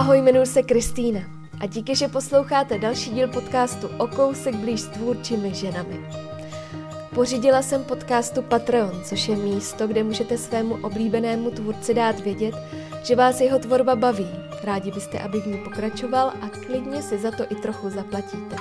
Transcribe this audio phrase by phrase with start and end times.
[0.00, 1.20] Ahoj, jmenuji se Kristýna
[1.60, 6.00] a díky, že posloucháte další díl podcastu O kousek blíž s tvůrčími ženami.
[7.14, 12.54] Pořídila jsem podcastu Patreon, což je místo, kde můžete svému oblíbenému tvůrci dát vědět,
[13.02, 14.28] že vás jeho tvorba baví.
[14.64, 18.56] Rádi byste, aby v ní pokračoval a klidně si za to i trochu zaplatíte.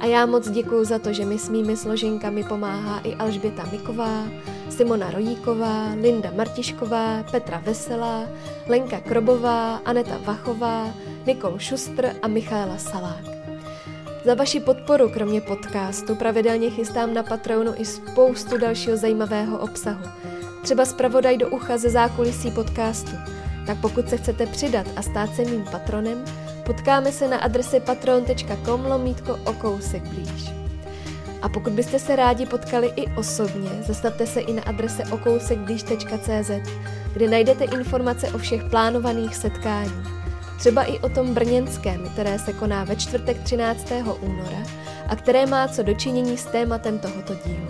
[0.00, 4.24] A já moc děkuji za to, že mi s mými složenkami pomáhá i Alžběta Miková,
[4.76, 8.26] Simona Rojíková, Linda Martišková, Petra Veselá,
[8.66, 10.94] Lenka Krobová, Aneta Vachová,
[11.26, 13.24] Nikol Šustr a Michaela Salák.
[14.24, 20.04] Za vaši podporu, kromě podcastu, pravidelně chystám na Patreonu i spoustu dalšího zajímavého obsahu.
[20.62, 23.12] Třeba zpravodaj do ucha ze zákulisí podcastu.
[23.66, 26.24] Tak pokud se chcete přidat a stát se mým patronem,
[26.66, 30.63] potkáme se na adrese patron.com lomítko o kousek blíž.
[31.44, 36.50] A pokud byste se rádi potkali i osobně, zastavte se i na adrese okousekblíž.cz,
[37.12, 40.08] kde najdete informace o všech plánovaných setkáních.
[40.58, 43.92] Třeba i o tom brněnském, které se koná ve čtvrtek 13.
[44.20, 44.62] února
[45.08, 47.68] a které má co dočinění s tématem tohoto dílu.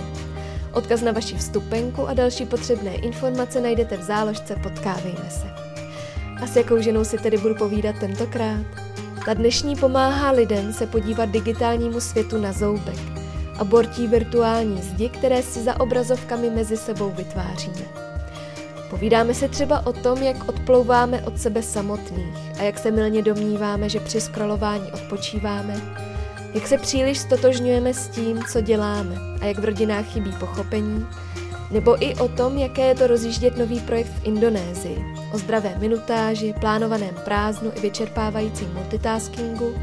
[0.73, 5.47] Odkaz na vaši vstupenku a další potřebné informace najdete v záložce Potkávejme se.
[6.43, 8.67] A s jakou ženou si tedy budu povídat tentokrát?
[9.25, 13.24] Ta dnešní pomáhá lidem se podívat digitálnímu světu na zoubek
[13.59, 17.85] a bortí virtuální zdi, které si za obrazovkami mezi sebou vytváříme.
[18.91, 23.89] Povídáme si třeba o tom, jak odplouváme od sebe samotných a jak se milně domníváme,
[23.89, 25.81] že při scrollování odpočíváme,
[26.55, 31.07] jak se příliš stotožňujeme s tím, co děláme a jak v rodinách chybí pochopení,
[31.71, 36.55] nebo i o tom, jaké je to rozjíždět nový projekt v Indonésii, o zdravé minutáži,
[36.61, 39.75] plánovaném prázdnu i vyčerpávajícím multitaskingu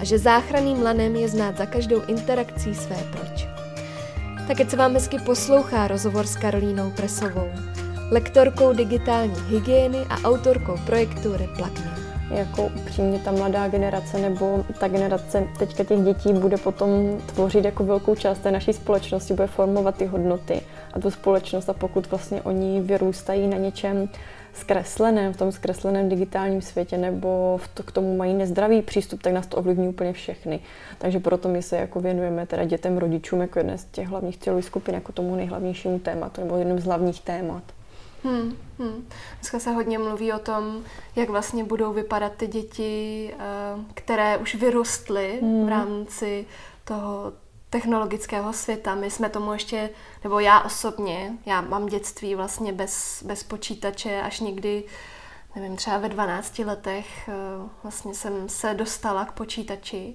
[0.00, 3.48] a že záchranným lanem je znát za každou interakcí své proč.
[4.48, 7.48] Tak se vám hezky poslouchá rozhovor s Karolínou Presovou,
[8.10, 11.94] lektorkou digitální hygieny a autorkou projektu Replakne.
[12.30, 17.84] Jako upřímně ta mladá generace nebo ta generace teďka těch dětí bude potom tvořit jako
[17.84, 20.60] velkou část té naší společnosti, bude formovat ty hodnoty
[20.92, 24.08] a tu společnost a pokud vlastně oni vyrůstají na něčem
[24.54, 29.32] zkresleném, v tom zkresleném digitálním světě nebo v to, k tomu mají nezdravý přístup, tak
[29.32, 30.60] nás to ovlivní úplně všechny.
[30.98, 34.64] Takže proto my se jako věnujeme teda dětem, rodičům jako jedné z těch hlavních cílových
[34.64, 37.62] skupin, jako tomu nejhlavnějšímu tématu nebo jednom z hlavních témat.
[38.24, 39.08] Hmm, hmm.
[39.40, 40.82] Dneska se hodně mluví o tom,
[41.16, 45.66] jak vlastně budou vypadat ty děti, eh, které už vyrostly hmm.
[45.66, 46.46] v rámci
[46.84, 47.32] toho
[47.74, 48.94] technologického světa.
[48.94, 49.90] My jsme tomu ještě,
[50.24, 54.84] nebo já osobně, já mám dětství vlastně bez, bez počítače až někdy,
[55.56, 57.32] nevím, třeba ve 12 letech eh,
[57.82, 60.14] vlastně jsem se dostala k počítači.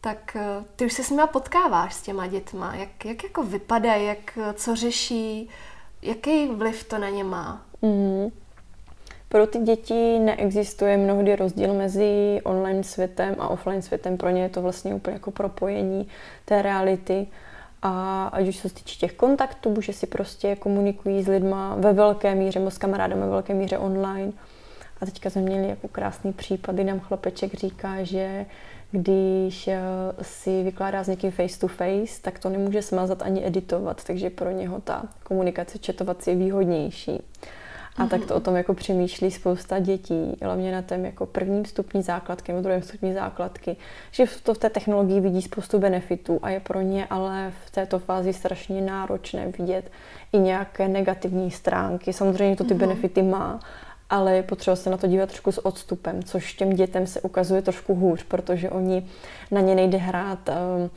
[0.00, 2.74] Tak eh, ty už se s nimi potkáváš s těma dětma.
[2.74, 5.50] Jak, jak jako vypadají, jak, co řeší,
[6.02, 7.66] Jaký vliv to na ně má?
[7.82, 8.30] Mm.
[9.32, 14.16] Pro ty děti neexistuje mnohdy rozdíl mezi online světem a offline světem.
[14.16, 16.08] Pro ně je to vlastně úplně jako propojení
[16.44, 17.26] té reality.
[17.82, 22.34] A ať už se týče těch kontaktů, že si prostě komunikují s lidma ve velké
[22.34, 24.32] míře, s kamarádem ve velké míře online.
[25.00, 28.46] A teďka jsme měli jako krásný případ, kdy nám chlapeček říká, že
[28.90, 29.80] když eh,
[30.22, 34.50] si vykládá s někým face to face, tak to nemůže smazat ani editovat, takže pro
[34.50, 37.22] něho ta komunikace četovací je výhodnější.
[37.96, 38.08] A mm-hmm.
[38.08, 42.52] tak to o tom jako přemýšlí spousta dětí, hlavně na tom jako prvním stupni základky
[42.52, 43.76] nebo druhém stupni základky,
[44.10, 47.98] že to v té technologii vidí spoustu benefitů a je pro ně ale v této
[47.98, 49.90] fázi strašně náročné vidět
[50.32, 52.12] i nějaké negativní stránky.
[52.12, 52.78] Samozřejmě to ty mm-hmm.
[52.78, 53.60] benefity má,
[54.10, 57.62] ale je potřeba se na to dívat trošku s odstupem, což těm dětem se ukazuje
[57.62, 59.06] trošku hůř, protože oni
[59.50, 60.90] na ně nejde hrát um,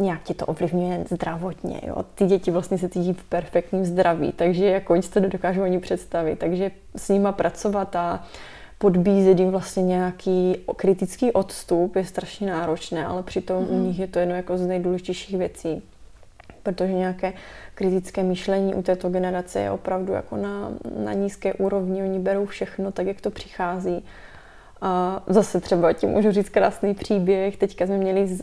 [0.00, 1.80] nějak ti to ovlivňuje zdravotně.
[1.86, 2.04] Jo?
[2.14, 6.38] Ty děti vlastně se cítí v perfektním zdraví, takže jako oni to dokážou ani představit.
[6.38, 8.24] Takže s nima pracovat a
[8.78, 13.80] podbízet jim vlastně nějaký kritický odstup je strašně náročné, ale přitom mm-hmm.
[13.80, 15.82] u nich je to jedno jako z nejdůležitějších věcí
[16.66, 17.32] protože nějaké
[17.74, 20.70] kritické myšlení u této generace je opravdu jako na,
[21.04, 22.02] na nízké úrovni.
[22.02, 24.04] Oni berou všechno tak, jak to přichází.
[24.80, 27.56] A zase třeba ti můžu říct krásný příběh.
[27.56, 28.38] Teďka jsme měli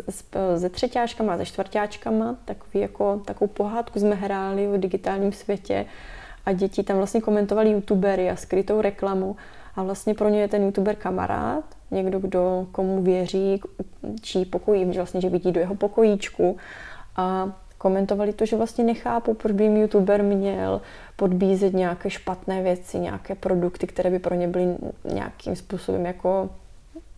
[0.58, 5.86] se třetíáčkama a se čtvrtáčkama takový jako, takovou pohádku jsme hráli o digitálním světě.
[6.46, 9.36] A děti tam vlastně komentovali youtubery a skrytou reklamu.
[9.76, 13.62] A vlastně pro ně je ten youtuber kamarád, někdo, kdo komu věří,
[14.22, 16.58] čí pokojí, vlastně, že vidí do jeho pokojíčku.
[17.16, 17.52] A
[17.84, 20.82] komentovali to, že vlastně nechápu, proč by jim youtuber měl
[21.16, 24.76] podbízet nějaké špatné věci, nějaké produkty, které by pro ně byly
[25.14, 26.50] nějakým způsobem jako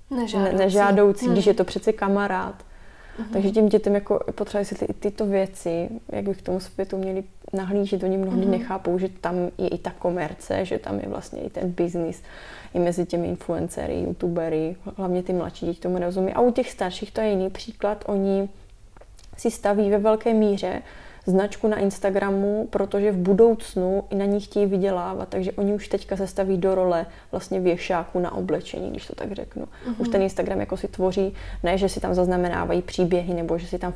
[0.09, 1.33] nežádoucí, nežádoucí hmm.
[1.33, 2.56] když je to přece kamarád.
[2.56, 3.33] Mm-hmm.
[3.33, 7.23] Takže těm dětem jako potřeba vysvětlit i tyto věci, jak by k tomu světu měli
[7.53, 8.03] nahlížet.
[8.03, 8.50] Oni mnohdy mm-hmm.
[8.50, 12.21] nechápou, že tam je i ta komerce, že tam je vlastně i ten biznis
[12.73, 16.33] i mezi těmi influencery, youtubery, hlavně ty mladší děti tomu nerozumí.
[16.33, 18.03] A u těch starších to je jiný příklad.
[18.07, 18.50] Oni
[19.38, 20.82] si staví ve velké míře
[21.26, 26.18] značku na Instagramu, protože v budoucnu i na ní chtějí vydělávat, takže oni už teďka
[26.18, 29.64] se staví do role vlastně věšáku na oblečení, když to tak řeknu.
[29.64, 29.96] Mm-hmm.
[29.98, 31.34] Už ten Instagram jako si tvoří,
[31.64, 33.94] ne, že si tam zaznamenávají příběhy nebo že si tam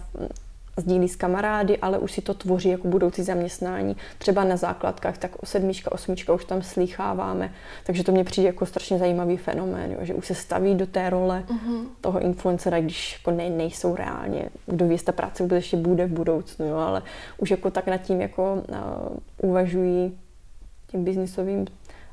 [0.79, 3.97] sdílí s kamarády, ale už si to tvoří jako budoucí zaměstnání.
[4.17, 7.53] Třeba na základkách, tak sedmička, osmička už tam slýcháváme.
[7.83, 11.09] Takže to mě přijde jako strašně zajímavý fenomén, jo, že už se staví do té
[11.09, 11.85] role uh-huh.
[12.01, 14.49] toho influencera, když jako ne, nejsou reálně.
[14.65, 17.01] Kdo ví, ta práce vůbec ještě bude v budoucnu, jo, ale
[17.37, 20.17] už jako tak nad tím jako uh, uvažují
[20.91, 21.65] tím biznisovým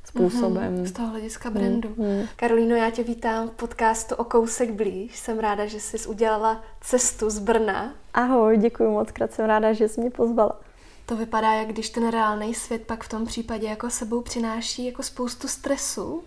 [0.06, 0.76] způsobem.
[0.76, 1.88] Mm-hmm, z toho hlediska brandu.
[1.88, 2.28] Mm-hmm.
[2.36, 5.18] Karolíno, já tě vítám v podcastu O kousek blíž.
[5.18, 7.94] Jsem ráda, že jsi udělala cestu z Brna.
[8.14, 10.60] Ahoj, děkuji moc krát, jsem ráda, že jsi mě pozvala.
[11.06, 15.02] To vypadá, jak když ten reálný svět pak v tom případě jako sebou přináší jako
[15.02, 16.22] spoustu stresu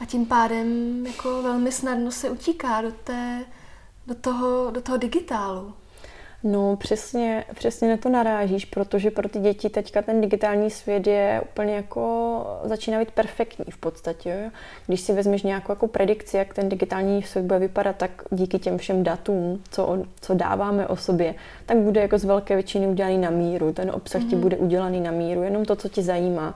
[0.00, 3.44] a tím pádem jako velmi snadno se utíká do, té,
[4.06, 5.74] do, toho, do toho digitálu.
[6.44, 11.42] No přesně, přesně na to narážíš, protože pro ty děti teďka ten digitální svět je
[11.50, 14.40] úplně jako, začíná být perfektní v podstatě.
[14.44, 14.50] Jo?
[14.86, 18.78] Když si vezmeš nějakou jako predikci, jak ten digitální svět bude vypadat, tak díky těm
[18.78, 21.34] všem datům, co, co dáváme o sobě,
[21.66, 23.72] tak bude jako z velké většiny udělaný na míru.
[23.72, 24.28] Ten obsah mm-hmm.
[24.28, 24.42] ti mhm.
[24.42, 26.54] bude udělaný na míru, jenom to, co ti zajímá.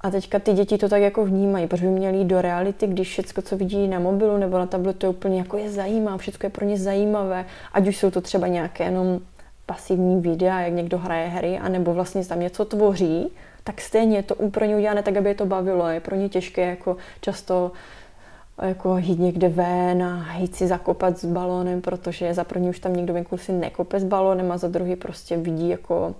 [0.00, 3.42] A teďka ty děti to tak jako vnímají, protože by měli do reality, když všechno,
[3.42, 6.64] co vidí na mobilu nebo na tabletu, je úplně jako je zajímá, všechno je pro
[6.64, 9.20] ně zajímavé, ať už jsou to třeba nějaké jenom
[9.66, 13.32] pasivní videa, jak někdo hraje hry, anebo vlastně tam něco tvoří,
[13.64, 15.88] tak stejně to úplně udělané tak, aby je to bavilo.
[15.88, 17.72] Je pro ně těžké jako často
[18.62, 22.96] jako jít někde ven a jít si zakopat s balónem, protože za první už tam
[22.96, 26.14] někdo venku si nekope s balónem a za druhý prostě vidí jako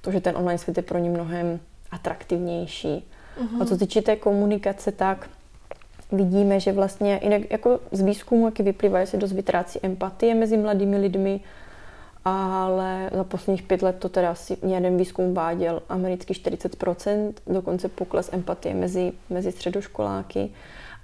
[0.00, 1.60] to, že ten online svět je pro ně mnohem
[1.90, 3.04] atraktivnější.
[3.40, 3.62] Uh-huh.
[3.62, 5.28] A co týče té komunikace, tak
[6.12, 10.56] vidíme, že vlastně jinak jako z výzkumu, jaký vyplývá, že se dost vytrácí empatie mezi
[10.56, 11.40] mladými lidmi,
[12.24, 18.30] ale za posledních pět let to teda asi jeden výzkum váděl americký 40%, dokonce pokles
[18.32, 20.50] empatie mezi, mezi středoškoláky,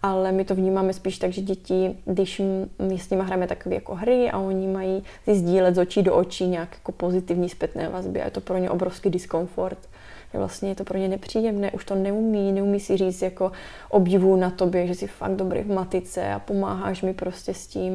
[0.02, 2.42] ale my to vnímáme spíš tak, že děti, když
[2.78, 6.14] my s nimi hrajeme takové jako hry a oni mají si sdílet z očí do
[6.14, 9.78] očí nějak jako pozitivní zpětné vazby a je to pro ně obrovský diskomfort
[10.32, 13.52] že vlastně je to pro ně nepříjemné, už to neumí, neumí si říct jako
[13.88, 17.92] obdivu na tobě, že jsi fakt dobrý v matice a pomáháš mi prostě s tím.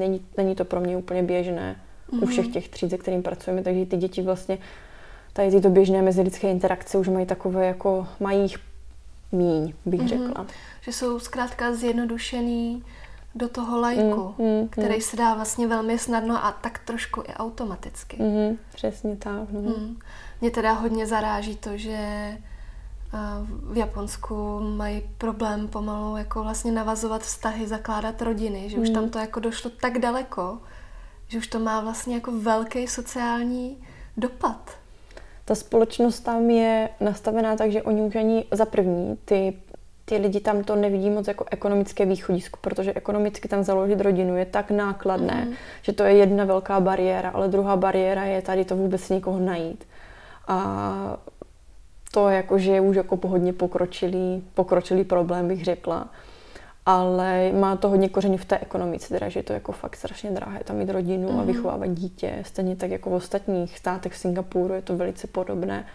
[0.00, 2.16] Není, není to pro mě úplně běžné mm-hmm.
[2.16, 2.26] u mhm.
[2.26, 4.58] všech těch tříd, se kterým pracujeme, takže ty děti vlastně
[5.32, 8.58] tady tyto běžné mezilidské interakce už mají takové jako, mají jich
[9.32, 10.08] míň, bych mm-hmm.
[10.08, 10.46] řekla.
[10.80, 12.84] Že jsou zkrátka zjednodušený
[13.36, 15.00] do toho lajku, mm, mm, který mm.
[15.00, 18.16] se dá vlastně velmi snadno a tak trošku i automaticky.
[18.22, 19.50] Mm, přesně tak.
[19.50, 19.60] No.
[19.60, 19.98] Mm.
[20.40, 21.98] Mě teda hodně zaráží to, že
[23.62, 29.18] v Japonsku mají problém pomalu jako vlastně navazovat vztahy, zakládat rodiny, že už tam to
[29.18, 30.58] jako došlo tak daleko,
[31.28, 33.76] že už to má vlastně jako velký sociální
[34.16, 34.70] dopad.
[35.44, 39.58] Ta společnost tam je nastavená tak, že oni už ani za první ty
[40.08, 44.44] ty lidi tam to nevidí moc jako ekonomické východisko, protože ekonomicky tam založit rodinu je
[44.44, 45.54] tak nákladné, mm.
[45.82, 49.84] že to je jedna velká bariéra, ale druhá bariéra je tady to vůbec někoho najít.
[50.48, 51.18] A
[52.12, 56.08] to jakože je už jako hodně pokročilý, pokročilý problém, bych řekla.
[56.86, 60.30] Ale má to hodně koření v té ekonomice, teda, že je to jako fakt strašně
[60.30, 61.34] drahé tam mít rodinu mm-hmm.
[61.34, 61.46] a mhm.
[61.46, 62.38] vychovávat dítě.
[62.42, 65.86] Stejně tak jako v ostatních státech v Singapuru je to velice podobné.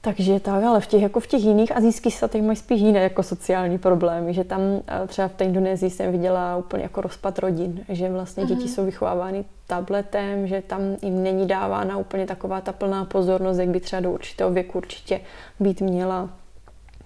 [0.00, 3.22] Takže tak, ale v těch, jako v těch jiných azijských státech mají spíš jiné jako
[3.22, 7.84] sociální problémy, že tam eh, třeba v té Indonésii jsem viděla úplně jako rozpad rodin,
[7.88, 8.74] že vlastně děti mm-hmm.
[8.74, 13.80] jsou vychovávány tabletem, že tam jim není dávána úplně taková ta plná pozornost, jak by
[13.80, 15.20] třeba do určitého věku určitě
[15.60, 16.30] být měla.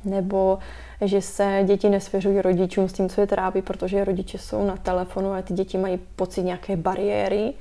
[0.05, 0.59] Nebo
[1.01, 5.33] že se děti nesvěřují rodičům s tím, co je trápí, protože rodiče jsou na telefonu
[5.33, 7.53] a ty děti mají pocit nějaké bariéry,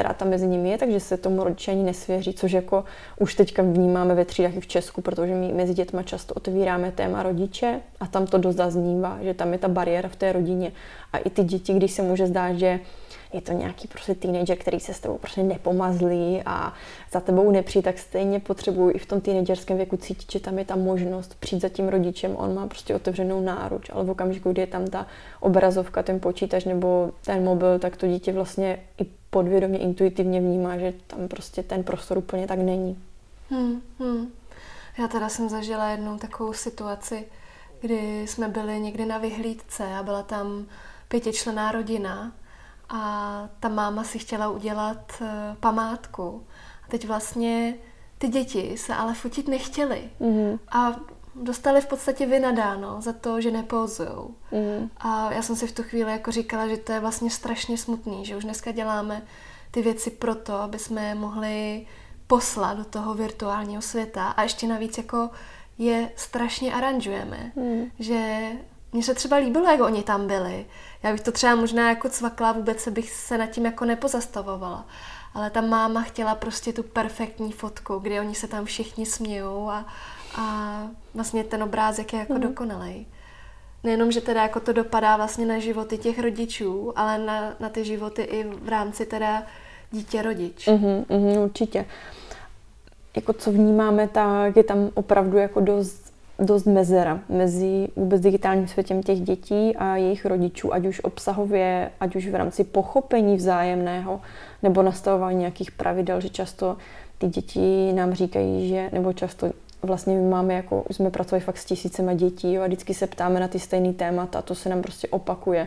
[0.00, 2.84] která tam mezi nimi je, takže se tomu rodiče ani nesvěří, což jako
[3.18, 7.22] už teďka vnímáme ve třídách i v Česku, protože my mezi dětma často otevíráme téma
[7.22, 10.72] rodiče a tam to dost zaznívá, že tam je ta bariéra v té rodině.
[11.12, 12.80] A i ty děti, když se může zdát, že
[13.32, 16.74] je to nějaký prostě teenager, který se s tebou prostě nepomazlí a
[17.12, 20.64] za tebou nepřijde, tak stejně potřebuji i v tom teenagerském věku cítit, že tam je
[20.64, 24.60] ta možnost přijít za tím rodičem, on má prostě otevřenou náruč, ale v okamžiku, kdy
[24.60, 25.06] je tam ta
[25.40, 30.92] obrazovka, ten počítač nebo ten mobil, tak to dítě vlastně i podvědomě, intuitivně vnímá, že
[31.06, 32.98] tam prostě ten prostor úplně tak není.
[33.50, 34.32] Hmm, hmm.
[34.98, 37.26] Já teda jsem zažila jednou takovou situaci,
[37.80, 40.66] kdy jsme byli někdy na vyhlídce a byla tam
[41.08, 42.32] pětičlená rodina
[42.90, 45.26] a ta máma si chtěla udělat uh,
[45.60, 46.46] památku.
[46.84, 47.74] A teď vlastně
[48.18, 50.10] ty děti se ale fotit nechtěly.
[50.20, 50.58] Mm-hmm.
[50.72, 50.96] A
[51.34, 54.34] dostali v podstatě vynadáno za to, že nepozujou.
[54.52, 54.90] Mm.
[54.98, 58.24] A já jsem si v tu chvíli jako říkala, že to je vlastně strašně smutný,
[58.24, 59.22] že už dneska děláme
[59.70, 61.86] ty věci proto, aby jsme je mohli
[62.26, 65.30] poslat do toho virtuálního světa a ještě navíc jako
[65.78, 67.90] je strašně aranžujeme, mm.
[67.98, 68.50] že
[68.92, 70.66] mně se třeba líbilo, jak oni tam byli.
[71.02, 74.86] Já bych to třeba možná jako cvakla, vůbec se bych se nad tím jako nepozastavovala.
[75.34, 79.86] Ale ta máma chtěla prostě tu perfektní fotku, kdy oni se tam všichni smějou a,
[80.36, 80.82] a
[81.14, 82.40] vlastně ten obrázek je jako mm.
[82.40, 83.06] dokonalej.
[83.84, 87.84] Nejenom, že teda jako to dopadá vlastně na životy těch rodičů, ale na, na ty
[87.84, 89.42] životy i v rámci teda
[89.90, 90.68] dítě-rodič.
[90.68, 91.86] Mm-hmm, mm, určitě.
[93.16, 96.09] Jako co vnímáme, tak je tam opravdu jako dost,
[96.40, 102.16] dost mezera mezi vůbec digitálním světem těch dětí a jejich rodičů, ať už obsahově, ať
[102.16, 104.20] už v rámci pochopení vzájemného
[104.62, 106.76] nebo nastavování nějakých pravidel, že často
[107.18, 109.50] ty děti nám říkají, že, nebo často
[109.82, 113.06] vlastně my máme jako, už jsme pracovali fakt s tisícema dětí jo, a vždycky se
[113.06, 115.66] ptáme na ty stejné témata a to se nám prostě opakuje,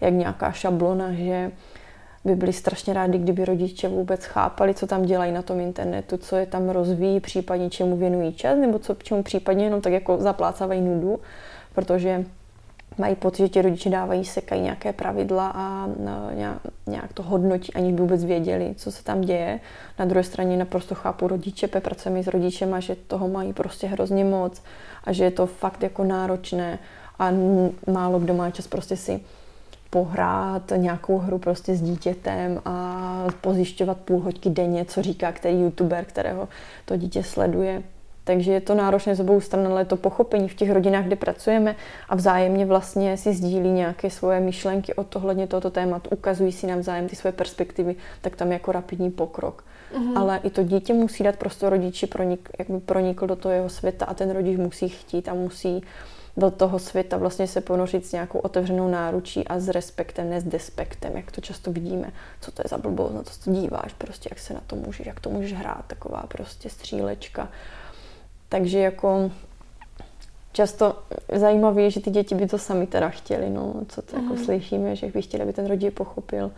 [0.00, 1.50] jak nějaká šablona, že
[2.24, 6.36] by byli strašně rádi, kdyby rodiče vůbec chápali, co tam dělají na tom internetu, co
[6.36, 10.80] je tam rozvíjí, případně čemu věnují čas, nebo co čemu případně jenom tak jako zaplácávají
[10.80, 11.20] nudu,
[11.74, 12.24] protože
[12.98, 15.88] mají pocit, že ti rodiče dávají, sekají nějaké pravidla a
[16.86, 19.60] nějak to hodnotí, aniž by vůbec věděli, co se tam děje.
[19.98, 24.24] Na druhé straně naprosto chápu rodiče, pracujeme s rodičem a že toho mají prostě hrozně
[24.24, 24.62] moc
[25.04, 26.78] a že je to fakt jako náročné
[27.18, 27.30] a
[27.92, 29.20] málo kdo má čas prostě si
[29.94, 36.04] pohrát nějakou hru prostě s dítětem a pozjišťovat půl hoďky denně, co říká který youtuber,
[36.04, 36.48] kterého
[36.84, 37.82] to dítě sleduje.
[38.24, 41.76] Takže je to náročné z obou stran, ale to pochopení v těch rodinách, kde pracujeme
[42.08, 47.08] a vzájemně vlastně si sdílí nějaké svoje myšlenky o tohledně tohoto tématu, ukazují si navzájem
[47.08, 49.64] ty svoje perspektivy, tak tam je jako rapidní pokrok.
[49.94, 50.18] Mm-hmm.
[50.18, 54.04] Ale i to dítě musí dát prostor rodiči, pronik, jakby pronikl do toho jeho světa
[54.06, 55.82] a ten rodič musí chtít a musí
[56.36, 60.44] do toho světa vlastně se ponořit s nějakou otevřenou náručí a s respektem, ne s
[60.44, 62.12] despektem, jak to často vidíme.
[62.40, 65.06] Co to je za blbost, na to se díváš, prostě jak se na to můžeš,
[65.06, 67.48] jak to můžeš hrát, taková prostě střílečka.
[68.48, 69.30] Takže jako
[70.52, 70.98] často
[71.32, 74.44] zajímavé je, že ty děti by to sami teda chtěli, no, co to jako mm.
[74.44, 76.50] slyšíme, že by chtěli, aby ten rodič pochopil,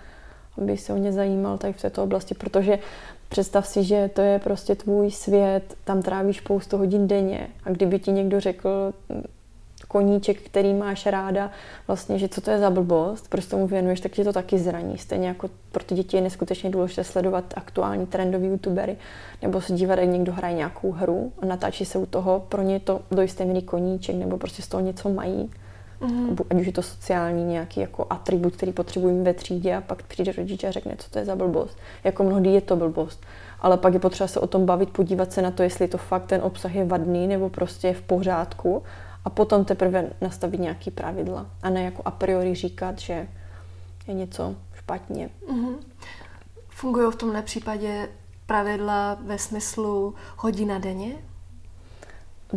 [0.58, 2.78] aby se o ně zajímal tady v této oblasti, protože
[3.28, 7.98] představ si, že to je prostě tvůj svět, tam trávíš spoustu hodin denně a kdyby
[7.98, 8.92] ti někdo řekl,
[9.88, 11.50] koníček, který máš ráda,
[11.86, 14.98] vlastně, že co to je za blbost, proč tomu věnuješ, tak tě to taky zraní.
[14.98, 18.96] Stejně jako pro ty děti je neskutečně důležité sledovat aktuální trendový youtubery,
[19.42, 22.80] nebo se dívat, jak někdo hraje nějakou hru a natáčí se u toho, pro ně
[22.80, 25.50] to do jisté míry koníček, nebo prostě z toho něco mají.
[26.00, 26.44] Mm-hmm.
[26.50, 30.32] Ať už je to sociální nějaký jako atribut, který potřebujeme ve třídě a pak přijde
[30.32, 31.78] rodič a řekne, co to je za blbost.
[32.04, 33.24] Jako mnohdy je to blbost.
[33.60, 36.26] Ale pak je potřeba se o tom bavit, podívat se na to, jestli to fakt
[36.26, 38.82] ten obsah je vadný nebo prostě je v pořádku
[39.26, 43.28] a potom teprve nastavit nějaký pravidla a ne jako a priori říkat, že
[44.06, 45.30] je něco špatně.
[45.52, 45.76] Mm-hmm.
[46.68, 48.08] Fungují v tomhle případě
[48.46, 51.14] pravidla ve smyslu hodina denně?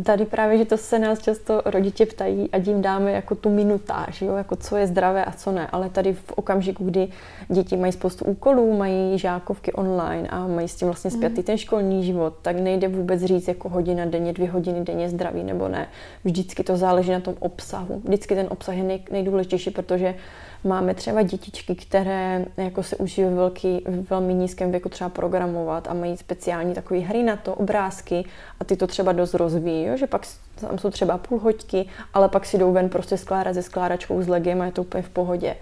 [0.04, 4.22] Tady právě, že to se nás často rodiče ptají a jim dáme jako tu minutáž,
[4.22, 4.36] jo?
[4.36, 5.66] jako co je zdravé a co ne.
[5.72, 7.08] Ale tady v okamžiku, kdy
[7.48, 11.42] děti mají spoustu úkolů, mají žákovky online a mají s tím vlastně zpětý mm.
[11.42, 15.68] ten školní život, tak nejde vůbec říct jako hodina denně, dvě hodiny denně zdraví nebo
[15.68, 15.88] ne.
[16.24, 18.02] Vždycky to záleží na tom obsahu.
[18.04, 20.14] Vždycky ten obsah je nej, nejdůležitější, protože
[20.64, 25.94] Máme třeba dětičky, které jako se uží ve velký, velmi nízkém věku třeba programovat a
[25.94, 28.24] mají speciální takové hry na to, obrázky
[28.60, 29.96] a ty to třeba dost rozvíjí, jo?
[29.96, 30.26] že pak
[30.60, 34.28] tam jsou třeba půl hoďky, ale pak si jdou ven prostě skládat se skládačkou s
[34.28, 35.56] legem a je to úplně v pohodě.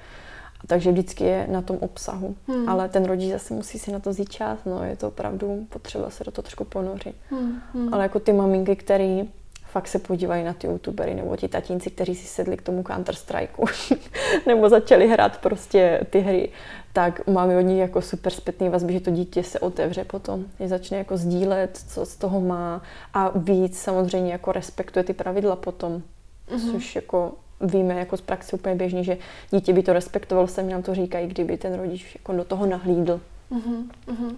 [0.67, 2.37] Takže vždycky je na tom obsahu.
[2.49, 2.69] Hmm.
[2.69, 6.11] Ale ten rodič zase musí si na to vzít čas, no je to opravdu potřeba
[6.11, 7.15] se do toho trošku ponořit.
[7.31, 7.61] Hmm.
[7.75, 7.95] Hmm.
[7.95, 9.21] Ale jako ty maminky, které
[9.69, 13.15] fakt se podívají na ty youtubery nebo ti tatínci, kteří si sedli k tomu Counter
[13.15, 13.65] Strikeu
[14.47, 16.49] nebo začali hrát prostě ty hry,
[16.93, 20.69] tak máme od nich jako super zpětný vazby, že to dítě se otevře potom, je
[20.69, 22.83] začne jako sdílet, co z toho má
[23.15, 26.03] a víc samozřejmě jako respektuje ty pravidla potom,
[26.49, 26.73] mm-hmm.
[26.73, 29.17] což jako víme jako z praxe úplně běžně, že
[29.51, 33.21] dítě by to respektovalo, se nám to říkají, kdyby ten rodič jako do toho nahlídl.
[33.53, 34.37] Mm-hmm.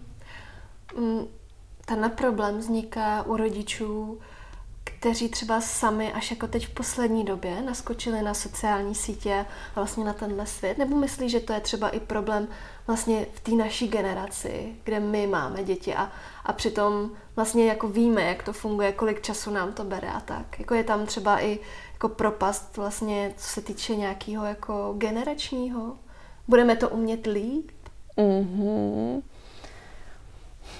[0.98, 1.26] Mm,
[1.86, 4.18] ten problém vzniká u rodičů,
[5.00, 10.04] kteří třeba sami až jako teď v poslední době naskočili na sociální sítě a vlastně
[10.04, 10.78] na tenhle svět?
[10.78, 12.48] Nebo myslí, že to je třeba i problém
[12.86, 16.12] vlastně v té naší generaci, kde my máme děti a,
[16.44, 20.58] a přitom vlastně jako víme, jak to funguje, kolik času nám to bere a tak.
[20.58, 21.58] Jako je tam třeba i
[21.92, 25.96] jako propast vlastně, co se týče nějakého jako generačního
[26.48, 27.70] Budeme to umět líp?
[28.18, 29.22] Mm-hmm.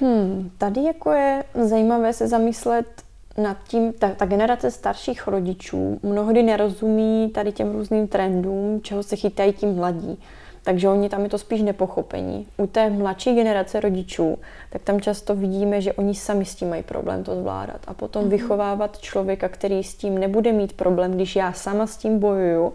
[0.00, 3.02] Hmm, tady jako je zajímavé se zamyslet
[3.42, 9.16] nad tím, ta, ta generace starších rodičů mnohdy nerozumí tady těm různým trendům, čeho se
[9.16, 10.18] chytají tím mladí.
[10.62, 12.46] Takže oni tam je to spíš nepochopení.
[12.56, 14.38] U té mladší generace rodičů,
[14.70, 17.80] tak tam často vidíme, že oni sami s tím mají problém to zvládat.
[17.86, 18.28] A potom mm-hmm.
[18.28, 22.72] vychovávat člověka, který s tím nebude mít problém, když já sama s tím bojuju,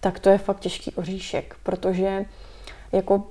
[0.00, 2.24] tak to je fakt těžký oříšek, protože
[2.92, 3.22] jako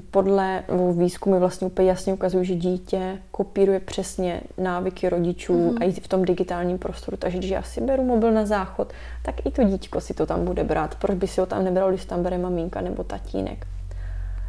[0.00, 5.78] podle výzkumy vlastně úplně jasně ukazují, že dítě kopíruje přesně návyky rodičů mm-hmm.
[5.80, 7.16] a i v tom digitálním prostoru.
[7.16, 10.44] Takže když já si beru mobil na záchod, tak i to dítko si to tam
[10.44, 10.94] bude brát.
[10.94, 13.66] Proč by si ho tam nebral, když tam bere maminka nebo tatínek?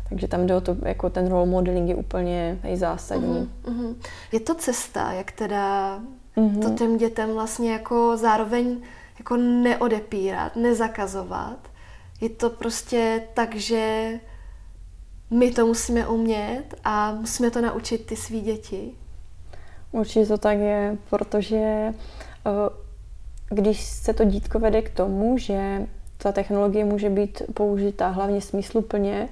[0.09, 3.49] Takže tam jde o to, jako ten role modeling je úplně zásadní.
[3.63, 3.95] Mm-hmm.
[4.31, 5.99] Je to cesta, jak teda
[6.37, 6.61] mm-hmm.
[6.61, 8.77] to těm dětem vlastně jako zároveň
[9.19, 11.57] jako neodepírat, nezakazovat.
[12.21, 14.13] Je to prostě tak, že
[15.31, 18.91] my to musíme umět a musíme to naučit ty svý děti.
[19.91, 21.93] Určitě to tak je, protože eh,
[23.49, 29.29] když se to dítko vede k tomu, že ta technologie může být použita hlavně smysluplně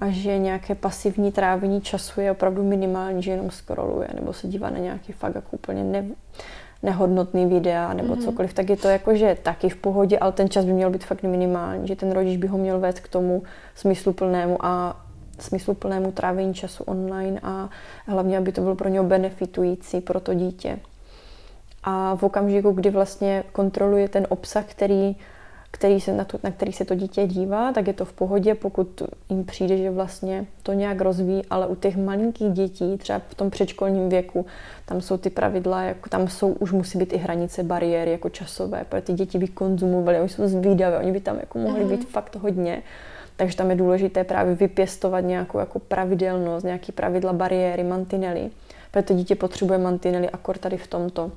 [0.00, 4.70] a že nějaké pasivní trávení času je opravdu minimální, že jenom scrolluje nebo se dívá
[4.70, 6.06] na nějaký fakt jako úplně ne,
[6.82, 8.24] nehodnotný videa nebo mm-hmm.
[8.24, 11.04] cokoliv, tak je to jako, že taky v pohodě, ale ten čas by měl být
[11.04, 13.42] fakt minimální, že ten rodič by ho měl vést k tomu
[13.74, 15.05] smysluplnému a
[15.38, 17.68] smysluplnému trávení času online a
[18.06, 20.78] hlavně, aby to bylo pro něho benefitující pro to dítě.
[21.84, 25.16] A v okamžiku, kdy vlastně kontroluje ten obsah, který,
[25.70, 28.54] který se na, to, na který se to dítě dívá, tak je to v pohodě,
[28.54, 33.34] pokud jim přijde, že vlastně to nějak rozvíjí, ale u těch malinkých dětí, třeba v
[33.34, 34.46] tom předškolním věku,
[34.86, 38.84] tam jsou ty pravidla, jako tam jsou, už musí být i hranice, bariéry jako časové,
[38.88, 41.90] protože ty děti by konzumovali, oni jsou zvídavé, oni by tam jako mohli mm-hmm.
[41.90, 42.82] být fakt hodně.
[43.36, 48.50] Takže tam je důležité právě vypěstovat nějakou jako pravidelnost, nějaký pravidla, bariéry, mantinely.
[48.90, 51.30] Protože to dítě potřebuje mantinely akor tady v tomto.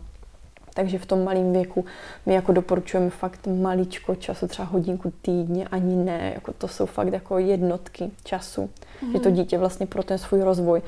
[0.74, 1.86] Takže v tom malém věku
[2.26, 7.14] my jako doporučujeme fakt maličko času, třeba hodinku týdně, ani ne, jako to jsou fakt
[7.14, 8.70] jako jednotky času.
[9.02, 9.12] Mm.
[9.12, 10.82] Že to dítě vlastně pro ten svůj rozvoj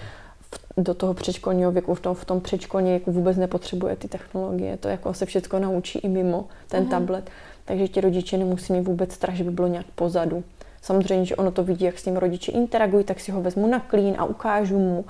[0.78, 4.78] do toho předškolního věku, v tom, v tom předškolním věku vůbec nepotřebuje ty technologie.
[4.78, 6.90] To jako se všechno naučí i mimo ten mm.
[6.90, 7.30] tablet.
[7.66, 10.44] Takže ti rodiče nemusí mít vůbec strach, že by bylo nějak pozadu.
[10.82, 13.80] Samozřejmě, že ono to vidí, jak s tím rodiče interagují, tak si ho vezmu na
[13.80, 15.06] klín a ukážu mu,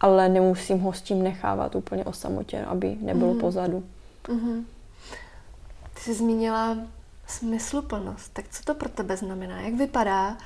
[0.00, 3.40] ale nemusím ho s tím nechávat úplně o samotě, aby nebylo mm.
[3.40, 3.84] pozadu.
[4.24, 4.64] Mm-hmm.
[5.94, 6.78] Ty jsi zmínila
[7.26, 8.32] smysluplnost.
[8.32, 9.60] Tak co to pro tebe znamená?
[9.60, 10.36] Jak vypadá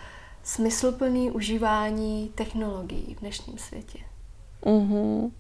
[0.43, 3.99] smysluplný užívání technologií v dnešním světě?
[4.63, 5.31] Mm-hmm.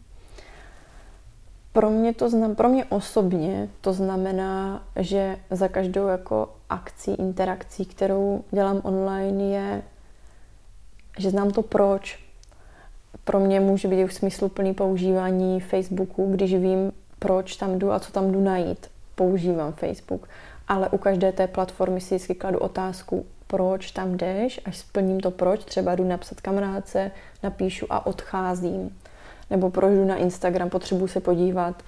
[1.78, 7.84] Pro mě to znam, pro mě osobně to znamená, že za každou jako akcí, interakcí,
[7.84, 9.82] kterou dělám online, je,
[11.18, 12.24] že znám to proč.
[13.24, 18.12] Pro mě může být už smysluplný používání Facebooku, když vím, proč tam jdu a co
[18.12, 18.86] tam jdu najít.
[19.14, 20.28] Používám Facebook.
[20.68, 25.30] Ale u každé té platformy si vždycky kladu otázku, proč tam jdeš, až splním to
[25.30, 27.10] proč, třeba jdu napsat kamarádce,
[27.42, 28.96] napíšu a odcházím
[29.50, 31.82] nebo projdu na Instagram, potřebuji se podívat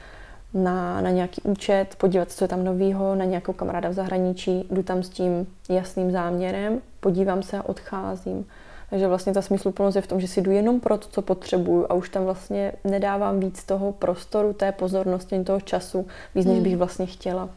[0.54, 4.82] na, na nějaký účet, podívat, co je tam novýho, na nějakou kamaráda v zahraničí, jdu
[4.82, 8.46] tam s tím jasným záměrem, podívám se a odcházím.
[8.90, 11.86] Takže vlastně ta smysluplnost je v tom, že si jdu jenom pro to, co potřebuju
[11.88, 16.62] a už tam vlastně nedávám víc toho prostoru, té pozornosti, toho času, víc, než hmm.
[16.62, 17.48] bych vlastně chtěla.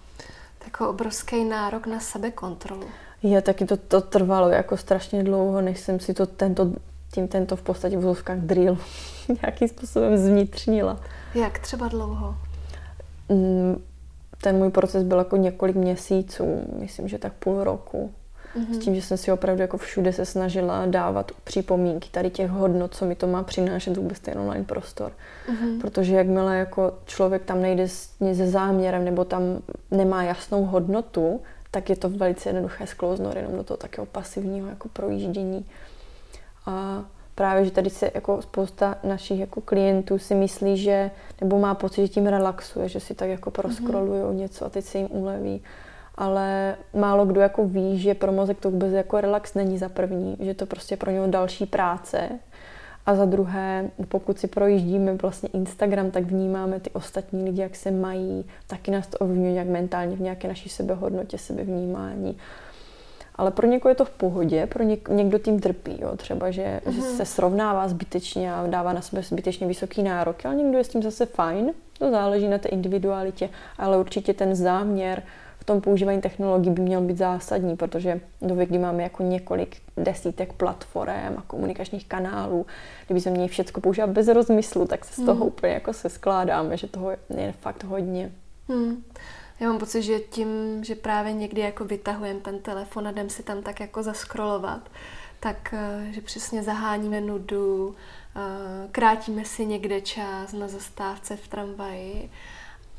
[0.65, 2.87] Takový obrovský nárok na sebekontrolu.
[3.23, 6.71] Je, taky to, to trvalo jako strašně dlouho, než jsem si to tento
[7.13, 8.77] tím tento v podstatě v vozovkách drill
[9.41, 10.99] nějakým způsobem zvnitřnila.
[11.35, 12.35] Jak třeba dlouho?
[13.29, 13.83] Mm,
[14.41, 16.45] ten můj proces byl jako několik měsíců,
[16.79, 18.11] myslím, že tak půl roku.
[18.55, 18.73] Mm-hmm.
[18.73, 22.95] S tím, že jsem si opravdu jako všude se snažila dávat připomínky tady těch hodnot,
[22.95, 25.11] co mi to má přinášet vůbec ten online prostor.
[25.11, 25.81] Mm-hmm.
[25.81, 29.41] Protože jakmile jako člověk tam nejde se záměrem nebo tam
[29.91, 34.89] nemá jasnou hodnotu, tak je to velice jednoduché sklouznout jenom do toho takého pasivního jako
[34.89, 35.65] projíždění.
[36.65, 37.03] A
[37.35, 42.01] právě, že tady se jako spousta našich jako klientů si myslí, že nebo má pocit,
[42.01, 44.35] že tím relaxuje, že si tak jako proskrolují mm-hmm.
[44.35, 45.61] něco a teď se jim uleví.
[46.15, 50.37] Ale málo kdo jako ví, že pro mozek to vůbec jako relax není za první,
[50.39, 52.29] že to prostě pro něho další práce.
[53.05, 57.91] A za druhé, pokud si projíždíme vlastně Instagram, tak vnímáme ty ostatní lidi, jak se
[57.91, 62.37] mají, taky nás to ovlivňuje nějak mentálně v nějaké naší sebehodnotě, sebevnímání
[63.35, 66.81] ale pro někoho je to v pohodě, pro něk, někdo tím trpí, jo, třeba, že,
[66.85, 66.91] mm-hmm.
[66.91, 67.17] že mhm.
[67.17, 71.03] se srovnává zbytečně a dává na sebe zbytečně vysoký nárok, ale někdo je s tím
[71.03, 75.23] zase fajn, to záleží na té individualitě, ale určitě ten záměr
[75.63, 80.53] v tom používání technologií by měl být zásadní, protože do kdy máme jako několik desítek
[80.53, 82.65] platform a komunikačních kanálů,
[83.05, 85.47] kdyby jsme měli všechno používat bez rozmyslu, tak se z toho hmm.
[85.47, 88.31] úplně jako se skládáme, že toho je fakt hodně.
[88.69, 89.03] Hmm.
[89.59, 93.43] Já mám pocit, že tím, že právě někdy jako vytahujeme ten telefon a jdem si
[93.43, 94.89] tam tak jako zaskrolovat,
[95.39, 97.95] tak eh, že přesně zaháníme nudu,
[98.35, 102.31] eh, krátíme si někde čas na zastávce v tramvaji.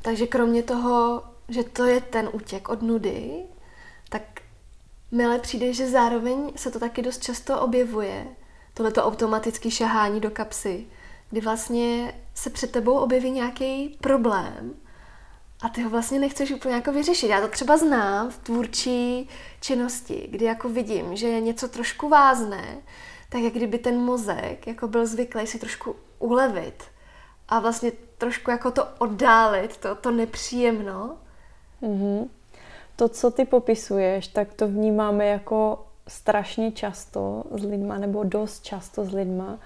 [0.01, 3.43] Takže kromě toho, že to je ten útěk od nudy,
[4.09, 4.21] tak
[5.11, 8.27] milé přijde, že zároveň se to taky dost často objevuje,
[8.73, 10.85] tohleto automatické šahání do kapsy,
[11.29, 14.75] kdy vlastně se před tebou objeví nějaký problém
[15.65, 17.27] a ty ho vlastně nechceš úplně jako vyřešit.
[17.27, 19.29] Já to třeba znám v tvůrčí
[19.61, 22.77] činnosti, kdy jako vidím, že je něco trošku vázné,
[23.29, 26.83] tak jak kdyby ten mozek jako byl zvyklý si trošku ulevit
[27.49, 31.17] a vlastně trošku jako to oddálit, to, to nepříjemno.
[31.81, 32.27] Mm-hmm.
[32.95, 39.05] To, co ty popisuješ, tak to vnímáme jako strašně často s lidma, nebo dost často
[39.05, 39.59] s lidma,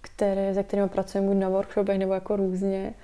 [0.00, 2.94] které, se kterými pracujeme buď na workshopech nebo jako různě,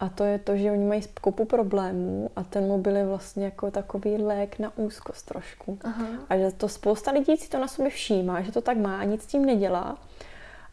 [0.00, 3.70] a to je to, že oni mají kopu problémů a ten mobil je vlastně jako
[3.70, 5.78] takový lék na úzkost trošku.
[5.84, 6.06] Aha.
[6.28, 9.04] A že to spousta lidí si to na sobě všímá, že to tak má a
[9.04, 9.98] nic s tím nedělá.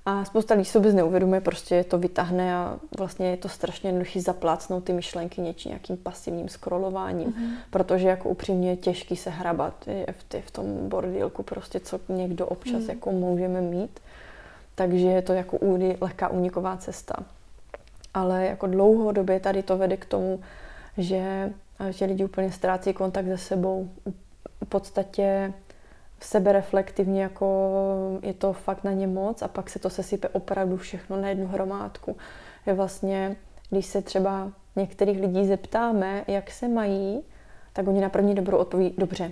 [0.05, 4.21] A spousta lidí si vůbec neuvědomuje, prostě to vytáhne a vlastně je to strašně jednoduchý
[4.21, 7.49] zaplácnout ty myšlenky něčím nějakým pasivním scrollováním, uh-huh.
[7.69, 9.73] protože jako upřímně je těžký se hrabat
[10.11, 12.89] v, ty, v tom bordílku, prostě co někdo občas uh-huh.
[12.89, 13.99] jako můžeme mít.
[14.75, 15.59] Takže je to jako
[16.01, 17.15] lehká úniková cesta
[18.17, 20.39] ale jako dlouhodobě tady to vede k tomu,
[20.97, 21.53] že,
[21.89, 23.89] že lidi úplně ztrácí kontakt se sebou.
[24.65, 25.53] V podstatě
[26.19, 27.71] sebereflektivně jako
[28.21, 31.47] je to fakt na ně moc a pak se to sesype opravdu všechno na jednu
[31.47, 32.17] hromádku.
[32.65, 33.35] Je vlastně,
[33.69, 37.23] když se třeba některých lidí zeptáme, jak se mají,
[37.73, 39.31] tak oni na první dobrou odpoví dobře.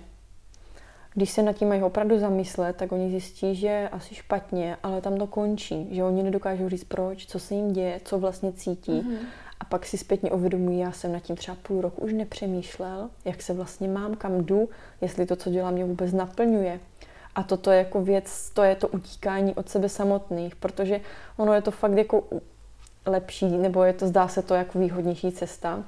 [1.15, 5.17] Když se nad tím mají opravdu zamyslet, tak oni zjistí, že asi špatně, ale tam
[5.17, 8.91] to končí, že oni nedokážou říct proč, co se jim děje, co vlastně cítí.
[8.91, 9.17] Mm-hmm.
[9.59, 13.41] A pak si zpětně uvědomují, já jsem nad tím třeba půl roku už nepřemýšlel, jak
[13.41, 14.69] se vlastně mám, kam jdu,
[15.01, 16.79] jestli to, co dělám, mě vůbec naplňuje.
[17.35, 21.01] A toto je jako věc, to je to utíkání od sebe samotných, protože
[21.37, 22.23] ono je to fakt jako
[23.05, 25.83] lepší, nebo je to, zdá se to jako výhodnější cesta,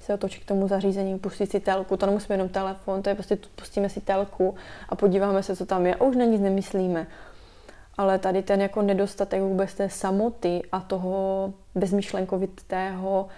[0.00, 3.38] se otočit k tomu zařízení, pustit si telku, to nemusíme jenom telefon, to je prostě
[3.56, 4.54] pustíme si telku
[4.88, 7.06] a podíváme se, co tam je a už na nic nemyslíme.
[7.98, 13.28] Ale tady ten jako nedostatek vůbec té samoty a toho bezmyšlenkovitého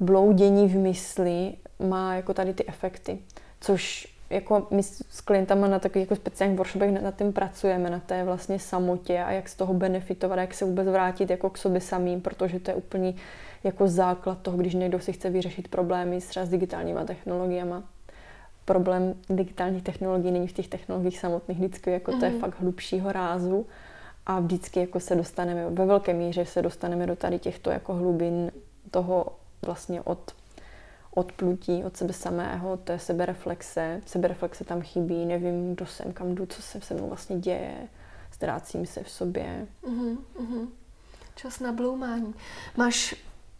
[0.00, 3.18] bloudění v mysli má jako tady ty efekty.
[3.60, 8.24] Což jako my s klientama na takových jako speciálních workshopech nad tím pracujeme, na té
[8.24, 12.20] vlastně samotě a jak z toho benefitovat, jak se vůbec vrátit jako k sobě samým,
[12.20, 13.14] protože to je úplně
[13.64, 17.74] jako základ toho, když někdo si chce vyřešit problémy třeba s digitálníma technologiemi.
[18.64, 22.18] Problém digitálních technologií není v těch technologiích samotných, vždycky jako mm-hmm.
[22.18, 22.40] to je mhm.
[22.40, 23.66] fakt hlubšího rázu
[24.26, 28.52] a vždycky jako se dostaneme, ve velké míře se dostaneme do tady těchto jako hlubin
[28.90, 29.26] toho
[29.62, 30.32] vlastně od
[31.18, 34.00] odplutí od sebe samého, to je sebereflexe.
[34.06, 37.88] Sebereflexe tam chybí, nevím, kdo jsem, kam jdu, co se se mnou vlastně děje,
[38.30, 39.66] ztrácím se v sobě.
[39.84, 40.68] Mm-hmm.
[41.34, 42.34] Čas na bloumání.
[42.76, 43.14] Máš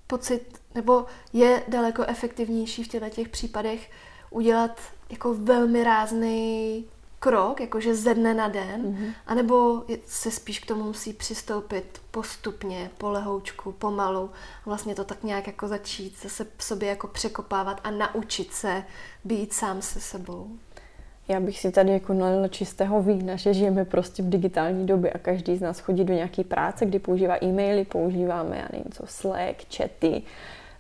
[0.09, 3.91] pocit, nebo je daleko efektivnější v těchto těch případech
[4.31, 6.85] udělat jako velmi rázný
[7.19, 9.15] krok, jakože ze dne na den, mm-hmm.
[9.27, 14.31] anebo se spíš k tomu musí přistoupit postupně, polehoučku, pomalu,
[14.67, 18.85] vlastně to tak nějak jako začít zase v sobě jako překopávat a naučit se
[19.25, 20.51] být sám se sebou.
[21.29, 25.19] Já bych si tady jako nalila čistého vína, že žijeme prostě v digitální době a
[25.19, 29.77] každý z nás chodí do nějaké práce, kdy používá e-maily, používáme, já nevím co, Slack,
[29.77, 30.23] chaty,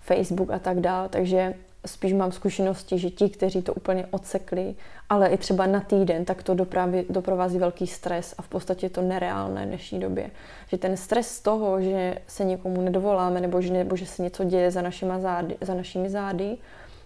[0.00, 1.54] Facebook a tak dále, takže
[1.86, 4.74] spíš mám zkušenosti, že ti, kteří to úplně odsekli,
[5.08, 8.90] ale i třeba na týden, tak to dopravy, doprovází velký stres a v podstatě je
[8.90, 10.30] to nereálné v dnešní době.
[10.68, 14.44] Že ten stres z toho, že se někomu nedovoláme nebo že, nebo že se něco
[14.44, 16.56] děje za, našima zády, za našimi zády,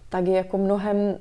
[0.09, 1.17] tak je jako mnohem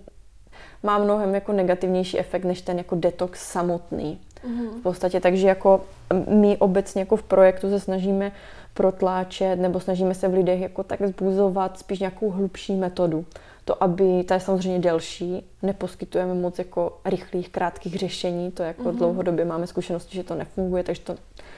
[0.83, 4.21] má mnohem jako negativnější efekt než ten jako detox samotný.
[4.45, 4.79] Mm-hmm.
[4.81, 5.81] V podstatě, takže jako
[6.29, 8.33] my obecně jako v projektu se snažíme
[8.75, 13.25] protláčet nebo snažíme se v lidech jako tak zbuzovat spíš nějakou hlubší metodu.
[13.65, 18.97] To, aby, ta je samozřejmě delší, neposkytujeme moc jako rychlých, krátkých řešení, to jako mm-hmm.
[18.97, 21.17] dlouhodobě máme zkušenosti, že to nefunguje, takže to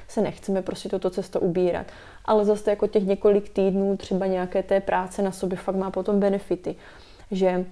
[0.08, 1.86] se nechceme prostě toto cesto ubírat.
[2.24, 6.20] Ale zase jako těch několik týdnů třeba nějaké té práce na sobě fakt má potom
[6.20, 6.76] benefity,
[7.30, 7.64] že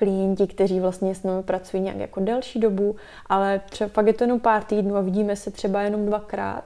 [0.00, 4.24] klienti, kteří vlastně s námi pracují nějak jako delší dobu, ale třeba fakt je to
[4.24, 6.64] jenom pár týdnů a vidíme se třeba jenom dvakrát,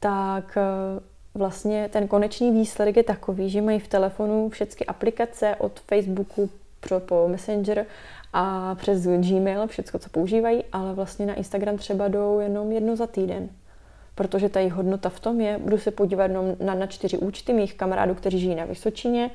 [0.00, 1.00] tak eh,
[1.34, 6.50] vlastně ten konečný výsledek je takový, že mají v telefonu všechny aplikace od Facebooku
[6.98, 7.86] po Messenger
[8.32, 13.06] a přes Gmail, všechno, co používají, ale vlastně na Instagram třeba jdou jenom jedno za
[13.06, 13.48] týden.
[14.14, 17.52] Protože ta jejich hodnota v tom je, budu se podívat jenom na, na čtyři účty
[17.52, 19.30] mých kamarádů, kteří žijí na Vysočině,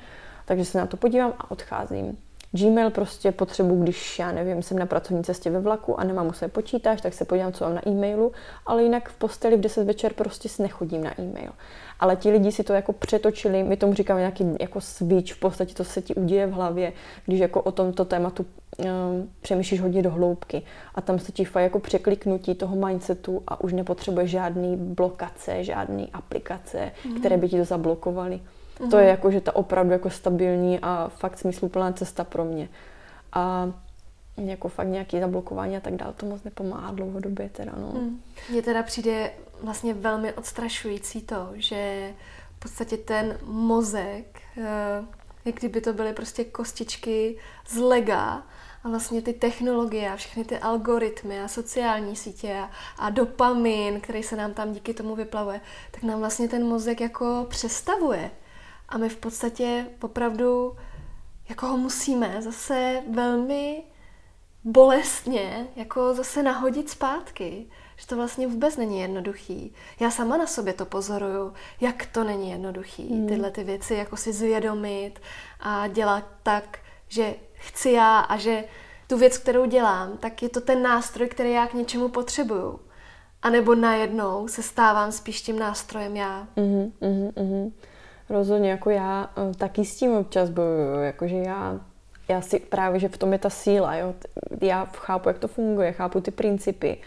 [0.45, 2.17] takže se na to podívám a odcházím.
[2.51, 6.33] Gmail prostě potřebuji, když já nevím, jsem na pracovní cestě ve vlaku a nemám u
[6.33, 8.31] sebe počítač, tak se podívám, co mám na e-mailu,
[8.65, 11.51] ale jinak v posteli v 10 večer prostě si nechodím na e-mail.
[11.99, 15.73] Ale ti lidi si to jako přetočili, my tomu říkáme nějaký jako switch, v podstatě
[15.73, 16.93] to se ti uděje v hlavě,
[17.25, 18.45] když jako o tomto tématu
[18.77, 20.61] um, přemýšlíš hodně do hloubky
[20.95, 26.09] a tam se ti fakt jako překliknutí toho mindsetu a už nepotřebuješ žádný blokace, žádný
[26.13, 27.19] aplikace, mm.
[27.19, 28.39] které by ti to zablokovaly.
[28.79, 28.89] Mm-hmm.
[28.89, 32.69] To je jako, že ta opravdu jako stabilní a fakt smysluplná cesta pro mě.
[33.33, 33.71] A
[34.37, 38.01] jako fakt nějaký zablokování a tak dále, to moc nepomáhá dlouhodobě teda, no.
[38.01, 38.21] Mm.
[38.49, 42.13] Mně teda přijde vlastně velmi odstrašující to, že
[42.55, 45.05] v podstatě ten mozek, eh,
[45.45, 47.37] jak kdyby to byly prostě kostičky
[47.67, 48.43] z lega
[48.83, 54.23] a vlastně ty technologie a všechny ty algoritmy a sociální sítě a, a dopamin, který
[54.23, 55.61] se nám tam díky tomu vyplavuje,
[55.91, 58.31] tak nám vlastně ten mozek jako přestavuje
[58.89, 60.77] a my v podstatě opravdu
[61.49, 63.83] jako ho musíme zase velmi
[64.63, 67.65] bolestně jako zase nahodit zpátky.
[67.95, 69.73] Že to vlastně vůbec není jednoduchý.
[69.99, 73.13] Já sama na sobě to pozoruju, jak to není jednoduchý.
[73.13, 73.27] Mm.
[73.27, 75.19] Tyhle ty věci jako si zvědomit
[75.59, 78.63] a dělat tak, že chci já a že
[79.07, 82.79] tu věc, kterou dělám, tak je to ten nástroj, který já k něčemu potřebuju.
[83.41, 86.47] A nebo najednou se stávám spíš tím nástrojem já.
[86.55, 87.73] Mm, mm, mm.
[88.29, 91.79] Rozhodně, jako já eh, taky s tím občas bojuju, jakože já,
[92.27, 94.13] já si právě, že v tom je ta síla, jo.
[94.61, 96.97] Já chápu, jak to funguje, chápu ty principy,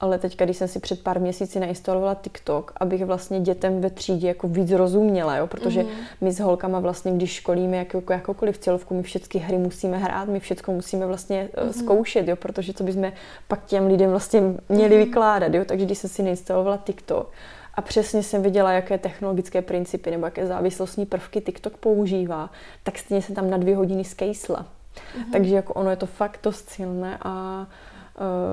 [0.00, 4.28] ale teď, když jsem si před pár měsíci nainstalovala TikTok, abych vlastně dětem ve třídě
[4.28, 5.46] jako víc rozuměla, jo?
[5.46, 5.88] protože mm.
[6.20, 10.28] my s holkama vlastně, když školíme jako, jako jakoukoliv cílovku, my všechny hry musíme hrát,
[10.28, 11.72] my všechno musíme vlastně mm.
[11.72, 12.36] zkoušet, jo?
[12.36, 13.12] protože co bychom
[13.48, 15.04] pak těm lidem vlastně měli mm.
[15.04, 15.64] vykládat, jo?
[15.64, 17.32] takže když jsem si nainstalovala TikTok,
[17.76, 22.50] a přesně jsem viděla, jaké technologické principy nebo jaké závislostní prvky TikTok používá,
[22.82, 24.66] tak stejně jsem tam na dvě hodiny skejsla.
[24.96, 25.32] Mm-hmm.
[25.32, 27.66] Takže jako ono je to fakt dost silné a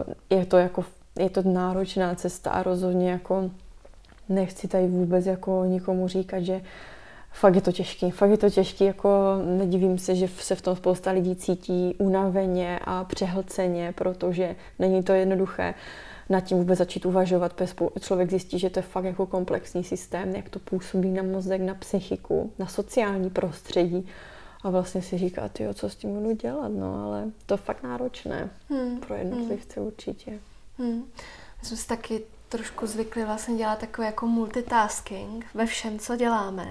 [0.08, 0.86] uh, je to jako
[1.20, 3.52] je to náročná cesta a rozhodně jako
[4.30, 6.62] nechci tady vůbec jako nikomu říkat, že
[7.32, 9.10] fakt je to těžký, fakt je to těžký, jako
[9.58, 15.14] nedivím se, že se v tom spousta lidí cítí unaveně a přehlceně, protože není to
[15.14, 15.74] jednoduché
[16.30, 20.36] nad tím vůbec začít uvažovat, protože člověk zjistí, že to je fakt jako komplexní systém,
[20.36, 24.08] jak to působí na mozek, na psychiku, na sociální prostředí.
[24.64, 27.84] A vlastně si říká, jo, co s tím budu dělat, no, ale to je fakt
[27.84, 29.00] náročné hmm.
[29.00, 29.88] pro jednotlivce hmm.
[29.88, 30.40] určitě.
[30.78, 31.04] Hmm.
[31.62, 36.68] My jsme si taky trošku zvykli vlastně dělat takový jako multitasking ve všem, co děláme.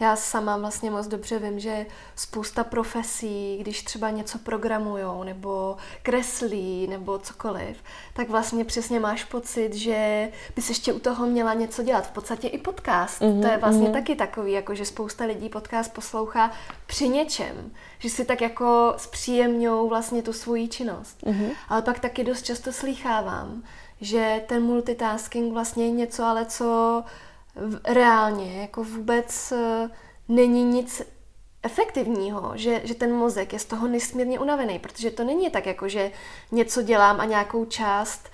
[0.00, 1.86] Já sama vlastně moc dobře vím, že
[2.16, 7.76] spousta profesí, když třeba něco programujou nebo kreslí nebo cokoliv,
[8.12, 12.06] tak vlastně přesně máš pocit, že bys ještě u toho měla něco dělat.
[12.06, 13.20] V podstatě i podcast.
[13.20, 13.92] Mm-hmm, to je vlastně mm-hmm.
[13.92, 16.50] taky takový, jako že spousta lidí podcast poslouchá
[16.86, 21.22] při něčem, že si tak jako zpříjemňou vlastně tu svoji činnost.
[21.22, 21.50] Mm-hmm.
[21.68, 23.62] Ale pak taky dost často slýchávám,
[24.00, 27.04] že ten multitasking vlastně je něco, ale co
[27.84, 29.90] reálně jako vůbec eh,
[30.28, 31.02] není nic
[31.62, 35.88] efektivního, že, že ten mozek je z toho nesmírně unavený, protože to není tak, jako
[35.88, 36.12] že
[36.52, 38.28] něco dělám a nějakou část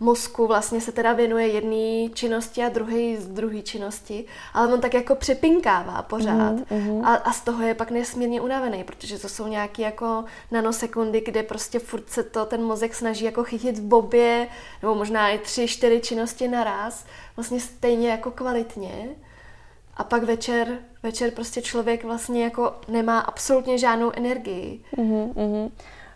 [0.00, 4.94] mozku vlastně se teda věnuje jedné činnosti a druhé z druhé činnosti, ale on tak
[4.94, 7.04] jako přepinkává pořád mm-hmm.
[7.04, 11.42] a, a z toho je pak nesmírně unavený, protože to jsou nějaké jako nanosekundy, kde
[11.42, 14.48] prostě furt se to ten mozek snaží jako chytit v bobě,
[14.82, 17.04] nebo možná i tři, čtyři činnosti naraz,
[17.36, 19.08] vlastně stejně jako kvalitně.
[19.96, 24.80] A pak večer, večer prostě člověk vlastně jako nemá absolutně žádnou energii.
[24.96, 25.70] Mm-hmm.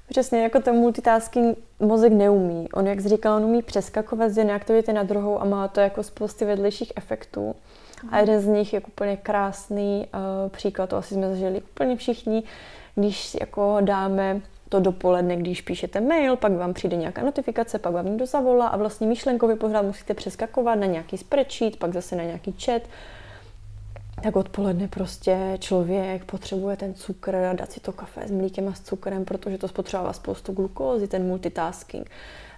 [0.08, 2.68] Přesně, jako ten multitasking mozek neumí.
[2.72, 5.80] On, jak jsi říkal, on umí přeskakovat z jedné aktivity na druhou a má to
[5.80, 7.54] jako spousty vedlejších efektů.
[8.10, 12.42] A jeden z nich je úplně krásný uh, příklad, to asi jsme zažili úplně všichni,
[12.94, 18.06] když jako dáme to dopoledne, když píšete mail, pak vám přijde nějaká notifikace, pak vám
[18.06, 22.54] někdo zavolá a vlastně myšlenkově pořád musíte přeskakovat na nějaký spreadsheet, pak zase na nějaký
[22.64, 22.82] chat
[24.22, 28.80] tak odpoledne prostě člověk potřebuje ten cukr, dát si to kafe s mlíkem a s
[28.80, 32.10] cukrem, protože to spotřebává spoustu glukózy, ten multitasking.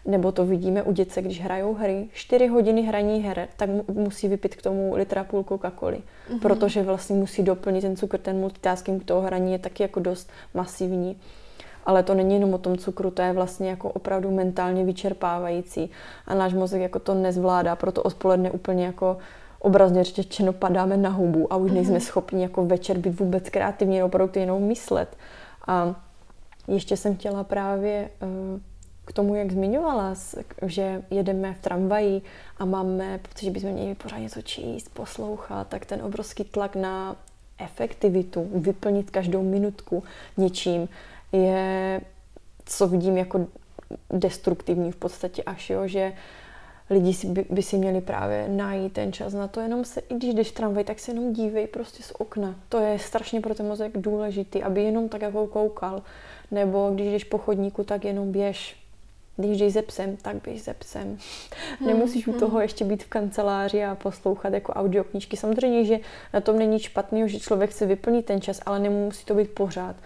[0.04, 4.54] Nebo to vidíme u dětce, když hrajou hry, 4 hodiny hraní her, tak musí vypít
[4.54, 6.40] k tomu litra půl Coca-Coly, mm-hmm.
[6.40, 11.16] protože vlastně musí doplnit ten cukr, ten multitasking toho hraní je taky jako dost masivní.
[11.86, 15.90] Ale to není jenom o tom cukru, to je vlastně jako opravdu mentálně vyčerpávající
[16.26, 19.16] a náš mozek jako to nezvládá, proto odpoledne úplně jako
[19.64, 22.06] obrazně řečeno padáme na hubu a už nejsme mm-hmm.
[22.06, 25.16] schopni jako večer být vůbec kreativní nebo produktivně jenom myslet.
[25.66, 26.00] A
[26.68, 28.60] ještě jsem chtěla právě uh,
[29.04, 30.14] k tomu, jak zmiňovala,
[30.66, 32.22] že jedeme v tramvaji
[32.58, 37.16] a máme pocit, že bychom měli pořád něco číst, poslouchat, tak ten obrovský tlak na
[37.58, 40.02] efektivitu, vyplnit každou minutku
[40.36, 40.88] něčím,
[41.32, 42.00] je,
[42.64, 43.46] co vidím jako
[44.10, 46.12] destruktivní v podstatě až, jo, že
[46.90, 50.14] lidi si by, by si měli právě najít ten čas na to, jenom se, i
[50.14, 52.54] když jdeš tramvaj, tak se jenom dívej prostě z okna.
[52.68, 56.02] To je strašně pro ten mozek důležitý, aby jenom tak jako koukal.
[56.50, 58.76] Nebo když jdeš po chodníku, tak jenom běž.
[59.36, 61.18] Když jdeš ze psem, tak běž ze psem.
[61.78, 62.40] Hmm, Nemusíš u hmm.
[62.40, 65.36] toho ještě být v kanceláři a poslouchat jako audioknížky.
[65.36, 65.98] Samozřejmě, že
[66.34, 69.96] na tom není špatný, že člověk se vyplní ten čas, ale nemusí to být pořád.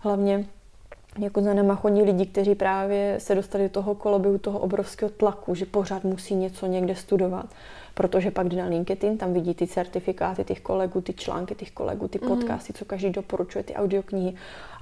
[0.00, 0.44] Hlavně
[1.18, 5.54] jako za náma chodí lidi, kteří právě se dostali do toho koloběhu toho obrovského tlaku,
[5.54, 7.46] že pořád musí něco někde studovat,
[7.94, 12.08] protože pak jde na LinkedIn, tam vidí ty certifikáty těch kolegů, ty články těch kolegů,
[12.08, 12.28] ty mhm.
[12.28, 14.34] podcasty, co každý doporučuje, ty audioknihy.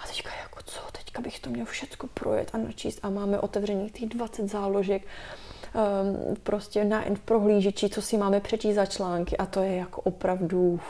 [0.05, 3.93] A teďka jako co, teďka bych to měl všechno projet a načíst a máme otevřených
[3.93, 9.47] těch 20 záložek um, prostě na v prohlížeči, co si máme přečíst za články a
[9.47, 10.81] to je jako opravdu,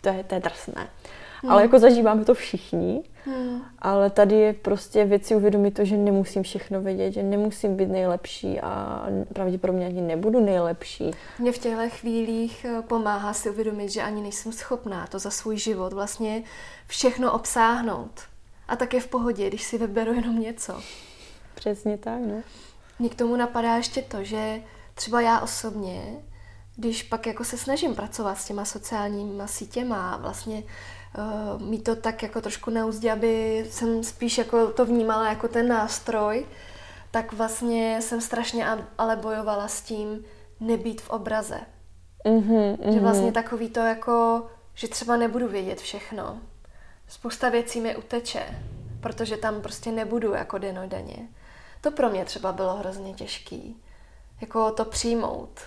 [0.00, 0.88] to je, to je drsné.
[1.42, 1.52] Hmm.
[1.52, 3.02] Ale jako zažíváme to všichni.
[3.24, 3.62] Hmm.
[3.78, 8.60] Ale tady je prostě věci uvědomit to, že nemusím všechno vědět, že nemusím být nejlepší
[8.60, 9.02] a
[9.34, 11.10] pravděpodobně ani nebudu nejlepší.
[11.38, 15.58] Mě v těchto chvílích eh, pomáhá si uvědomit, že ani nejsem schopná to za svůj
[15.58, 16.42] život vlastně
[16.86, 18.20] všechno obsáhnout.
[18.68, 20.80] A tak je v pohodě, když si vyberu jenom něco.
[21.54, 22.42] Přesně tak, no.
[22.98, 24.62] Mně k tomu napadá ještě to, že
[24.94, 26.02] třeba já osobně,
[26.76, 30.62] když pak jako se snažím pracovat s těma sociálníma sítěma a vlastně
[31.18, 35.68] uh, mít to tak jako trošku neúzdě, aby jsem spíš jako to vnímala jako ten
[35.68, 36.46] nástroj,
[37.10, 38.66] tak vlastně jsem strašně
[38.98, 40.24] ale bojovala s tím
[40.60, 41.60] nebýt v obraze.
[42.24, 42.92] Mm-hmm, mm-hmm.
[42.92, 46.38] Že vlastně takový to jako, že třeba nebudu vědět všechno.
[47.08, 48.62] Spousta věcí mi uteče,
[49.00, 51.28] protože tam prostě nebudu jako denodenně.
[51.80, 53.82] To pro mě třeba bylo hrozně těžký.
[54.40, 55.60] Jako to přijmout.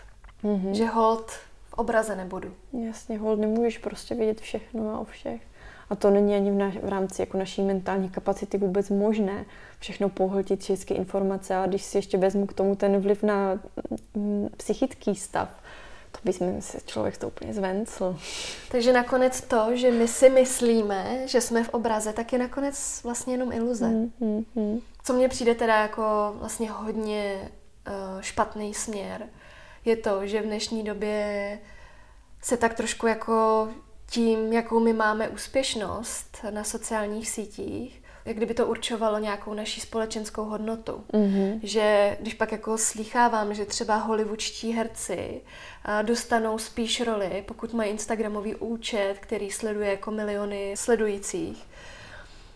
[0.44, 0.72] Mm-hmm.
[0.72, 1.32] Že hold
[1.72, 2.54] v obraze nebudu.
[2.86, 5.42] Jasně, hold nemůžeš prostě vědět všechno a o všech.
[5.90, 9.46] A to není ani v, na, v rámci jako naší mentální kapacity vůbec možné
[9.80, 11.56] všechno pohltit všechny informace.
[11.56, 13.60] A když si ještě vezmu k tomu ten vliv na
[14.16, 15.50] mm, psychický stav,
[16.12, 18.18] to by se člověk to úplně zvencl.
[18.72, 23.34] Takže nakonec to, že my si myslíme, že jsme v obraze, tak je nakonec vlastně
[23.34, 23.88] jenom iluze.
[23.88, 24.80] Mm, mm, mm.
[25.04, 27.52] Co mně přijde teda jako vlastně hodně
[27.88, 29.28] uh, špatný směr,
[29.86, 31.60] je to, že v dnešní době
[32.42, 33.70] se tak trošku jako
[34.10, 40.44] tím, jakou my máme úspěšnost na sociálních sítích, jak kdyby to určovalo nějakou naší společenskou
[40.44, 41.04] hodnotu.
[41.14, 41.60] Mm-hmm.
[41.64, 45.42] Že když pak jako slychávám, že třeba hollywoodští herci
[46.02, 51.68] dostanou spíš roli, pokud mají Instagramový účet, který sleduje jako miliony sledujících,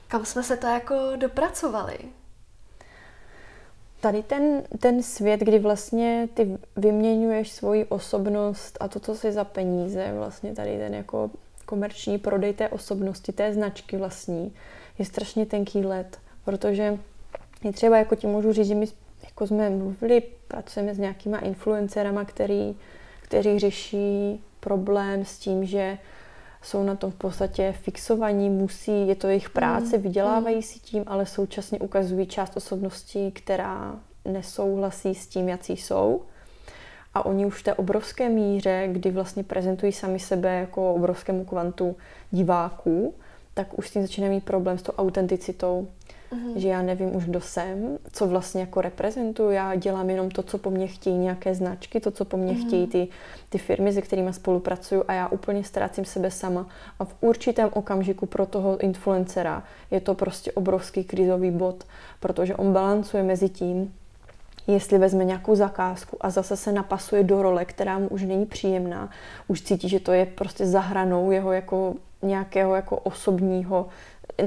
[0.08, 1.98] kam jsme se to jako dopracovali?
[4.06, 9.44] Tady ten, ten svět, kdy vlastně ty vyměňuješ svoji osobnost a to, co si za
[9.44, 11.32] peníze, vlastně tady ten jako
[11.65, 14.54] komerční prodej té osobnosti, té značky vlastní,
[15.00, 17.00] je strašně tenký let, protože
[17.63, 18.88] je třeba, jako ti můžu říct, že my
[19.24, 22.76] jako jsme mluvili, pracujeme s nějakýma influencerama, který,
[23.22, 25.98] který řeší problém s tím, že
[26.65, 30.04] jsou na tom v podstatě fixovaní, musí, je to jejich práce, mm.
[30.04, 30.62] vydělávají mm.
[30.62, 36.21] si tím, ale současně ukazují část osobnosti, která nesouhlasí s tím, jaký jsou.
[37.13, 41.95] A oni už v té obrovské míře, kdy vlastně prezentují sami sebe jako obrovskému kvantu
[42.32, 43.13] diváků,
[43.54, 45.88] tak už s tím začínají mít problém s tou autenticitou,
[46.36, 46.56] mm-hmm.
[46.56, 50.58] že já nevím už, kdo jsem, co vlastně jako reprezentuju, já dělám jenom to, co
[50.58, 52.67] po mně chtějí nějaké značky, to, co po mně mm-hmm.
[52.67, 53.08] chtějí ty,
[53.50, 56.67] ty firmy, se kterými spolupracuju a já úplně ztrácím sebe sama
[57.00, 61.84] a v určitém okamžiku pro toho influencera je to prostě obrovský krizový bod,
[62.19, 63.93] protože on balancuje mezi tím,
[64.67, 69.10] jestli vezme nějakou zakázku a zase se napasuje do role, která mu už není příjemná,
[69.48, 73.88] už cítí, že to je prostě za hranou jeho jako nějakého jako osobního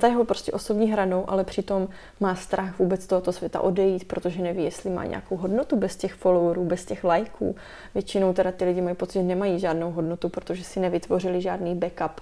[0.00, 1.88] za jeho prostě osobní hranou, ale přitom
[2.20, 6.64] má strach vůbec tohoto světa odejít, protože neví, jestli má nějakou hodnotu bez těch followerů,
[6.64, 7.56] bez těch lajků.
[7.94, 12.20] Většinou teda ty lidi mají pocit, že nemají žádnou hodnotu, protože si nevytvořili žádný backup,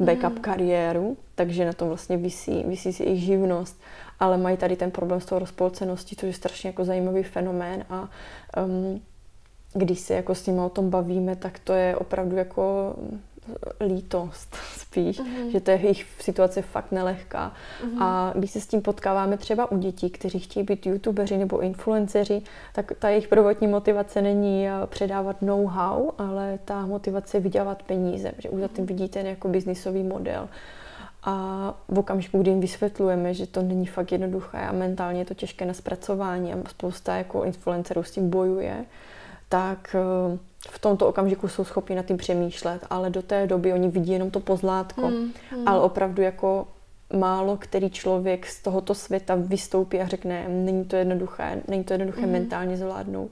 [0.00, 0.40] backup mm.
[0.40, 3.80] kariéru, takže na tom vlastně visí, visí si jejich živnost,
[4.20, 8.08] ale mají tady ten problém s tou rozpolceností, což je strašně jako zajímavý fenomén a
[8.64, 9.00] um,
[9.74, 12.94] když se jako s nimi o tom bavíme, tak to je opravdu jako
[13.80, 15.48] lítost spíš, mm-hmm.
[15.48, 17.52] že to je jejich situace fakt nelehká.
[17.52, 18.02] Mm-hmm.
[18.02, 22.42] A když se s tím potkáváme třeba u dětí, kteří chtějí být youtubeři nebo influenceři,
[22.72, 28.32] tak ta jejich prvotní motivace není eh, předávat know-how, ale ta motivace je vydělat peníze,
[28.38, 28.86] že už za tím mhm.
[28.86, 30.48] vidíte ten jako biznisový model.
[31.22, 35.34] A v okamžiku, kdy jim vysvětlujeme, že to není fakt jednoduché a mentálně je to
[35.34, 38.84] těžké na zpracování a spousta jako influencerů s tím bojuje,
[39.48, 40.38] tak eh,
[40.70, 44.30] v tomto okamžiku jsou schopni nad tím přemýšlet, ale do té doby oni vidí jenom
[44.30, 45.08] to pozlátko.
[45.08, 45.68] Mm, mm.
[45.68, 46.66] Ale opravdu jako
[47.12, 52.26] málo který člověk z tohoto světa vystoupí a řekne, není to jednoduché, není to jednoduché
[52.26, 52.32] mm.
[52.32, 53.30] mentálně zvládnout.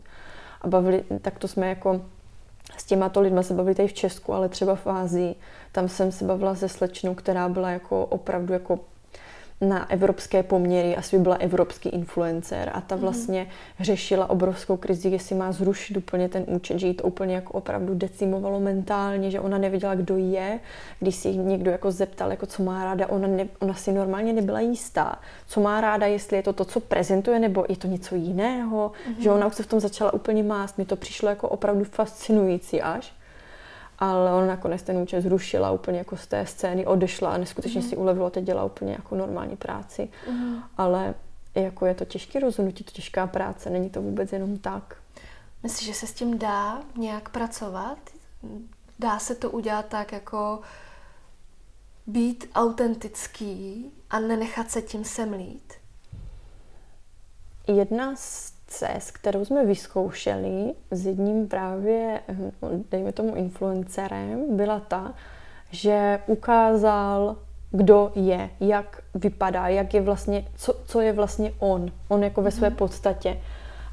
[0.63, 2.01] A bavili, tak to jsme jako
[2.77, 5.35] s těma to lidma se bavili tady v Česku, ale třeba v Ázii,
[5.73, 8.81] tam jsem se bavila se slečnou, která byla jako opravdu jako
[9.63, 13.03] na evropské poměry, asi by byla evropský influencer a ta mhm.
[13.03, 13.85] vlastně mm.
[13.85, 17.95] řešila obrovskou krizi, jestli má zrušit úplně ten účet, že jí to úplně jako opravdu
[17.95, 20.61] decimovalo mentálně, že ona nevěděla, kdo je,
[21.01, 24.61] když si někdo jako zeptal, jako co má ráda, ona, ne, ona si normálně nebyla
[24.61, 28.93] jistá, co má ráda, jestli je to to, co prezentuje, nebo je to něco jiného,
[29.09, 29.23] mm.
[29.23, 32.83] že ona už se v tom začala úplně mást, mi to přišlo jako opravdu fascinující
[32.83, 33.13] až
[34.03, 37.89] ale on nakonec ten účet zrušila úplně jako z té scény, odešla a neskutečně mm.
[37.89, 40.09] si ulevila, teď dělá úplně jako normální práci.
[40.31, 40.63] Mm.
[40.77, 41.15] Ale
[41.55, 44.97] jako je to těžké rozhodnutí, to těžká práce, není to vůbec jenom tak.
[45.63, 47.99] Myslíš, že se s tím dá nějak pracovat?
[48.99, 50.61] Dá se to udělat tak jako
[52.07, 55.73] být autentický a nenechat se tím semlít?
[57.67, 62.51] Jedna z cest, kterou jsme vyzkoušeli s jedním právě, hm,
[62.91, 65.15] dejme tomu influencerem, byla ta,
[65.71, 67.37] že ukázal,
[67.71, 72.51] kdo je, jak vypadá, jak je vlastně, co, co je vlastně on, on jako ve
[72.51, 72.77] své mhm.
[72.77, 73.39] podstatě.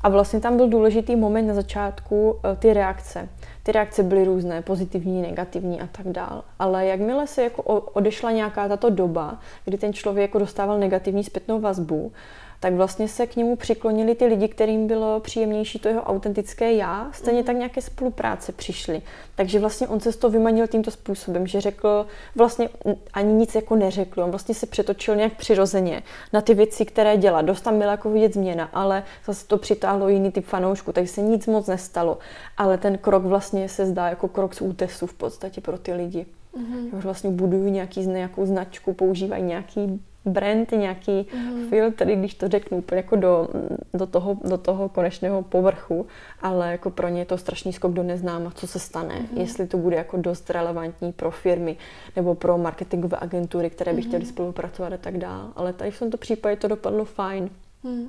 [0.03, 3.29] A vlastně tam byl důležitý moment na začátku eh, ty reakce.
[3.63, 6.43] Ty reakce byly různé, pozitivní, negativní a tak dál.
[6.59, 11.59] Ale jakmile se jako odešla nějaká tato doba, kdy ten člověk jako dostával negativní zpětnou
[11.59, 12.11] vazbu,
[12.59, 17.09] tak vlastně se k němu přiklonili ty lidi, kterým bylo příjemnější to jeho autentické já,
[17.13, 17.45] stejně mhm.
[17.45, 19.01] tak nějaké spolupráce přišly.
[19.35, 22.05] Takže vlastně on se z toho vymanil tímto způsobem, že řekl,
[22.35, 22.69] vlastně
[23.13, 26.03] ani nic jako neřekl, on vlastně se přetočil nějak přirozeně
[26.33, 27.41] na ty věci, které dělá.
[27.41, 31.21] Dost tam byla jako vidět změna, ale zase to přitáhlo jiný typ fanoušku, takže se
[31.21, 32.17] nic moc nestalo.
[32.57, 36.25] Ale ten krok vlastně se zdá jako krok z útesu v podstatě pro ty lidi.
[36.57, 36.89] Mm-hmm.
[36.93, 41.69] Vlastně budují nějaký, nějakou značku, používají nějaký brand, nějaký mm.
[41.69, 43.47] filtr, když to řeknu úplně jako do,
[43.93, 46.07] do, toho, do toho konečného povrchu,
[46.41, 49.37] ale jako pro ně je to strašný skok do neznáma, co se stane, mm.
[49.37, 51.77] jestli to bude jako dost relevantní pro firmy
[52.15, 54.07] nebo pro marketingové agentury, které by mm.
[54.07, 55.49] chtěly spolupracovat a tak dále.
[55.55, 57.49] Ale tady v tomto případě to dopadlo fajn.
[57.83, 58.07] Mm.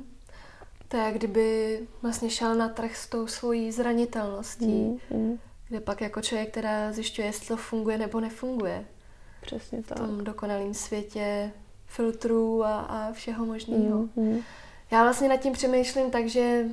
[0.88, 5.20] To je, kdyby vlastně šel na trh s tou svojí zranitelností, mm.
[5.20, 5.38] Mm.
[5.68, 8.84] kde pak jako člověk, která zjišťuje, jestli to funguje nebo nefunguje.
[9.42, 9.98] Přesně tak.
[9.98, 11.50] V tom dokonalém světě
[11.90, 13.98] filtrů a, a všeho možného.
[13.98, 14.42] Mm, mm.
[14.90, 16.64] Já vlastně nad tím přemýšlím tak, že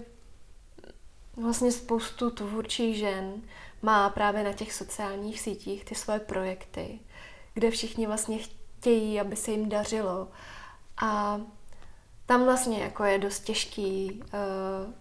[1.36, 3.41] vlastně spoustu tvůrčích žen
[3.82, 6.99] má právě na těch sociálních sítích ty svoje projekty,
[7.53, 10.28] kde všichni vlastně chtějí, aby se jim dařilo.
[11.01, 11.41] A
[12.26, 14.93] tam vlastně jako je dost těžký uh,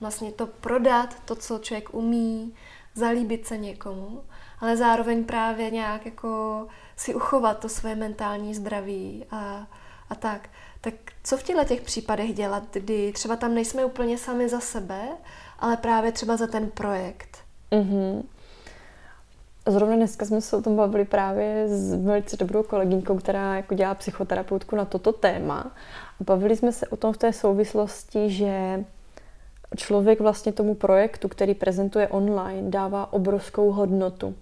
[0.00, 2.54] vlastně to prodat, to, co člověk umí,
[2.94, 4.24] zalíbit se někomu,
[4.60, 6.66] ale zároveň právě nějak jako
[7.00, 9.66] si uchovat to své mentální zdraví a,
[10.10, 10.48] a tak.
[10.80, 10.94] Tak
[11.24, 15.00] co v těchto těch případech dělat, kdy třeba tam nejsme úplně sami za sebe,
[15.58, 17.38] ale právě třeba za ten projekt?
[17.72, 18.22] Mm-hmm.
[19.66, 23.94] Zrovna dneska jsme se o tom bavili právě s velice dobrou kolegyňkou, která jako dělá
[23.94, 25.76] psychoterapeutku na toto téma.
[26.20, 28.84] Bavili jsme se o tom v té souvislosti, že
[29.76, 34.34] člověk vlastně tomu projektu, který prezentuje online, dává obrovskou hodnotu.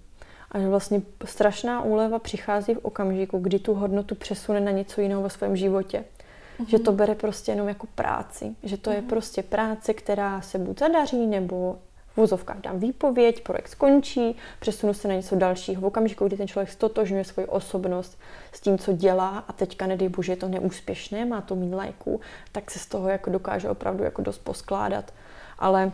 [0.53, 5.23] A že vlastně strašná úleva přichází v okamžiku, kdy tu hodnotu přesune na něco jiného
[5.23, 6.05] ve svém životě.
[6.61, 6.67] Mm-hmm.
[6.69, 8.57] Že to bere prostě jenom jako práci.
[8.63, 8.95] Že to mm-hmm.
[8.95, 9.09] je mhm.
[9.09, 11.79] prostě práce, která se buď zadaří, nebo
[12.13, 15.83] v vozovkách dám výpověď, projekt skončí, přesunu se na něco dalšího.
[15.83, 18.19] V okamžiku, kdy ten člověk stotožňuje svoji osobnost
[18.53, 22.21] s tím, co dělá a teďka, nedej bože, je to neúspěšné, má to mít lajků,
[22.53, 25.15] tak se z toho jako dokáže opravdu jako dost poskládat.
[25.59, 25.93] Ale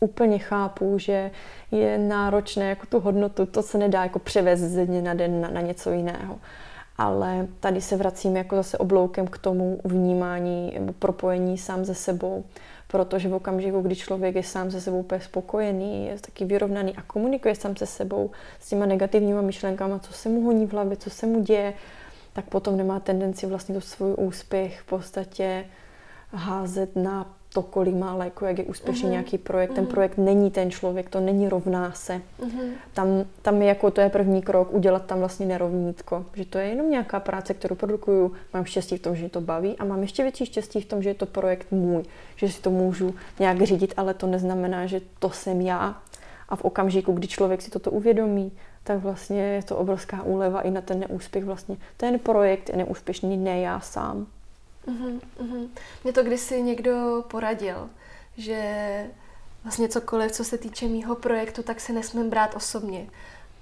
[0.00, 1.30] úplně chápu, že
[1.70, 5.50] je náročné jako tu hodnotu, to se nedá jako převést ze dne na den na,
[5.50, 6.38] na něco jiného.
[6.98, 12.44] Ale tady se vracím jako zase obloukem k tomu vnímání nebo propojení sám ze sebou,
[12.88, 17.02] protože v okamžiku, kdy člověk je sám se sebou úplně spokojený, je taky vyrovnaný a
[17.02, 18.30] komunikuje sám se sebou
[18.60, 21.74] s těma negativníma myšlenkama, co se mu honí v hlavě, co se mu děje,
[22.32, 25.64] tak potom nemá tendenci vlastně to svůj úspěch v podstatě
[26.32, 29.10] házet na to, kolik má léku, jak je úspěšný uh-huh.
[29.10, 29.74] nějaký projekt.
[29.74, 29.90] Ten uh-huh.
[29.90, 32.20] projekt není ten člověk, to není rovná se.
[32.40, 32.70] Uh-huh.
[32.94, 36.24] Tam, tam je jako to je první krok, udělat tam vlastně nerovnítko.
[36.34, 38.32] Že to je jenom nějaká práce, kterou produkuju.
[38.54, 41.10] Mám štěstí v tom, že to baví a mám ještě větší štěstí v tom, že
[41.10, 42.02] je to projekt můj.
[42.36, 45.96] Že si to můžu nějak řídit, ale to neznamená, že to jsem já.
[46.48, 48.52] A v okamžiku, kdy člověk si toto uvědomí,
[48.82, 51.76] tak vlastně je to obrovská úleva i na ten neúspěch vlastně.
[51.96, 54.26] Ten projekt je neúspěšný, ne já sám.
[54.86, 55.68] Uh-huh, uh-huh.
[56.04, 57.90] Mě to kdysi někdo poradil,
[58.36, 59.06] že
[59.64, 63.06] vlastně cokoliv, co se týče mýho projektu, tak si nesmím brát osobně.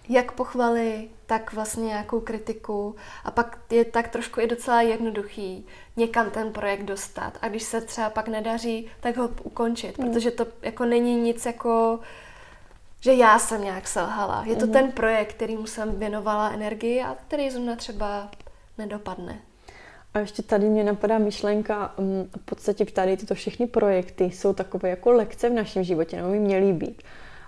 [0.08, 5.66] Jak pochvaly, tak vlastně nějakou kritiku a pak je tak trošku i docela jednoduchý
[5.96, 10.04] někam ten projekt dostat a když se třeba pak nedaří, tak ho ukončit, mm.
[10.04, 12.00] protože to jako není nic jako
[13.00, 14.44] že já jsem nějak selhala.
[14.46, 14.72] Je to mm.
[14.72, 18.28] ten projekt, kterýmu jsem věnovala energii a který zrovna třeba
[18.78, 19.40] nedopadne.
[20.14, 24.88] A ještě tady mě napadá myšlenka, mm, v podstatě tady tyto všechny projekty jsou takové
[24.88, 27.02] jako lekce v našem životě, nebo by měly být.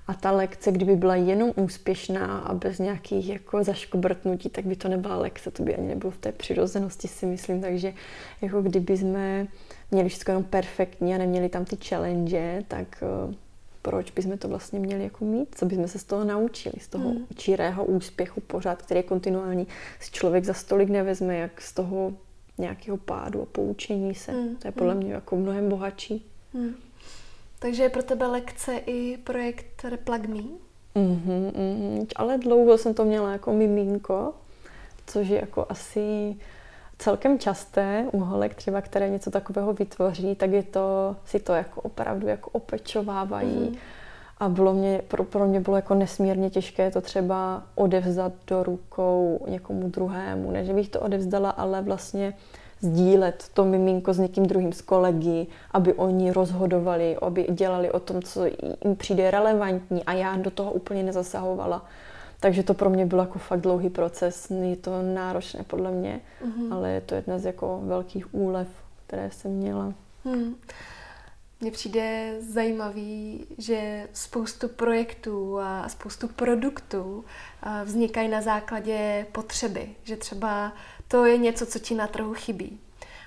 [0.07, 4.89] A ta lekce, kdyby byla jenom úspěšná a bez nějakých jako zaškobrtnutí, tak by to
[4.89, 7.61] nebyla lekce, to by ani nebylo v té přirozenosti, si myslím.
[7.61, 7.93] Takže
[8.43, 9.47] jako kdyby jsme
[9.91, 13.35] měli všechno jenom perfektní a neměli tam ty challenge, tak uh,
[13.83, 15.49] proč bychom to vlastně měli jako mít?
[15.55, 17.27] Co bychom se z toho naučili, z toho mm.
[17.37, 19.67] čírého úspěchu pořád, který je kontinuální,
[20.01, 22.13] si člověk za stolik nevezme, jak z toho
[22.59, 24.33] nějakého pádu a poučení se.
[24.33, 24.57] Mm.
[24.57, 25.01] To je podle mm.
[25.01, 26.27] mě jako mnohem bohatší.
[26.53, 26.75] Mm.
[27.59, 30.43] Takže je pro tebe lekce i projekt Replug Me?
[30.97, 34.35] Mm-hmm, mm, ale dlouho jsem to měla jako miminko,
[35.07, 36.37] což je jako asi
[36.99, 41.81] celkem časté u holek třeba, které něco takového vytvoří, tak je to, si to jako
[41.81, 43.49] opravdu jako opečovávají.
[43.49, 43.79] Mm-hmm.
[44.39, 49.47] A bylo mě, pro, pro mě bylo jako nesmírně těžké to třeba odevzdat do rukou
[49.49, 50.51] někomu druhému.
[50.51, 52.35] Ne, že bych to odevzdala, ale vlastně
[52.81, 58.23] sdílet to miminko s někým druhým, s kolegy, aby oni rozhodovali, aby dělali o tom,
[58.23, 61.85] co jim přijde relevantní a já do toho úplně nezasahovala.
[62.41, 64.51] Takže to pro mě byl jako fakt dlouhý proces.
[64.51, 66.75] Je to náročné podle mě, mm-hmm.
[66.75, 68.69] ale je to jedna z jako velkých úlev,
[69.07, 69.93] které jsem měla.
[70.25, 70.55] Mm.
[71.61, 77.25] Mně přijde zajímavý, že spoustu projektů a spoustu produktů
[77.85, 79.89] vznikají na základě potřeby.
[80.05, 80.73] Že třeba
[81.09, 82.81] to je něco, co ti na trhu chybí.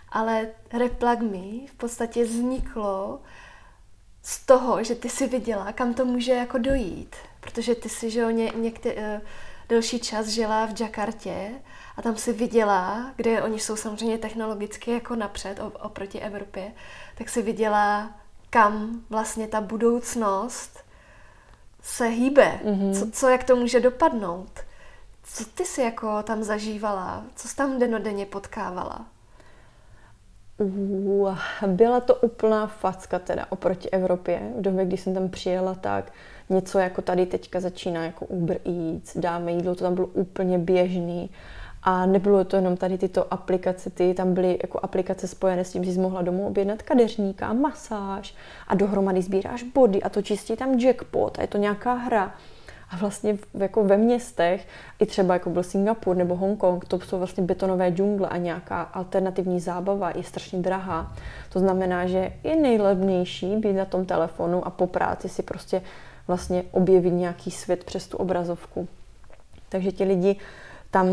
[0.10, 3.22] Ale Replug Me v podstatě vzniklo
[4.24, 7.16] z toho, že ty si viděla, kam to může jako dojít.
[7.40, 9.22] Protože ty si, že ně, někde, uh,
[9.70, 11.52] delší čas žila v Jakartě
[11.98, 16.74] a tam si viděla, kde oni jsou samozřejmě technologicky jako napřed oproti Evropě,
[17.16, 18.19] tak si viděla,
[18.50, 20.80] kam vlastně ta budoucnost
[21.82, 23.00] se hýbe, mm-hmm.
[23.00, 24.60] co, co, jak to může dopadnout.
[25.24, 27.24] Co ty si jako tam zažívala?
[27.36, 29.06] Co jsi tam denodenně potkávala?
[30.58, 31.36] Uh,
[31.68, 34.42] byla to úplná facka teda oproti Evropě.
[34.58, 36.12] V době, kdy jsem tam přijela, tak
[36.50, 41.30] něco jako tady teďka začíná jako Uber Eats, dáme jídlo, to tam bylo úplně běžný.
[41.84, 45.84] A nebylo to jenom tady tyto aplikace, ty tam byly jako aplikace spojené s tím,
[45.84, 48.36] že jsi mohla domů objednat kadeřníka, masáž
[48.68, 52.36] a dohromady sbíráš body a to čistí tam jackpot a je to nějaká hra.
[52.92, 54.68] A vlastně jako ve městech,
[55.00, 59.60] i třeba jako byl Singapur nebo Hongkong, to jsou vlastně betonové džungle a nějaká alternativní
[59.60, 61.14] zábava je strašně drahá.
[61.54, 65.82] To znamená, že je nejlevnější být na tom telefonu a po práci si prostě
[66.28, 68.88] vlastně objevit nějaký svět přes tu obrazovku.
[69.70, 70.36] Takže ti lidi
[70.92, 71.08] tam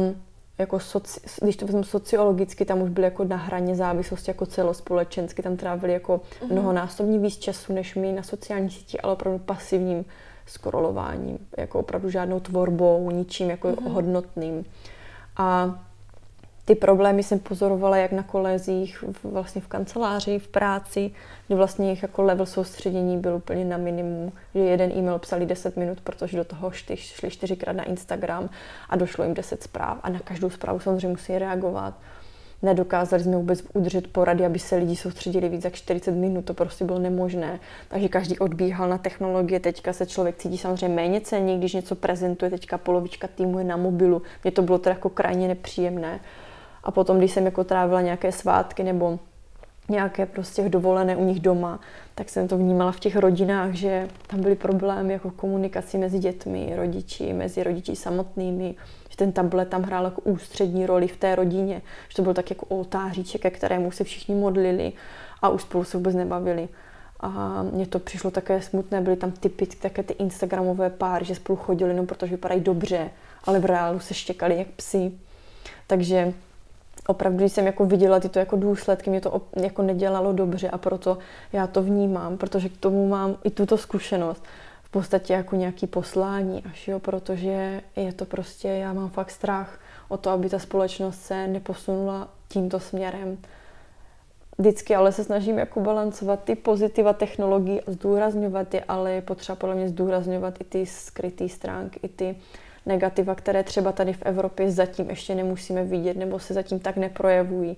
[0.58, 5.42] jako soci, když to vezmu sociologicky, tam už byli jako na hraně závislosti jako celospolečensky,
[5.42, 6.52] tam trávili jako mm-hmm.
[6.52, 10.04] mnohonásobně víc času než my na sociální síti, ale opravdu pasivním
[10.46, 13.92] scrollováním, jako opravdu žádnou tvorbou, ničím jako mm-hmm.
[13.92, 14.64] hodnotným.
[15.36, 15.78] A
[16.66, 21.10] ty problémy jsem pozorovala jak na kolezích, vlastně v kanceláři, v práci,
[21.46, 25.76] kdy vlastně jejich jako level soustředění byl úplně na minimum, že jeden e-mail psali 10
[25.76, 28.50] minut, protože do toho šli, šli čtyřikrát na Instagram
[28.88, 31.94] a došlo jim 10 zpráv a na každou zprávu samozřejmě musí reagovat.
[32.62, 36.84] Nedokázali jsme vůbec udržet porady, aby se lidi soustředili víc jak 40 minut, to prostě
[36.84, 37.60] bylo nemožné.
[37.88, 42.50] Takže každý odbíhal na technologie, teďka se člověk cítí samozřejmě méně cenně, když něco prezentuje,
[42.50, 44.22] teďka polovička týmu je na mobilu.
[44.44, 46.20] Mně to bylo teda jako krajně nepříjemné.
[46.86, 49.18] A potom, když jsem jako trávila nějaké svátky nebo
[49.88, 51.80] nějaké prostě dovolené u nich doma,
[52.14, 56.72] tak jsem to vnímala v těch rodinách, že tam byly problémy jako komunikaci mezi dětmi,
[56.76, 58.74] rodiči, mezi rodiči samotnými,
[59.08, 62.50] že ten tablet tam hrál jako ústřední roli v té rodině, že to byl tak
[62.50, 64.92] jako oltáříček, ke kterému se všichni modlili
[65.42, 66.68] a už spolu se vůbec nebavili.
[67.20, 71.56] A mně to přišlo také smutné, byly tam typicky také ty instagramové páry, že spolu
[71.56, 73.10] chodili jenom protože vypadají dobře,
[73.44, 75.12] ale v reálu se štěkali jak psi.
[75.86, 76.32] Takže
[77.06, 81.18] opravdu, když jsem jako viděla tyto jako důsledky, mě to jako nedělalo dobře a proto
[81.52, 84.44] já to vnímám, protože k tomu mám i tuto zkušenost
[84.82, 89.78] v podstatě jako nějaký poslání až jo, protože je to prostě, já mám fakt strach
[90.08, 93.38] o to, aby ta společnost se neposunula tímto směrem.
[94.58, 99.56] Vždycky ale se snažím jako balancovat ty pozitiva technologií a zdůrazňovat je, ale je potřeba
[99.56, 102.36] podle mě zdůrazňovat i ty skryté stránky, i ty
[102.86, 107.76] negativa, které třeba tady v Evropě zatím ještě nemusíme vidět nebo se zatím tak neprojevují.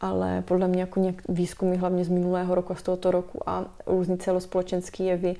[0.00, 3.64] Ale podle mě jako nějak výzkumy hlavně z minulého roku a z tohoto roku a
[3.86, 5.36] různý celospolečenský jevy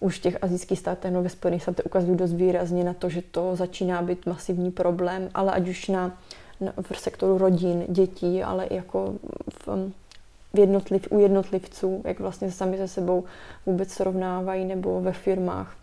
[0.00, 3.56] už těch azijských státech, no ve Spojených státech ukazují dost výrazně na to, že to
[3.56, 6.18] začíná být masivní problém, ale ať už na,
[6.60, 9.14] na v sektoru rodin, dětí, ale i jako
[9.66, 9.92] v,
[10.54, 13.24] v jednotliv, u jednotlivců, jak vlastně sami se sebou
[13.66, 15.76] vůbec srovnávají, nebo ve firmách.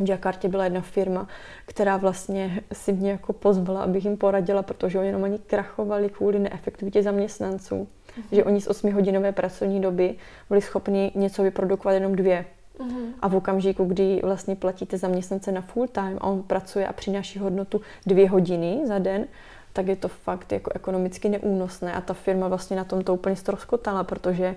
[0.00, 1.28] V Jakartě byla jedna firma,
[1.66, 6.38] která vlastně si mě jako pozvala, abych jim poradila, protože oni jenom ani krachovali kvůli
[6.38, 7.74] neefektivitě zaměstnanců.
[7.74, 8.22] Mm-hmm.
[8.32, 10.14] Že oni z 8-hodinové pracovní doby
[10.48, 12.44] byli schopni něco vyprodukovat jenom dvě.
[12.78, 13.06] Mm-hmm.
[13.20, 17.38] A v okamžiku, kdy vlastně platíte zaměstnance na full time a on pracuje a přináší
[17.38, 19.26] hodnotu dvě hodiny za den,
[19.72, 23.36] tak je to fakt jako ekonomicky neúnosné a ta firma vlastně na tom to úplně
[23.36, 24.54] stroskotala, protože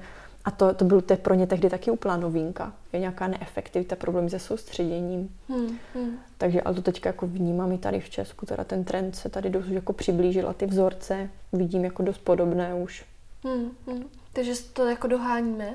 [0.47, 2.73] a to, to bylo pro ně tehdy taky úplná novinka.
[2.93, 5.29] Je nějaká neefektivita, problémy se soustředěním.
[5.49, 6.19] Hmm, hmm.
[6.37, 9.49] Takže ale to teďka jako vnímám i tady v Česku, teda ten trend se tady
[9.49, 13.05] dost jako přiblížila, ty vzorce vidím jako dost podobné už.
[13.43, 14.03] Hmm, hmm.
[14.33, 15.73] Takže to jako doháníme?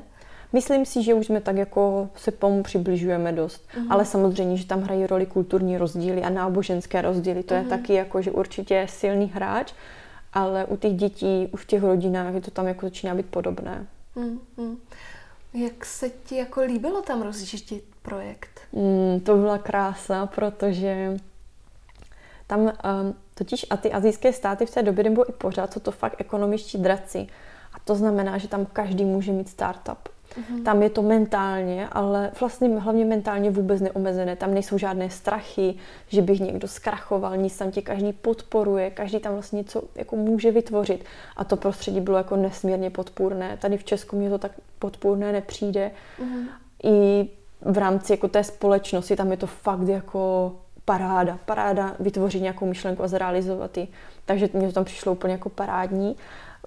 [0.53, 3.69] Myslím si, že už jsme tak jako se pomu přibližujeme dost.
[3.75, 3.87] Uh-huh.
[3.91, 7.43] Ale samozřejmě, že tam hrají roli kulturní rozdíly a náboženské rozdíly.
[7.43, 7.59] To uh-huh.
[7.59, 7.71] je mhm.
[7.71, 9.73] taky jako, že určitě silný hráč,
[10.33, 13.87] ale u těch dětí, už v těch rodinách je to tam jako začíná být podobné.
[14.17, 14.77] Uh-huh.
[15.55, 18.61] Jak se ti jako líbilo tam rozjíždět projekt?
[18.73, 21.17] Mm, to byla krása, protože
[22.47, 22.73] tam um,
[23.35, 26.79] totiž a ty azijské státy v té době nebo i pořád jsou to fakt ekonomičtí
[26.79, 27.27] draci.
[27.73, 30.09] A to znamená, že tam každý může mít startup.
[30.33, 30.63] Mm-hmm.
[30.63, 34.37] Tam je to mentálně, ale vlastně hlavně mentálně vůbec neomezené.
[34.37, 35.75] Tam nejsou žádné strachy,
[36.09, 40.51] že bych někdo zkrachoval, nic tam tě každý podporuje, každý tam vlastně něco jako může
[40.51, 41.05] vytvořit.
[41.37, 43.57] A to prostředí bylo jako nesmírně podpůrné.
[43.57, 45.91] Tady v Česku mě to tak podpůrné nepřijde.
[46.21, 46.47] Mm-hmm.
[46.85, 47.29] I
[47.61, 50.53] v rámci jako té společnosti tam je to fakt jako
[50.85, 51.39] paráda.
[51.45, 53.89] Paráda vytvořit nějakou myšlenku a zrealizovat ji.
[54.25, 56.17] Takže mně to tam přišlo úplně jako parádní.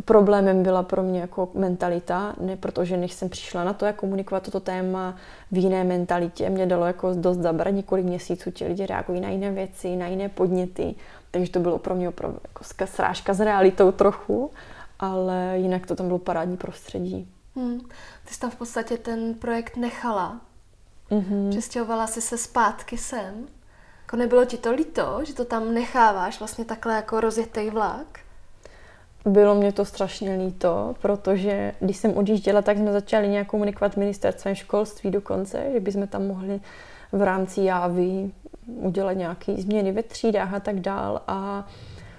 [0.05, 4.43] Problémem byla pro mě jako mentalita, ne protože než jsem přišla na to, jak komunikovat
[4.43, 5.15] toto téma
[5.51, 9.51] v jiné mentalitě, mě dalo jako dost zabrat několik měsíců, ti lidi reagují na jiné
[9.51, 10.95] věci, na jiné podněty,
[11.31, 14.51] takže to bylo pro mě opravdu jako srážka s realitou trochu,
[14.99, 17.27] ale jinak to tam bylo parádní prostředí.
[17.55, 17.79] Hmm.
[18.25, 20.41] Ty jsi tam v podstatě ten projekt nechala.
[21.11, 21.49] Mm-hmm.
[21.49, 23.47] Přestěhovala jsi se zpátky sem.
[24.01, 28.19] Jako nebylo ti to líto, že to tam necháváš vlastně takhle jako rozjetý vlak?
[29.25, 34.55] Bylo mě to strašně líto, protože když jsem odjížděla, tak jsme začali nějak komunikovat ministerstvem
[34.55, 36.59] školství dokonce, že bychom tam mohli
[37.11, 38.31] v rámci jávy
[38.67, 41.21] udělat nějaké změny ve třídách a tak dál.
[41.27, 41.67] A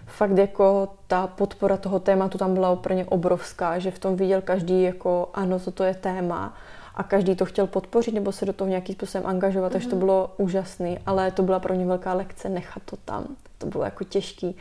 [0.06, 4.82] fakt jako ta podpora toho tématu tam byla úplně obrovská, že v tom viděl každý
[4.82, 6.54] jako ano, toto je téma
[6.94, 9.72] a každý to chtěl podpořit nebo se do toho nějakým způsobem angažovat, mm-hmm.
[9.72, 10.04] takže to mhm.
[10.04, 13.26] bylo úžasné, ale to byla pro mě velká lekce nechat to tam.
[13.58, 14.56] To bylo jako těžký.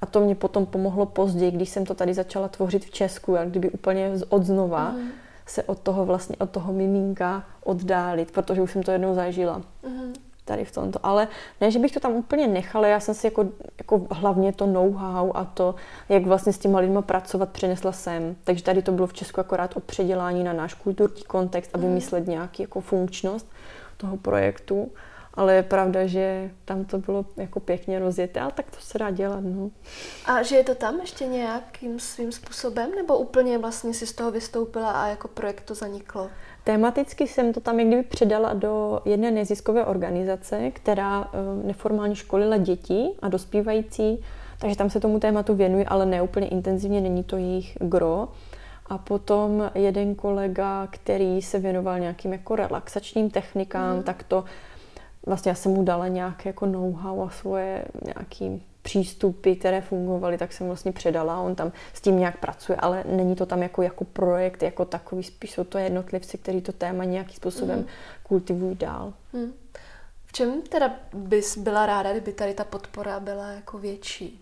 [0.00, 3.48] A to mě potom pomohlo později, když jsem to tady začala tvořit v Česku, jak
[3.48, 5.08] kdyby úplně od znova mm.
[5.46, 9.62] se od toho vlastně, od toho miminka oddálit, protože už jsem to jednou zažila.
[9.88, 10.12] Mm.
[10.44, 10.98] Tady v tomto.
[11.02, 11.28] Ale
[11.60, 13.48] ne, že bych to tam úplně nechala, já jsem si jako,
[13.78, 15.74] jako hlavně to know-how a to,
[16.08, 18.36] jak vlastně s těma lidma pracovat, přinesla sem.
[18.44, 21.86] Takže tady to bylo v Česku akorát o předělání na náš kulturní kontext a mhm.
[21.86, 23.46] vymyslet nějaký jako funkčnost
[23.96, 24.90] toho projektu
[25.34, 29.10] ale je pravda, že tam to bylo jako pěkně rozjeté, ale tak to se dá
[29.10, 29.70] dělat, no.
[30.24, 34.30] A že je to tam ještě nějakým svým způsobem, nebo úplně vlastně si z toho
[34.30, 36.28] vystoupila a jako projekt to zaniklo?
[36.64, 43.10] Tematicky jsem to tam někdy předala do jedné neziskové organizace, která eh, neformálně školila děti
[43.22, 44.24] a dospívající,
[44.58, 48.28] takže tam se tomu tématu věnují, ale ne úplně intenzivně, není to jejich gro.
[48.86, 54.02] A potom jeden kolega, který se věnoval nějakým jako relaxačním technikám, mm.
[54.02, 54.44] tak to
[55.26, 60.52] vlastně já jsem mu dala nějaké jako know-how a svoje nějaký přístupy, které fungovaly, tak
[60.52, 61.40] jsem vlastně předala.
[61.40, 65.22] On tam s tím nějak pracuje, ale není to tam jako, jako projekt, jako takový,
[65.22, 67.86] spíš jsou to jednotlivci, kteří to téma nějakým způsobem mm.
[68.22, 69.12] kultivují dál.
[69.32, 69.52] Mm.
[70.26, 74.40] V čem teda bys byla ráda, kdyby tady ta podpora byla jako větší?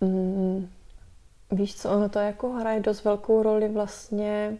[0.00, 0.68] Mm,
[1.50, 4.58] víš co, ono to jako hraje dost velkou roli vlastně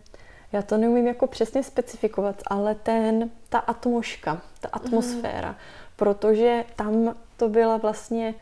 [0.53, 5.57] já to neumím jako přesně specifikovat, ale ten, ta atmoška, ta atmosféra, mm.
[5.97, 8.35] protože tam to byla vlastně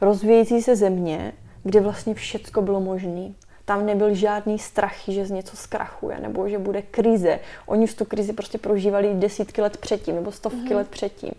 [0.00, 1.32] rozvíjející se země,
[1.62, 3.32] kde vlastně všecko bylo možné.
[3.64, 7.40] Tam nebyl žádný strach, že z něco zkrachuje nebo že bude krize.
[7.66, 10.76] Oni v tu krizi prostě prožívali desítky let předtím nebo stovky mm.
[10.76, 11.32] let předtím.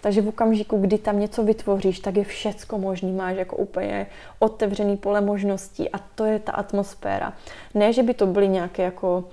[0.00, 3.12] Takže v okamžiku, kdy tam něco vytvoříš, tak je všecko možný.
[3.12, 4.06] Máš jako úplně
[4.38, 7.32] otevřený pole možností a to je ta atmosféra.
[7.74, 9.24] Ne, že by to byly nějaké jako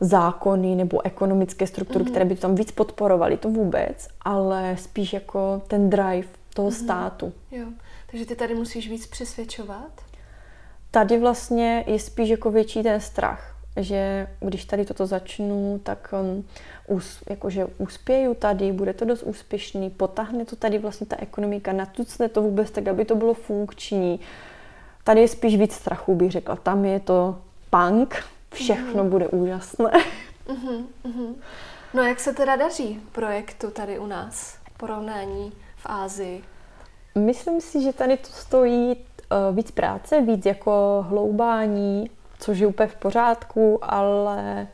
[0.00, 2.10] zákony nebo ekonomické struktury, mm-hmm.
[2.10, 6.84] které by to tam víc podporovaly, to vůbec, ale spíš jako ten drive toho mm-hmm.
[6.84, 7.32] státu.
[7.50, 7.66] Jo.
[8.10, 10.00] Takže ty tady musíš víc přesvědčovat?
[10.90, 16.44] Tady vlastně je spíš jako větší ten strach že když tady toto začnu, tak um,
[16.86, 22.28] us, jakože uspěju tady, bude to dost úspěšný, potáhne to tady vlastně ta ekonomika, natucne
[22.28, 24.20] to vůbec tak, aby to bylo funkční.
[25.04, 26.56] Tady je spíš víc strachu, bych řekla.
[26.56, 27.38] Tam je to
[27.70, 28.24] punk,
[28.54, 29.08] všechno mm-hmm.
[29.08, 29.90] bude úžasné.
[30.46, 31.34] Mm-hmm, mm-hmm.
[31.94, 34.58] No jak se teda daří projektu tady u nás?
[34.76, 36.44] Porovnání v Ázii?
[37.18, 42.88] Myslím si, že tady to stojí uh, víc práce, víc jako hloubání, což je úplně
[42.88, 44.66] v pořádku, ale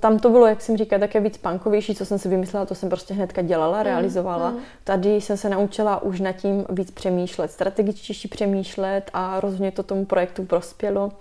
[0.00, 2.88] tam to bylo, jak jsem říkala, také víc punkovější, co jsem si vymyslela, to jsem
[2.88, 4.50] prostě hnedka dělala, mm, realizovala.
[4.50, 4.58] Mm.
[4.84, 10.04] Tady jsem se naučila už nad tím víc přemýšlet, strategičtější přemýšlet a rozhodně to tomu
[10.04, 11.12] projektu prospělo.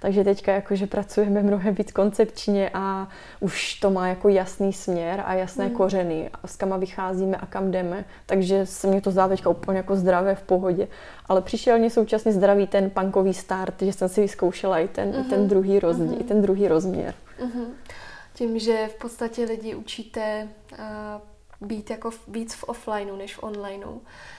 [0.00, 3.08] Takže teďka jakože pracujeme mnohem víc koncepčně a
[3.40, 5.70] už to má jako jasný směr a jasné mm.
[5.70, 8.04] kořeny, a s kama vycházíme a kam jdeme.
[8.26, 10.88] Takže se mě to zdá teďka úplně jako zdravé v pohodě.
[11.26, 15.28] Ale přišel mě současně zdravý ten punkový start, že jsem si vyzkoušela i ten, mm-hmm.
[15.28, 16.24] ten, druhý, rozdíl, mm-hmm.
[16.24, 17.14] ten druhý rozměr.
[17.40, 17.66] Mm-hmm.
[18.34, 20.78] Tím, že v podstatě lidi učíte uh,
[21.60, 23.98] být jako víc v offlineu než v onlineu,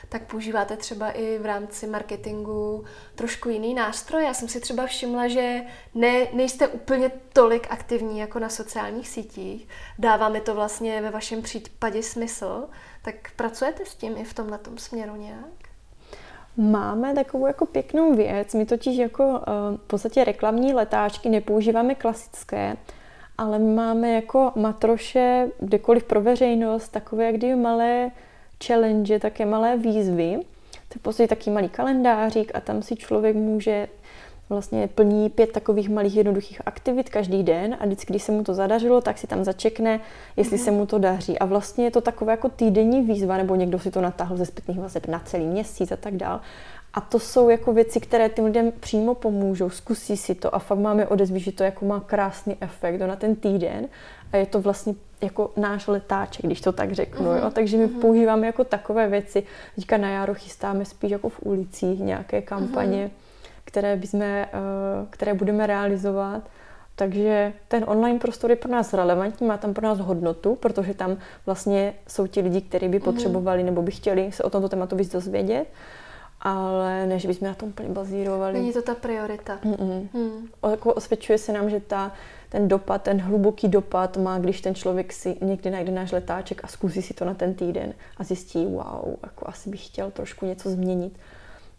[0.10, 2.84] tak používáte třeba i v rámci marketingu
[3.16, 4.24] trošku jiný nástroj.
[4.24, 5.62] Já jsem si třeba všimla, že
[5.95, 9.68] ne, nejste úplně tolik aktivní jako na sociálních sítích.
[9.99, 12.68] Dává mi to vlastně ve vašem případě smysl.
[13.01, 15.68] Tak pracujete s tím i v tomhle směru nějak?
[16.58, 18.53] Máme takovou jako pěknou věc.
[18.53, 19.38] My totiž jako uh,
[19.78, 22.78] v podstatě reklamní letáčky nepoužíváme klasické,
[23.38, 28.12] ale máme jako matroše kdekoliv pro veřejnost takové kdyby malé
[28.64, 30.39] challenge, také malé výzvy.
[30.72, 33.88] To je prostě taký malý kalendářík a tam si člověk může
[34.49, 38.53] vlastně plní pět takových malých jednoduchých aktivit každý den a vždycky, když se mu to
[38.53, 39.99] zadařilo, tak si tam začekne,
[40.38, 40.64] jestli mm.
[40.64, 41.39] se mu to daří.
[41.39, 44.80] A vlastně je to takové jako týdenní výzva, nebo někdo si to natáhl ze zpětných
[44.80, 46.39] vazeb na celý měsíc a tak dál.
[46.93, 50.80] A to jsou jako věci, které těm lidem přímo pomůžou, zkusí si to a fakt
[50.80, 53.88] máme odezvy, že to jako má krásný efekt na ten týden
[54.34, 57.26] a je to vlastně jako náš letáček, když to tak řeknu.
[57.26, 57.36] Uh-huh.
[57.36, 57.43] Jo?
[57.43, 57.51] Mhm.
[57.51, 57.99] Takže my uh-huh.
[57.99, 59.43] používáme jako takové věci.
[59.76, 63.51] Teďka na jaro chystáme spíš jako v ulicích nějaké kampaně, uh-huh.
[63.65, 64.47] které, bychom, eh,
[65.09, 66.43] které budeme realizovat.
[66.95, 71.18] Takže ten online prostor je pro nás relevantní, má tam pro nás hodnotu, protože tam
[71.45, 75.11] vlastně jsou ti lidi, kteří by potřebovali nebo by chtěli se o tomto tématu víc
[75.11, 75.68] dozvědět
[76.41, 78.53] ale než bychom na tom úplně bazírovali.
[78.53, 79.59] Není to ta priorita.
[79.63, 80.07] Mm-mm.
[80.72, 82.11] Jako osvědčuje se nám, že ta,
[82.50, 86.68] ten dopad, ten hluboký dopad má, když ten člověk si někdy najde náš letáček a
[86.68, 90.70] zkusí si to na ten týden a zjistí, wow, jako asi bych chtěl trošku něco
[90.70, 91.20] změnit,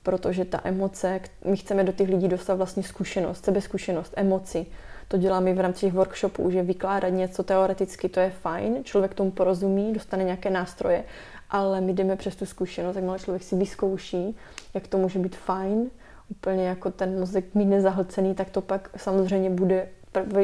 [0.02, 4.66] protože ta emoce, my chceme do těch lidí dostat vlastně zkušenost, sebezkušenost, emoci.
[5.08, 9.30] To děláme v rámci těch workshopů, že vykládat něco teoreticky, to je fajn, člověk tomu
[9.30, 11.04] porozumí, dostane nějaké nástroje,
[11.50, 14.36] ale my jdeme přes tu zkušenost, jak malý člověk si vyzkouší,
[14.74, 15.90] jak to může být fajn,
[16.30, 19.88] úplně jako ten mozek mít nezahlcený, tak to pak samozřejmě bude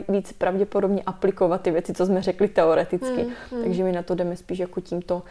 [0.08, 3.22] víc pravděpodobně aplikovat ty věci, co jsme řekli teoreticky.
[3.22, 3.62] Hmm, hmm.
[3.62, 5.22] Takže my na to jdeme spíš jako tímto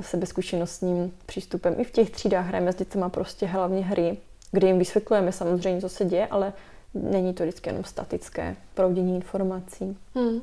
[0.00, 1.74] sebezkušenostním přístupem.
[1.78, 4.16] I v těch třídách hrajeme s dětma prostě hlavně hry,
[4.52, 6.52] kde jim vysvětlujeme samozřejmě, co se děje, ale
[6.94, 9.96] není to vždycky jenom statické proudění informací.
[10.14, 10.40] Hmm.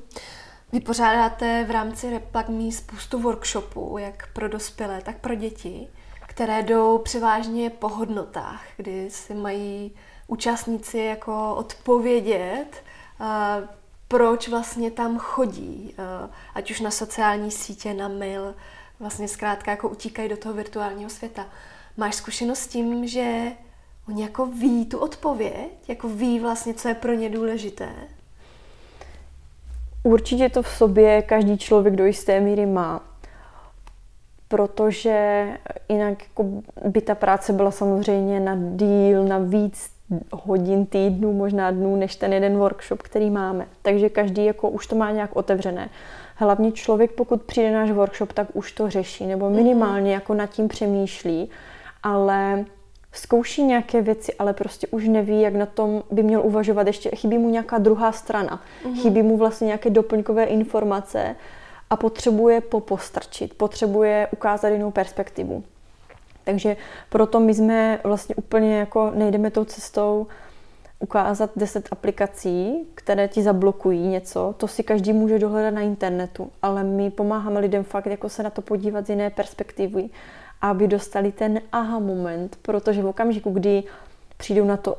[0.72, 5.88] Vy pořádáte v rámci Repagmi spoustu workshopů, jak pro dospělé, tak pro děti,
[6.28, 9.92] které jdou převážně po hodnotách, kdy si mají
[10.28, 12.84] účastníci jako odpovědět,
[14.08, 15.96] proč vlastně tam chodí,
[16.56, 18.56] ať už na sociální sítě, na mail,
[19.00, 21.46] vlastně zkrátka jako utíkají do toho virtuálního světa.
[21.98, 23.52] Máš zkušenost s tím, že
[24.08, 27.90] oni jako ví tu odpověď, jako ví vlastně, co je pro ně důležité?
[30.04, 33.02] Určitě to v sobě každý člověk do jisté míry má,
[34.48, 35.48] protože
[35.90, 36.46] jinak jako
[36.86, 39.90] by ta práce byla samozřejmě na díl, na víc
[40.32, 43.68] hodin, týdnů, možná dnů, než ten jeden workshop, který máme.
[43.82, 45.90] Takže každý jako už to má nějak otevřené.
[46.36, 50.68] Hlavně člověk, pokud přijde náš workshop, tak už to řeší, nebo minimálně jako nad tím
[50.68, 51.50] přemýšlí,
[52.04, 52.66] ale
[53.12, 56.88] zkouší nějaké věci, ale prostě už neví, jak na tom by měl uvažovat.
[56.88, 58.62] Ještě chybí mu nějaká druhá strana.
[58.84, 59.02] Mm-hmm.
[59.02, 61.36] Chybí mu vlastně nějaké doplňkové informace
[61.90, 65.64] a potřebuje popostrčit, potřebuje ukázat jinou perspektivu.
[66.48, 66.78] Takže
[67.10, 70.28] proto my jsme vlastně úplně jako nejdeme tou cestou
[71.00, 76.84] ukázat 10 aplikací, které ti zablokují něco, to si každý může dohledat na internetu, ale
[76.84, 80.10] my pomáháme lidem fakt jako se na to podívat z jiné perspektivy
[80.62, 83.84] aby dostali ten aha moment, protože v okamžiku, kdy
[84.38, 84.98] přijdou na to,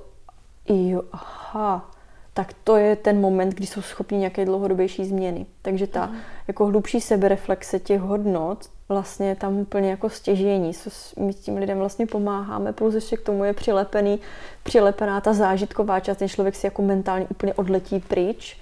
[0.68, 1.90] jo, aha,
[2.34, 5.46] tak to je ten moment, kdy jsou schopni nějaké dlouhodobější změny.
[5.62, 6.16] Takže ta mm.
[6.48, 12.06] jako hlubší sebereflexe těch hodnot vlastně tam úplně jako stěžení, co my tím lidem vlastně
[12.06, 14.20] pomáháme, plus ještě k tomu je přilepený,
[14.62, 18.60] přilepená ta zážitková část, ten člověk si jako mentálně úplně odletí pryč,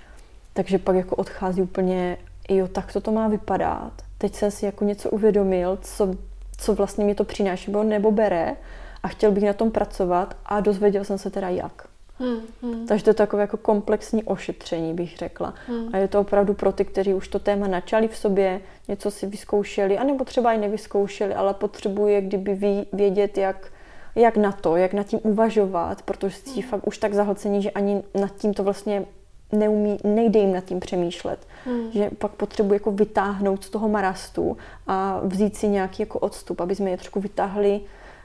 [0.53, 2.17] takže pak jako odchází úplně,
[2.49, 3.93] jo, tak to to má vypadat.
[4.19, 6.15] Teď jsem si jako něco uvědomil, co,
[6.57, 8.57] co vlastně mi to přináší nebo bere
[9.03, 11.96] a chtěl bych na tom pracovat a dozvěděl jsem se teda jak.
[12.19, 12.87] Hmm, hmm.
[12.87, 15.55] Takže to je takové jako komplexní ošetření, bych řekla.
[15.67, 15.89] Hmm.
[15.93, 19.27] A je to opravdu pro ty, kteří už to téma načali v sobě, něco si
[19.27, 23.73] vyzkoušeli, anebo třeba i nevyzkoušeli, ale potřebuje kdyby vědět, jak,
[24.15, 26.71] jak na to, jak nad tím uvažovat, protože si hmm.
[26.71, 29.05] fakt už tak zahlcení, že ani nad tím to vlastně
[29.53, 31.39] neumí, nejde jim nad tím přemýšlet.
[31.65, 31.93] Hmm.
[31.93, 34.57] Že pak potřebuje jako vytáhnout z toho marastu
[34.87, 37.81] a vzít si nějaký jako odstup, aby jsme je trošku vytáhli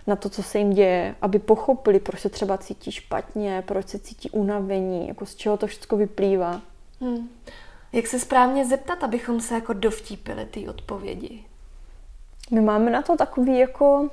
[0.08, 4.00] na to, co se jim děje, aby pochopili, proč se třeba cítí špatně, proč se
[4.00, 6.62] cítí unavení, jako z čeho to všechno vyplývá.
[7.02, 7.30] Hmm.
[7.94, 11.44] Jak se správně zeptat, abychom se jako dovtípili ty odpovědi?
[12.52, 14.10] My máme na to takový jako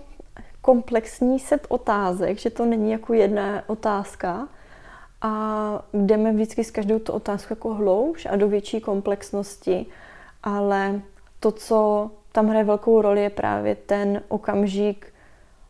[0.60, 4.48] komplexní set otázek, že to není jako jedna otázka
[5.20, 9.86] a jdeme vždycky s každou tu otázku jako hlouš a do větší komplexnosti,
[10.42, 11.00] ale
[11.40, 15.12] to, co tam hraje velkou roli, je právě ten okamžik,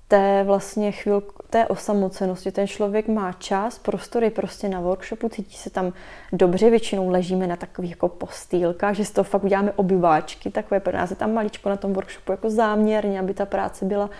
[0.08, 2.52] té vlastně chvilku, té osamocenosti.
[2.52, 5.92] Ten člověk má čas, prostor je prostě na workshopu, cítí se tam
[6.32, 10.92] dobře, většinou ležíme na takových jako postýlkách, že z toho fakt uděláme obyváčky, takové pro
[10.92, 14.10] nás je tam maličko na tom workshopu jako záměrně, aby ta práce byla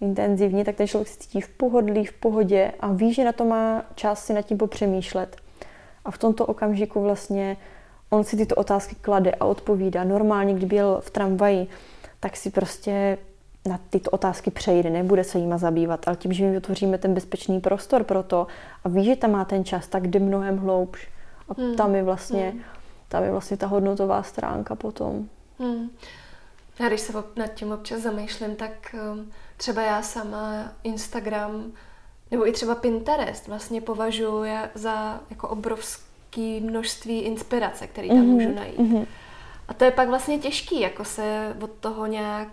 [0.00, 3.44] intenzivní, tak ten člověk se cítí v pohodlí, v pohodě a ví, že na to
[3.44, 5.36] má čas si nad tím popřemýšlet.
[6.04, 7.56] A v tomto okamžiku vlastně
[8.10, 10.04] on si tyto otázky klade a odpovídá.
[10.04, 11.66] Normálně, kdyby byl v tramvaji,
[12.20, 13.18] tak si prostě
[13.66, 17.60] na tyto otázky přejde, nebude se jima zabývat, ale tím, že my vytvoříme ten bezpečný
[17.60, 18.46] prostor pro to
[18.84, 21.08] a ví, že tam má ten čas, tak jde mnohem hloubš.
[21.48, 21.76] A hmm.
[21.76, 22.60] tam je vlastně, hmm.
[23.08, 25.28] tam je vlastně ta hodnotová stránka potom.
[25.58, 25.90] Hmm.
[26.80, 31.72] Já když se nad tím občas zamýšlím, tak um, třeba já sama Instagram
[32.30, 38.24] nebo i třeba Pinterest vlastně považuji za jako obrovské množství inspirace, které tam mm-hmm.
[38.24, 38.78] můžu najít.
[38.78, 39.06] Mm-hmm.
[39.68, 42.48] A to je pak vlastně těžký, jako se od toho nějak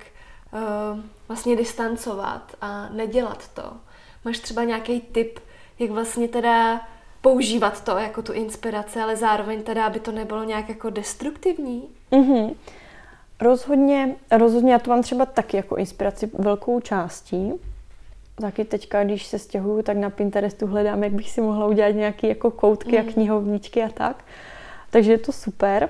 [0.56, 3.74] uh, vlastně distancovat a nedělat to.
[4.26, 5.40] Máš třeba nějaký tip,
[5.80, 6.82] jak vlastně teda
[7.22, 11.84] používat to jako tu inspiraci, ale zároveň teda, aby to nebylo nějak jako destruktivní?
[12.12, 12.56] Mm-hmm.
[13.42, 17.54] Rozhodně, rozhodně já to mám třeba taky jako inspiraci velkou částí.
[18.36, 22.28] Taky teďka, když se stěhuju, tak na Pinterestu hledám, jak bych si mohla udělat nějaké
[22.28, 23.10] jako koutky mm.
[23.10, 24.24] a knihovničky a tak.
[24.90, 25.90] Takže je to super.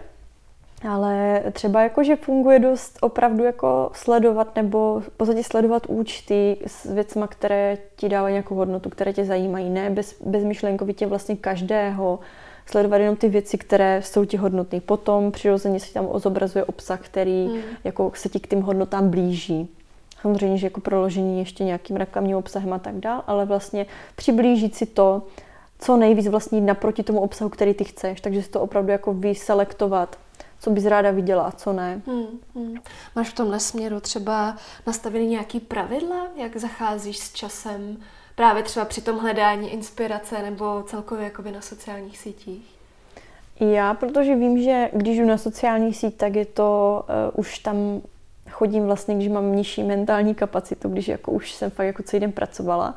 [0.89, 6.93] Ale třeba jako, že funguje dost opravdu jako sledovat nebo v podstatě sledovat účty s
[6.93, 12.19] věcma, které ti dávají nějakou hodnotu, které tě zajímají, ne bez, bezmyšlenkovitě vlastně každého,
[12.65, 14.81] sledovat jenom ty věci, které jsou ti hodnotné.
[14.81, 17.61] Potom přirozeně se tam zobrazuje obsah, který hmm.
[17.83, 19.69] jako se ti k tím hodnotám blíží.
[20.21, 24.85] Samozřejmě, že jako proložení ještě nějakým reklamním obsahem a tak dál, ale vlastně přiblížit si
[24.85, 25.21] to,
[25.79, 28.21] co nejvíc vlastně naproti tomu obsahu, který ty chceš.
[28.21, 30.17] Takže si to opravdu jako vyselektovat
[30.65, 32.01] co bys ráda viděla a co ne.
[32.07, 32.75] Hmm, hmm.
[33.15, 34.55] Máš v tomhle směru třeba
[34.87, 37.97] nastavený nějaký pravidla, jak zacházíš s časem,
[38.35, 42.75] právě třeba při tom hledání inspirace nebo celkově jakoby na sociálních sítích?
[43.59, 47.03] Já, protože vím, že když jdu na sociální síť, tak je to,
[47.33, 48.01] uh, už tam
[48.49, 52.31] chodím vlastně, když mám nižší mentální kapacitu, když jako už jsem fakt jako celý den
[52.31, 52.95] pracovala,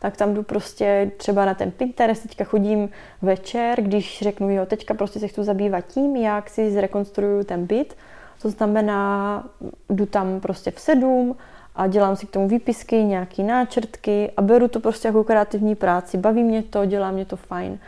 [0.00, 2.88] tak tam jdu prostě třeba na ten Pinterest, teďka chodím
[3.22, 7.96] večer, když řeknu, jo, teďka prostě se chci zabývat tím, jak si zrekonstruju ten byt,
[8.42, 9.44] to znamená,
[9.90, 11.36] jdu tam prostě v sedm
[11.76, 16.18] a dělám si k tomu výpisky, nějaký náčrtky a beru to prostě jako kreativní práci,
[16.18, 17.78] baví mě to, dělá mě to fajn,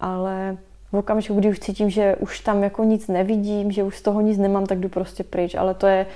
[0.00, 0.56] ale
[0.92, 4.20] v okamžiku, kdy už cítím, že už tam jako nic nevidím, že už z toho
[4.20, 6.06] nic nemám, tak jdu prostě pryč, ale to je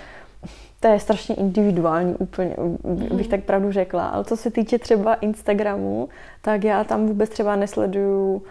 [0.81, 3.31] to je strašně individuální úplně, bych mhm.
[3.31, 4.07] tak pravdu řekla.
[4.07, 6.09] Ale co se týče třeba Instagramu,
[6.43, 8.43] tak já tam vůbec třeba nesleduju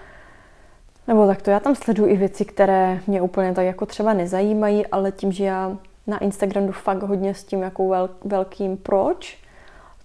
[1.07, 4.87] nebo tak to já tam sleduju i věci, které mě úplně tak jako třeba nezajímají,
[4.87, 9.44] ale tím, že já na Instagramu fakt hodně s tím jako velkým proč,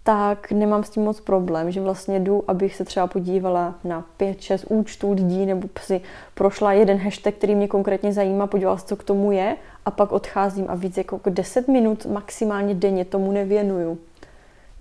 [0.02, 4.64] tak nemám s tím moc problém, že vlastně jdu, abych se třeba podívala na 5-6
[4.68, 6.00] účtů lidí nebo si
[6.34, 10.12] prošla jeden hashtag, který mě konkrétně zajímá, podívala se, co k tomu je a pak
[10.12, 13.98] odcházím a víc jako 10 minut maximálně denně tomu nevěnuju.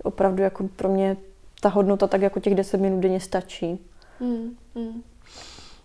[0.02, 1.16] Opravdu jako pro mě
[1.60, 3.78] ta hodnota tak jako těch 10 minut denně stačí.
[4.20, 5.02] Hmm, hmm.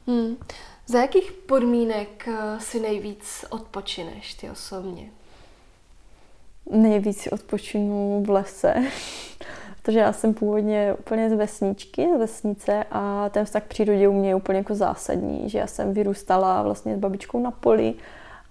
[0.08, 0.38] Hmm.
[0.88, 5.10] Za jakých podmínek eh, si nejvíc odpočineš ty osobně?
[6.72, 8.76] Nejvíc odpočinu v lese.
[9.86, 14.14] protože já jsem původně úplně z vesničky, z vesnice a ten vztah k přírodě u
[14.14, 17.94] mě je úplně jako zásadní, že já jsem vyrůstala vlastně s babičkou na poli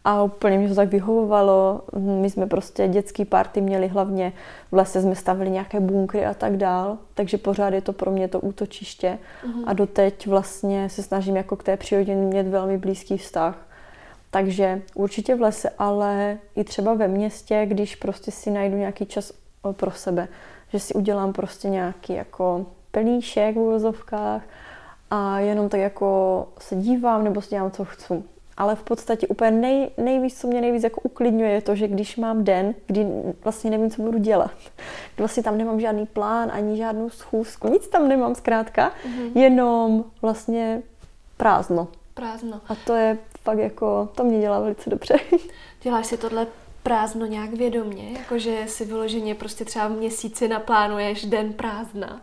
[0.04, 1.80] a úplně mě to tak vyhovovalo.
[1.98, 4.32] My jsme prostě dětský party měli hlavně,
[4.72, 8.28] v lese jsme stavili nějaké bunkry a tak dál, takže pořád je to pro mě
[8.28, 9.62] to útočiště mm-hmm.
[9.66, 13.66] a doteď vlastně se snažím jako k té přírodě mít velmi blízký vztah.
[14.34, 19.32] Takže určitě v lese, ale i třeba ve městě, když prostě si najdu nějaký čas
[19.72, 20.28] pro sebe,
[20.72, 24.42] že si udělám prostě nějaký jako pelíšek v úvozovkách
[25.10, 28.22] a jenom tak jako se dívám nebo si dělám, co chci
[28.56, 32.16] ale v podstatě úplně nej, nejvíc, co mě nejvíc jako uklidňuje, je to, že když
[32.16, 33.06] mám den, kdy
[33.44, 34.50] vlastně nevím, co budu dělat,
[35.14, 39.38] kdy vlastně tam nemám žádný plán, ani žádnou schůzku, nic tam nemám zkrátka, mm-hmm.
[39.38, 40.82] jenom vlastně
[41.36, 41.88] prázdno.
[42.14, 42.60] Prázdno.
[42.68, 45.14] A to je fakt jako, to mě dělá velice dobře.
[45.82, 46.46] Děláš si tohle
[46.82, 48.12] prázdno nějak vědomně?
[48.18, 52.20] Jakože si vyloženě prostě třeba v měsíci naplánuješ den prázdna?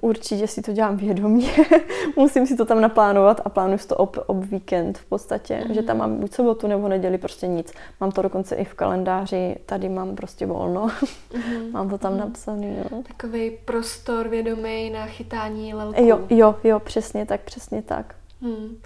[0.00, 1.50] Určitě si to dělám vědomě.
[2.16, 5.74] Musím si to tam naplánovat a plánuju to ob, ob víkend v podstatě, mm.
[5.74, 7.72] že tam mám buď sobotu nebo neděli prostě nic.
[8.00, 10.88] Mám to dokonce i v kalendáři, tady mám prostě volno.
[11.34, 11.70] Mm.
[11.72, 12.18] mám to tam mm.
[12.18, 12.76] napsaný.
[12.76, 13.02] Jo.
[13.08, 16.04] Takový prostor vědomý na chytání lelků.
[16.04, 18.14] Jo, jo, jo, přesně tak, přesně tak.
[18.40, 18.76] Mm.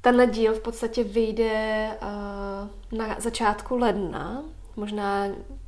[0.00, 4.42] Tenhle díl v podstatě vyjde uh, na začátku ledna.
[4.76, 5.26] Možná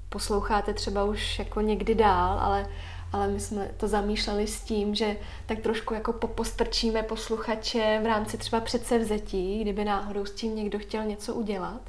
[0.09, 2.67] posloucháte třeba už jako někdy dál, ale
[3.13, 5.17] ale my jsme to zamýšleli s tím, že
[5.47, 11.05] tak trošku jako popostrčíme posluchače v rámci třeba předsevzetí, kdyby náhodou s tím někdo chtěl
[11.05, 11.81] něco udělat.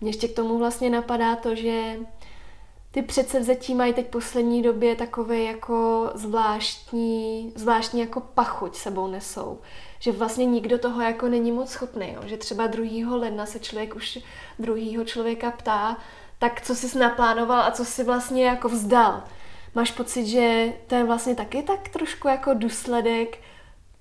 [0.00, 1.96] Mně ještě k tomu vlastně napadá to, že
[2.94, 9.58] ty předsevzetí mají teď poslední době takové jako zvláštní, zvláštní jako pachuť sebou nesou.
[9.98, 12.12] Že vlastně nikdo toho jako není moc schopný.
[12.12, 12.20] Jo?
[12.26, 13.16] Že třeba 2.
[13.16, 14.18] ledna se člověk už
[14.58, 15.96] druhého člověka ptá,
[16.38, 19.24] tak co jsi naplánoval a co si vlastně jako vzdal.
[19.74, 23.38] Máš pocit, že to je vlastně taky tak trošku jako důsledek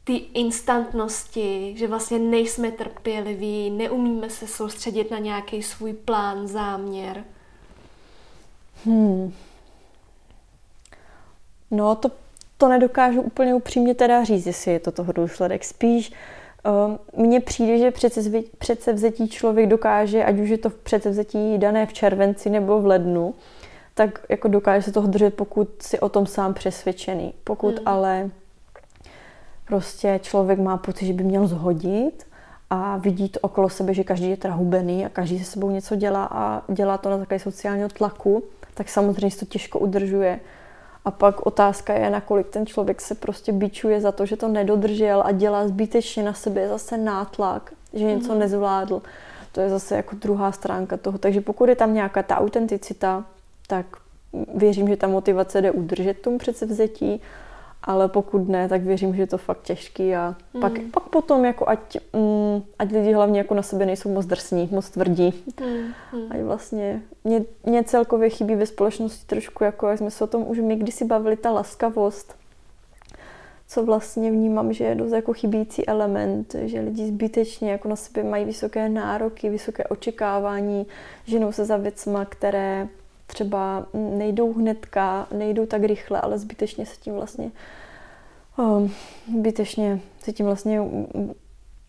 [0.04, 7.24] ty instantnosti, že vlastně nejsme trpěliví, neumíme se soustředit na nějaký svůj plán, záměr?
[8.86, 9.34] Hmm.
[11.72, 12.12] No, to,
[12.58, 15.64] to nedokážu úplně upřímně teda říct, jestli je to toho důsledek.
[15.64, 16.14] Spíš
[17.16, 17.92] uh, mně přijde, že
[18.58, 23.34] předsevzetí člověk dokáže, ať už je to v předsevzetí dané v červenci nebo v lednu,
[23.94, 27.34] tak jako dokáže se toho držet, pokud si o tom sám přesvědčený.
[27.44, 27.88] Pokud mm.
[27.88, 28.30] ale
[29.68, 32.28] prostě člověk má pocit, že by měl zhodit
[32.70, 35.96] a vidí to okolo sebe, že každý je teda hubený a každý se sebou něco
[35.96, 38.44] dělá a dělá to na základě sociálního tlaku,
[38.74, 40.40] tak samozřejmě se to těžko udržuje.
[41.06, 45.24] A pak otázka je, nakolik ten člověk se prostě bičuje za to, že to nedodržel
[45.26, 48.40] a dělá zbytečně na sebe zase nátlak, že něco mm.
[48.40, 49.02] nezvládl.
[49.52, 51.18] To je zase jako druhá stránka toho.
[51.18, 53.26] Takže pokud je tam nějaká ta autenticita,
[53.68, 53.86] tak
[54.56, 57.22] věřím, že ta motivace jde udržet tomu předsevzetí,
[57.84, 60.62] ale pokud ne, tak věřím, že je to fakt těžký a mm.
[60.62, 64.70] pak, pak potom jako ať, mm, ať lidi hlavně jako na sebe nejsou moc drsní,
[64.72, 65.44] moc tvrdí.
[65.62, 65.94] Mm.
[66.30, 70.46] Ať vlastně mě, mě celkově chybí ve společnosti trošku, jako jak jsme se o tom
[70.48, 72.36] už my kdysi bavili, ta laskavost,
[73.68, 78.24] co vlastně vnímám, že je dost jako chybící element, že lidi zbytečně jako na sebe
[78.24, 80.88] mají vysoké nároky, vysoké očekávání,
[81.26, 82.88] ženou se za věcma, které
[83.34, 87.52] třeba nejdou hnedka, nejdou tak rychle, ale zbytečně se tím vlastně
[88.58, 88.92] um,
[89.40, 90.82] zbytečně se tím vlastně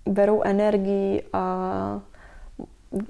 [0.09, 2.03] berou energii a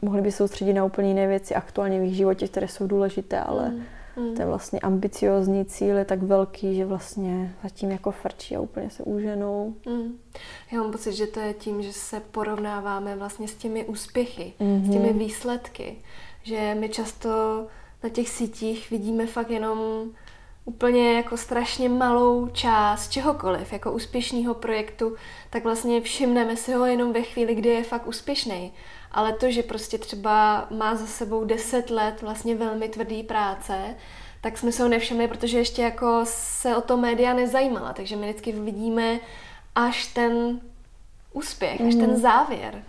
[0.03, 3.69] mohli by soustředit na úplně jiné věci aktuálně v jejich životě, které jsou důležité, ale
[3.69, 3.83] mm.
[4.17, 4.35] Mm.
[4.35, 9.03] ten vlastně ambiciozní cíl je tak velký, že vlastně zatím jako frčí a úplně se
[9.03, 9.75] úženou.
[9.87, 10.19] Mm.
[10.73, 14.87] Já mám pocit, že to je tím, že se porovnáváme vlastně s těmi úspěchy, mm-hmm.
[14.87, 15.19] s těmi mhm.
[15.19, 15.97] výsledky.
[16.43, 17.67] Že my často
[18.05, 19.79] na těch sítích vidíme fakt jenom
[20.65, 25.17] úplně jako strašně malou část čehokoliv, jako úspěšného projektu,
[25.51, 28.73] tak vlastně všimneme si ho jenom ve chvíli, kdy je fakt úspěšný.
[29.13, 33.97] Ale to, že prostě třeba má za sebou 10 let vlastně velmi tvrdý práce,
[34.41, 38.29] tak jsme se ho nevšimli, protože ještě jako se o to média nezajímala, takže my
[38.29, 39.21] vždycky vidíme
[39.75, 40.61] až ten
[41.33, 41.89] úspěch, mm.
[41.89, 42.21] až ten mhm.
[42.21, 42.83] závěr.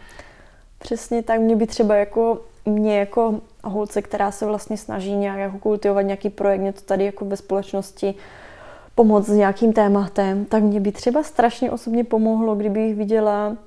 [0.80, 5.60] Přesně tak, mě by třeba jako mě jako holce, která se vlastně snaží nějak jako
[5.60, 8.16] kultivovat nějaký projekt, něco tady jako ve společnosti,
[8.96, 13.58] pomoct s nějakým tématem, tak mě by třeba strašně osobně pomohlo, kdybych viděla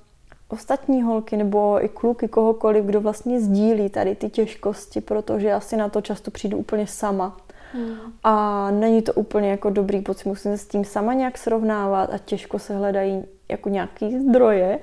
[0.48, 5.76] ostatní holky nebo i kluky, kohokoliv, kdo vlastně sdílí tady ty těžkosti, protože já si
[5.76, 7.36] na to často přijdu úplně sama.
[7.72, 7.94] Hmm.
[8.24, 12.18] A není to úplně jako dobrý pocit, musím se s tím sama nějak srovnávat a
[12.18, 14.78] těžko se hledají jako nějaký zdroje,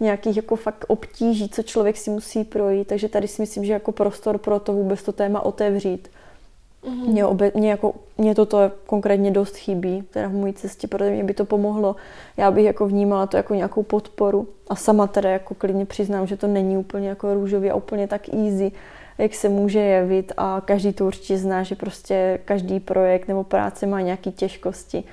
[0.00, 3.92] nějakých jako fakt obtíží, co člověk si musí projít, takže tady si myslím, že jako
[3.92, 6.08] prostor pro to vůbec to téma otevřít.
[6.84, 7.06] Mm-hmm.
[7.08, 11.24] Mě, obe, mě, jako, mě toto konkrétně dost chybí, teda v mojí cestě, protože mě
[11.24, 11.96] by to pomohlo.
[12.36, 16.36] Já bych jako vnímala to jako nějakou podporu a sama teda jako klidně přiznám, že
[16.36, 18.72] to není úplně jako růžový a úplně tak easy,
[19.18, 23.86] jak se může jevit a každý to určitě zná, že prostě každý projekt nebo práce
[23.86, 25.04] má nějaké těžkosti.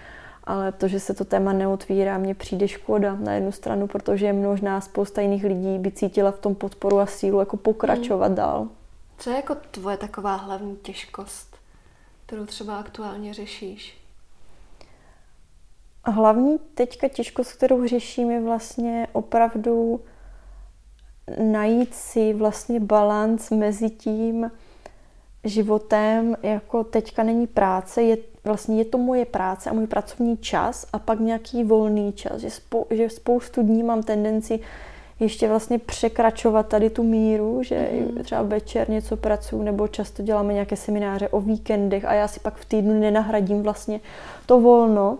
[0.45, 4.81] Ale to, že se to téma neotvírá, mně přijde škoda na jednu stranu, protože možná
[4.81, 8.35] spousta jiných lidí by cítila v tom podporu a sílu jako pokračovat mm.
[8.35, 8.67] dál.
[9.17, 11.55] Co je jako tvoje taková hlavní těžkost,
[12.25, 13.97] kterou třeba aktuálně řešíš?
[16.05, 20.01] Hlavní teďka těžkost, kterou řeším, je vlastně opravdu
[21.43, 24.51] najít si vlastně balans mezi tím
[25.45, 30.87] životem, jako teďka není práce, je, vlastně je to moje práce a můj pracovní čas
[30.93, 34.59] a pak nějaký volný čas, že, spou, že spoustu dní mám tendenci
[35.19, 38.23] ještě vlastně překračovat tady tu míru, že mm.
[38.23, 42.55] třeba večer něco pracuji nebo často děláme nějaké semináře o víkendech a já si pak
[42.55, 43.99] v týdnu nenahradím vlastně
[44.45, 45.17] to volno.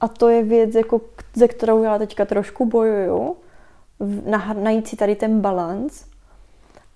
[0.00, 1.00] A to je věc, jako,
[1.34, 3.36] ze kterou já teďka trošku bojuju,
[4.62, 6.04] najít si tady ten balans.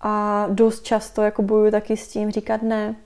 [0.01, 2.96] A dost často jako bojuju taky s tím říkat ne,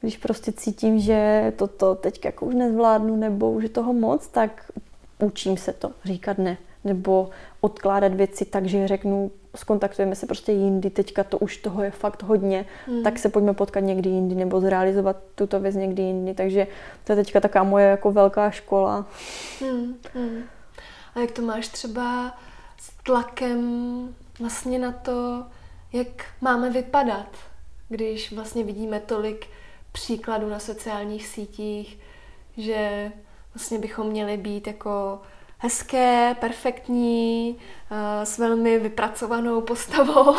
[0.00, 4.70] když prostě cítím, že toto teď jako už nezvládnu nebo už je toho moc, tak
[5.18, 10.90] učím se to říkat ne nebo odkládat věci tak, že řeknu, skontaktujeme se prostě jindy,
[10.90, 13.02] teďka to už toho je fakt hodně, mm.
[13.02, 16.34] tak se pojďme potkat někdy jindy nebo zrealizovat tuto věc někdy jindy.
[16.34, 16.66] Takže
[17.04, 19.06] to je teďka taká moje jako velká škola.
[19.60, 19.94] Mm.
[20.14, 20.42] Mm.
[21.14, 22.34] A jak to máš třeba
[22.78, 25.44] s tlakem vlastně na to,
[25.92, 27.36] jak máme vypadat,
[27.88, 29.46] když vlastně vidíme tolik
[29.92, 31.98] příkladů na sociálních sítích,
[32.56, 33.12] že
[33.54, 35.20] vlastně bychom měli být jako
[35.58, 37.56] hezké, perfektní,
[37.90, 40.36] eh, s velmi vypracovanou postavou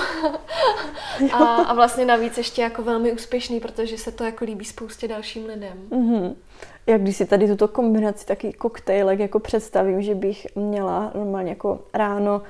[1.34, 5.46] a, a vlastně navíc ještě jako velmi úspěšný, protože se to jako líbí spoustě dalším
[5.46, 5.78] lidem.
[5.90, 6.36] Mm-hmm.
[6.88, 11.80] Jak když si tady tuto kombinaci taky koktejlek jako představím, že bych měla normálně jako
[11.94, 12.42] ráno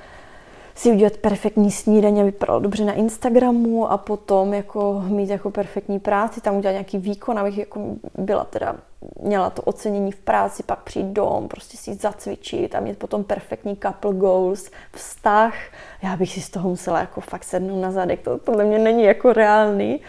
[0.74, 6.00] si udělat perfektní snídaně, aby vypadalo dobře na Instagramu a potom jako mít jako perfektní
[6.00, 7.80] práci, tam udělat nějaký výkon, abych jako
[8.18, 8.76] byla teda,
[9.22, 13.76] měla to ocenění v práci, pak přijít dom, prostě si zacvičit a mít potom perfektní
[13.76, 15.54] couple goals, vztah.
[16.02, 19.02] Já bych si z toho musela jako fakt sednout na zadek, to podle mě není
[19.02, 20.00] jako reálný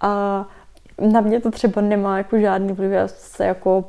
[0.00, 0.44] a
[1.00, 3.84] na mě to třeba nemá jako žádný vliv, já se jako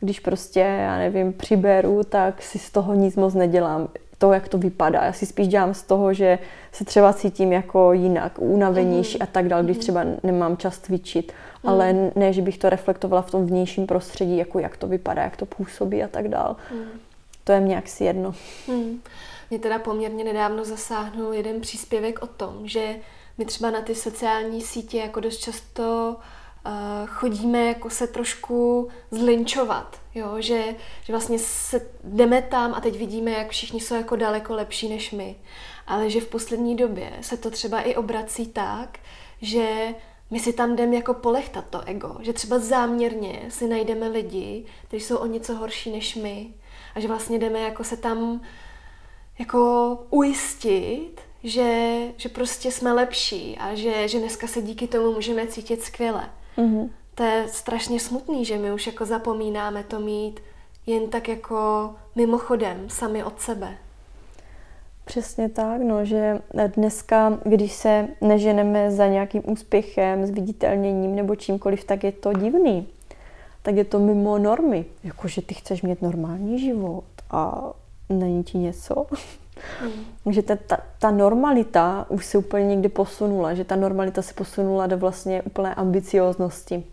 [0.00, 3.88] když prostě, já nevím, přiberu, tak si z toho nic moc nedělám
[4.20, 5.04] to, jak to vypadá.
[5.04, 6.38] Já si spíš dělám z toho, že
[6.72, 9.22] se třeba cítím jako jinak, unavenější mm.
[9.22, 9.80] a tak dále, když mm.
[9.80, 11.32] třeba nemám čas cvičit.
[11.62, 11.70] Mm.
[11.70, 15.36] Ale ne, že bych to reflektovala v tom vnějším prostředí, jako jak to vypadá, jak
[15.36, 16.54] to působí a tak dále.
[16.74, 16.84] Mm.
[17.44, 18.34] To je mě jaksi jedno.
[18.68, 19.00] Mm.
[19.50, 22.96] Mě teda poměrně nedávno zasáhnul jeden příspěvek o tom, že
[23.38, 26.16] my třeba na ty sociální sítě jako dost často
[27.06, 30.34] chodíme jako se trošku zlinčovat, jo?
[30.38, 30.64] Že,
[31.04, 35.12] že vlastně se jdeme tam a teď vidíme, jak všichni jsou jako daleko lepší než
[35.12, 35.36] my.
[35.86, 38.98] Ale že v poslední době se to třeba i obrací tak,
[39.42, 39.94] že
[40.30, 45.04] my si tam jdeme jako polechtat to ego, že třeba záměrně si najdeme lidi, kteří
[45.04, 46.54] jsou o něco horší než my
[46.94, 48.40] a že vlastně jdeme jako se tam
[49.38, 55.46] jako ujistit, že, že prostě jsme lepší a že, že dneska se díky tomu můžeme
[55.46, 56.30] cítit skvěle.
[56.60, 56.88] Mm-hmm.
[57.14, 60.40] To je strašně smutný, že my už jako zapomínáme to mít
[60.86, 63.76] jen tak jako mimochodem, sami od sebe.
[65.04, 66.38] Přesně tak, no, že
[66.76, 72.88] dneska, když se neženeme za nějakým úspěchem, zviditelněním nebo čímkoliv, tak je to divný.
[73.62, 74.84] Tak je to mimo normy.
[75.04, 77.72] Jakože ty chceš mít normální život a
[78.08, 79.06] není ti něco.
[80.24, 80.32] Mm.
[80.32, 84.86] že ta, ta, ta normalita už se úplně někdy posunula, že ta normalita se posunula
[84.86, 86.84] do vlastně úplné ambicioznosti.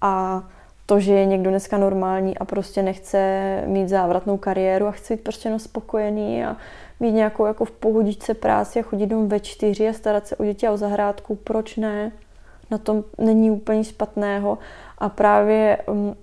[0.00, 0.42] A
[0.86, 5.22] to, že je někdo dneska normální a prostě nechce mít závratnou kariéru a chce být
[5.22, 6.56] prostě no spokojený a
[7.00, 10.44] mít nějakou jako v pohodičce práci a chodit domů ve čtyři a starat se o
[10.44, 12.12] děti a o zahrádku, proč ne?
[12.70, 14.58] Na tom není úplně špatného.
[14.98, 16.14] A právě mm,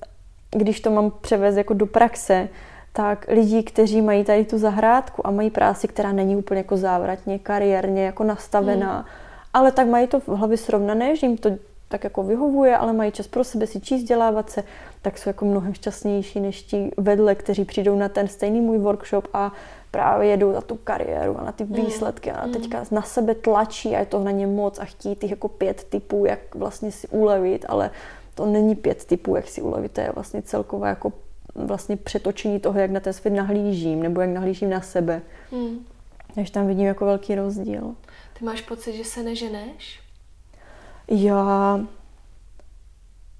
[0.51, 2.49] když to mám převést jako do praxe,
[2.95, 7.39] tak lidi, kteří mají tady tu zahrádku a mají práci, která není úplně jako závratně,
[7.39, 9.05] kariérně jako nastavená, hmm.
[9.53, 11.49] ale tak mají to v hlavě srovnané, že jim to
[11.87, 14.63] tak jako vyhovuje, ale mají čas pro sebe si číst, vzdělávat se,
[15.01, 19.27] tak jsou jako mnohem šťastnější než ti vedle, kteří přijdou na ten stejný můj workshop
[19.33, 19.51] a
[19.91, 21.73] právě jedou za tu kariéru a na ty hmm.
[21.73, 22.53] výsledky a hmm.
[22.53, 25.83] teďka na sebe tlačí a je to na ně moc a chtí těch jako pět
[25.83, 27.91] typů, jak vlastně si ulevit, ale
[28.35, 31.11] to není pět typů, jak si ulevit, to je vlastně celková jako
[31.55, 35.21] vlastně přetočení toho, jak na ten svět nahlížím, nebo jak nahlížím na sebe.
[35.51, 35.85] Hmm.
[36.35, 37.95] Takže tam vidím jako velký rozdíl.
[38.39, 39.99] Ty máš pocit, že se neženeš?
[41.07, 41.79] Já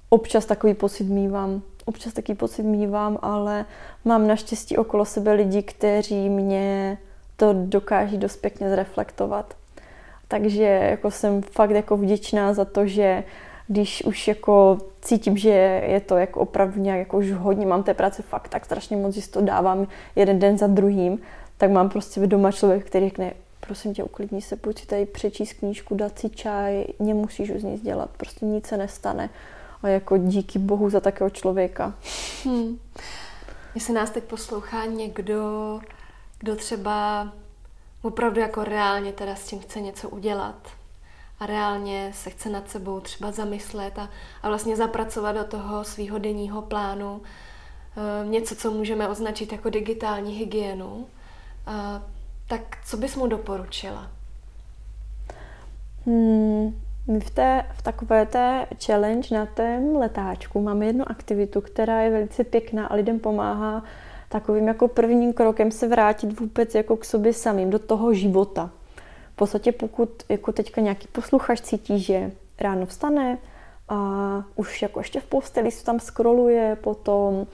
[0.10, 1.62] občas takový pocit mývám.
[1.86, 3.66] Občas takový pocit mývám, ale
[4.06, 6.98] mám naštěstí okolo sebe lidi, kteří mě
[7.36, 9.56] to dokáží dost pěkně zreflektovat.
[10.28, 13.24] Takže jako jsem fakt jako vděčná za to, že
[13.68, 15.50] když už jako cítím, že
[15.88, 19.16] je to jako opravdu nějak jako už hodně, mám té práce fakt tak strašně moc,
[19.16, 21.20] že to dávám jeden den za druhým,
[21.58, 25.54] tak mám prostě doma člověk, který řekne, prosím tě, uklidni se, pojď si tady přečíst
[25.54, 29.30] knížku, dát si čaj, nemusíš už nic dělat, prostě nic se nestane.
[29.84, 31.94] A jako díky bohu za takového člověka.
[32.44, 32.80] Hmm.
[33.76, 35.80] Jestli nás teď poslouchá někdo,
[36.40, 37.28] kdo třeba
[38.02, 40.56] opravdu jako reálně teda s tím chce něco udělat
[41.40, 44.10] a reálně se chce nad sebou třeba zamyslet a,
[44.44, 50.34] a vlastně zapracovat do toho svého denního plánu e, něco, co můžeme označit jako digitální
[50.34, 51.08] hygienu,
[51.68, 52.02] e,
[52.48, 54.12] tak co bys mu doporučila?
[56.06, 62.02] Hmm, my v, té, v takové té challenge na tém letáčku máme jednu aktivitu, která
[62.02, 63.84] je velice pěkná a lidem pomáhá
[64.30, 68.70] takovým jako prvním krokem se vrátit vůbec jako k sobě samým, do toho života.
[69.36, 73.38] V podstatě pokud jako teďka nějaký posluchač cítí, že ráno vstane
[73.90, 77.48] a už jako ještě v posteli se tam scrolluje, potom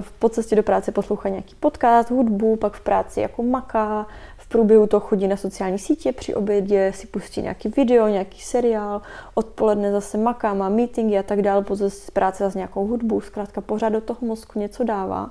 [0.00, 4.06] v cestě do práce poslouchá nějaký podcast, hudbu, pak v práci jako maká,
[4.36, 9.02] v průběhu toho chodí na sociální sítě, při obědě si pustí nějaký video, nějaký seriál,
[9.34, 13.60] odpoledne zase maká, má meetingy a tak dále, potom z práce zase nějakou hudbu, zkrátka
[13.60, 15.30] pořád do toho mozku něco dává,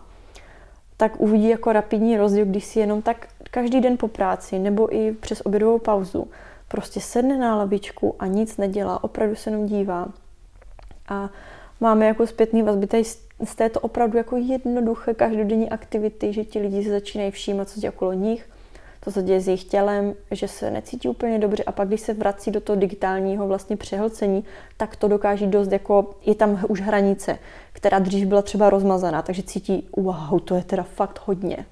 [0.97, 5.11] tak uvidí jako rapidní rozdíl, když si jenom tak každý den po práci nebo i
[5.11, 6.27] přes obědovou pauzu
[6.67, 10.07] prostě sedne na lavičku a nic nedělá, opravdu se jenom dívá.
[11.07, 11.29] A
[11.79, 13.03] máme jako zpětný vazby tady
[13.43, 17.79] z této opravdu jako jednoduché každodenní aktivity, že ti lidi se začínají všímat, co se
[17.79, 18.49] děje okolo nich,
[19.01, 22.13] co se děje s jejich tělem, že se necítí úplně dobře a pak, když se
[22.13, 24.43] vrací do toho digitálního vlastně přehlcení,
[24.77, 27.39] tak to dokáží dost jako, je tam už hranice,
[27.73, 31.65] která dřív byla třeba rozmazaná, takže cítí, wow, to je teda fakt hodně.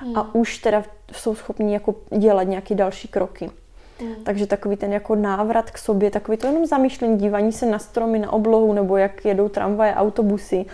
[0.00, 0.16] Hmm.
[0.16, 0.82] A už teda
[1.12, 3.50] jsou schopni jako dělat nějaké další kroky.
[4.00, 4.14] Hmm.
[4.24, 8.18] Takže takový ten jako návrat k sobě, takový to jenom zamýšlení, dívání se na stromy,
[8.18, 10.66] na oblohu, nebo jak jedou tramvaje, autobusy,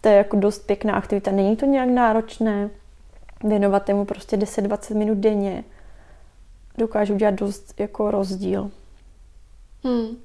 [0.00, 1.30] to je jako dost pěkná aktivita.
[1.30, 2.70] Není to nějak náročné,
[3.44, 5.64] věnovat mu prostě 10-20 minut denně
[6.78, 8.70] dokáže udělat dost jako rozdíl.
[9.84, 10.16] Hmm.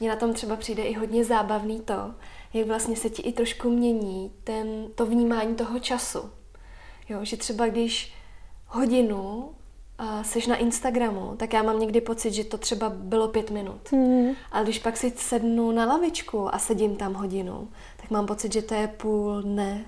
[0.00, 2.14] Mně na tom třeba přijde i hodně zábavný to,
[2.54, 6.30] jak vlastně se ti i trošku mění ten, to vnímání toho času.
[7.08, 8.14] Jo, že třeba když
[8.70, 9.50] hodinu
[9.98, 13.92] a seš na Instagramu, tak já mám někdy pocit, že to třeba bylo pět minut.
[13.92, 14.30] Mm.
[14.52, 18.62] Ale když pak si sednu na lavičku a sedím tam hodinu, tak mám pocit, že
[18.62, 19.84] to je půl dne.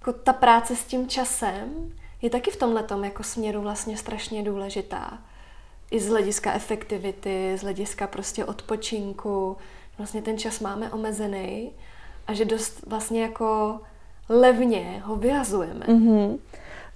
[0.00, 1.92] Jako ta práce s tím časem
[2.22, 5.18] je taky v tom letom jako směru vlastně strašně důležitá.
[5.90, 9.56] I z hlediska efektivity, z hlediska prostě odpočinku.
[9.98, 11.70] Vlastně ten čas máme omezený
[12.26, 13.80] a že dost vlastně jako
[14.28, 15.86] levně ho vyhazujeme.
[15.86, 16.38] Mm-hmm.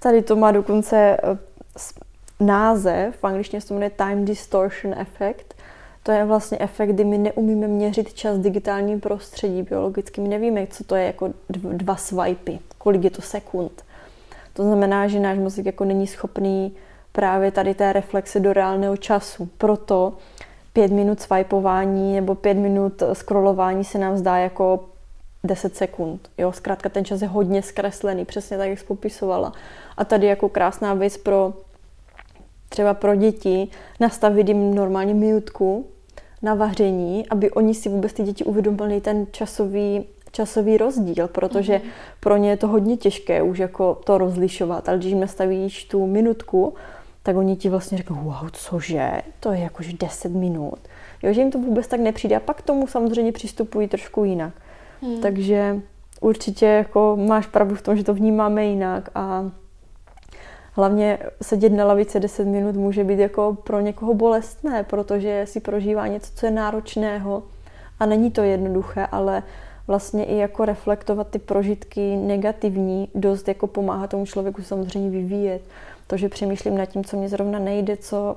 [0.04, 1.38] Tady to má dokonce eh,
[2.40, 5.54] název, v angličtině se to jmenuje Time Distortion Effect.
[6.02, 10.20] To je vlastně efekt, kdy my neumíme měřit čas digitálním prostředí biologicky.
[10.20, 13.84] My nevíme, co to je jako dva swipey, kolik je to sekund.
[14.52, 16.74] To znamená, že náš mozek jako není schopný
[17.12, 19.48] právě tady té reflexe do reálného času.
[19.58, 20.12] Proto
[20.72, 24.84] pět minut swipování nebo pět minut scrollování se nám zdá jako
[25.44, 26.28] 10 sekund.
[26.38, 29.52] Jo, zkrátka ten čas je hodně zkreslený, přesně tak, jak jsi popisovala.
[29.96, 31.52] A tady jako krásná věc pro
[32.68, 33.68] třeba pro děti
[34.00, 35.86] nastavit jim normálně minutku
[36.42, 41.90] na vaření, aby oni si vůbec ty děti uvědomili ten časový, časový rozdíl, protože mm.
[42.20, 46.06] pro ně je to hodně těžké už jako to rozlišovat, ale když jim nastavíš tu
[46.06, 46.74] minutku,
[47.22, 50.78] tak oni ti vlastně řeknou, wow, cože, to je jakož 10 minut.
[51.22, 54.52] Jo, že jim to vůbec tak nepřijde a pak k tomu samozřejmě přistupují trošku jinak.
[55.02, 55.20] Hmm.
[55.20, 55.80] Takže
[56.20, 59.50] určitě jako máš pravdu v tom, že to vnímáme jinak a
[60.74, 66.06] hlavně sedět na lavice 10 minut může být jako pro někoho bolestné, protože si prožívá
[66.06, 67.42] něco, co je náročného
[68.00, 69.42] a není to jednoduché, ale
[69.86, 75.62] vlastně i jako reflektovat ty prožitky negativní dost jako pomáhá tomu člověku samozřejmě vyvíjet.
[76.06, 78.36] To, že přemýšlím nad tím, co mě zrovna nejde, co,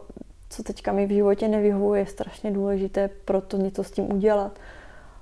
[0.50, 4.52] co teďka mi v životě nevyhovuje, je strašně důležité pro to něco s tím udělat.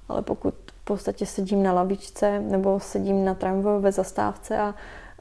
[0.10, 4.76] Ale pokud v podstatě sedím na lavičce nebo sedím na tramvajové zastávce a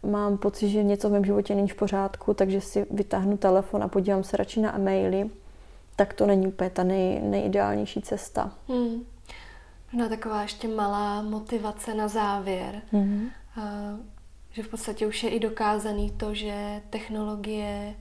[0.04, 3.88] mám pocit, že něco v mém životě není v pořádku, takže si vytáhnu telefon a
[3.88, 5.30] podívám se radši na e-maily,
[5.96, 8.52] tak to není úplně ta nej, nejideálnější cesta.
[8.68, 9.04] Hmm.
[9.92, 12.82] No taková ještě malá motivace na závěr.
[12.92, 13.30] Mm-hmm.
[13.56, 14.00] Uh,
[14.50, 17.94] že v podstatě už je i dokázaný to, že technologie,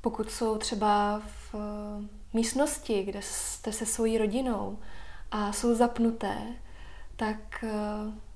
[0.00, 1.60] pokud jsou třeba v uh,
[2.32, 4.78] místnosti, kde jste se svojí rodinou
[5.30, 6.36] a jsou zapnuté,
[7.16, 7.70] tak uh,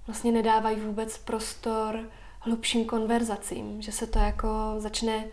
[0.06, 2.00] vlastně nedávají vůbec prostor
[2.48, 4.48] hlubším konverzacím, že se to jako
[4.78, 5.24] začne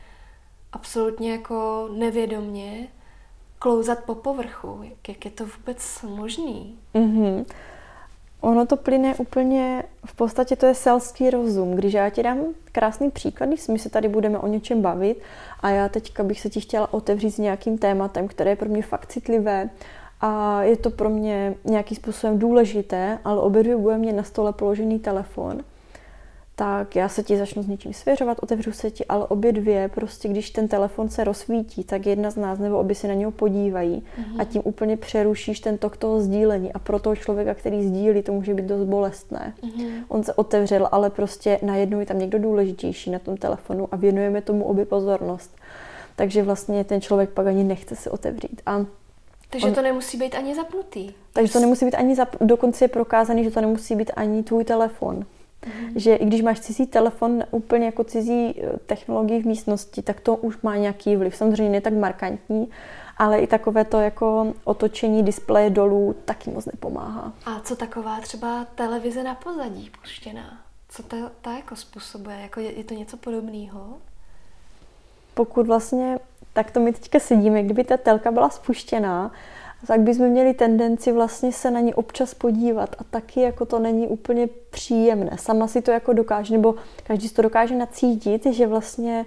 [0.72, 2.88] absolutně jako nevědomně
[3.60, 4.80] klouzat po povrchu.
[4.84, 6.80] Jak, jak je to vůbec možný?
[6.96, 7.46] Mm-hmm.
[8.42, 11.76] Ono to plyne úplně, v podstatě to je selský rozum.
[11.76, 12.38] Když já ti dám
[12.72, 15.22] krásný příklad, když my se tady budeme o něčem bavit
[15.60, 18.82] a já teďka bych se ti chtěla otevřít s nějakým tématem, které je pro mě
[18.82, 19.70] fakt citlivé
[20.22, 24.54] a je to pro mě nějakým způsobem důležité, ale obě dvě bude mě na stole
[24.54, 25.62] položený telefon,
[26.56, 30.28] tak já se ti začnu s něčím svěřovat, otevřu se ti, ale obě dvě, prostě
[30.28, 34.04] když ten telefon se rozsvítí, tak jedna z nás nebo obě si na něho podívají
[34.20, 34.42] mm-hmm.
[34.42, 38.34] a tím úplně přerušíš ten tok toho sdílení a pro toho člověka, který sdílí, to
[38.34, 39.54] může být dost bolestné.
[39.64, 40.04] Mm-hmm.
[40.08, 44.42] On se otevřel, ale prostě najednou je tam někdo důležitější na tom telefonu a věnujeme
[44.42, 45.56] tomu obě pozornost.
[46.16, 48.62] Takže vlastně ten člověk pak ani nechce se otevřít.
[48.66, 48.86] A
[49.50, 51.12] takže on, to nemusí být ani zapnutý.
[51.34, 54.64] Takže to nemusí být ani zap, dokonce je prokázaný, že to nemusí být ani tvůj
[54.64, 55.26] telefon.
[55.66, 55.92] Mm.
[55.96, 60.36] Že i když máš cizí telefon, úplně jako cizí eh, technologii v místnosti, tak to
[60.36, 61.36] už má nějaký vliv.
[61.36, 62.70] Samozřejmě ne tak markantní,
[63.18, 67.34] ale i takové to jako otočení displeje dolů taky moc nepomáhá.
[67.46, 70.58] A co taková třeba televize na pozadí puštěná?
[70.90, 72.38] Co ta, ta jako způsobuje?
[72.42, 73.98] Jako je, je to něco podobného?
[75.34, 76.20] Pokud vlastně
[76.56, 79.32] tak to my teďka sedíme, kdyby ta telka byla spuštěná,
[79.88, 84.08] tak bychom měli tendenci vlastně se na ní občas podívat a taky jako to není
[84.08, 85.32] úplně příjemné.
[85.36, 89.26] Sama si to jako dokáže, nebo každý si to dokáže nacítit, že vlastně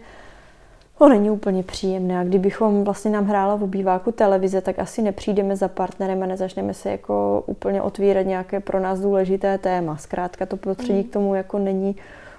[0.98, 2.20] to není úplně příjemné.
[2.20, 6.74] A kdybychom vlastně nám hrála v obýváku televize, tak asi nepřijdeme za partnerem a nezačneme
[6.74, 9.96] se jako úplně otvírat nějaké pro nás důležité téma.
[9.96, 11.04] Zkrátka to prostředí mm.
[11.04, 11.96] k tomu jako není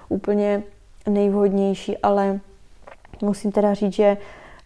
[0.08, 0.62] úplně
[1.08, 2.40] nejvhodnější, ale
[3.22, 4.16] musím teda říct, že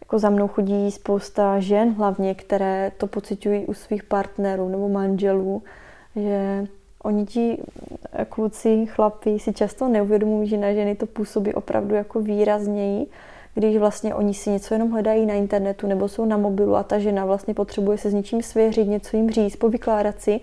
[0.04, 5.62] jako za mnou chodí spousta žen hlavně, které to pocitují u svých partnerů nebo manželů,
[6.16, 6.66] že
[7.02, 7.58] oni ti
[8.28, 13.06] kluci, chlapi si často neuvědomují, že na ženy to působí opravdu jako výrazněji,
[13.54, 16.98] když vlastně oni si něco jenom hledají na internetu nebo jsou na mobilu a ta
[16.98, 20.40] žena vlastně potřebuje se s něčím svěřit, něco jim říct, povykládat si.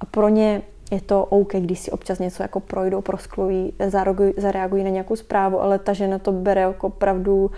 [0.00, 3.72] A pro ně je to OK, když si občas něco jako projdou, prosklují,
[4.36, 7.50] zareagují na nějakou zprávu, ale ta žena to bere jako opravdu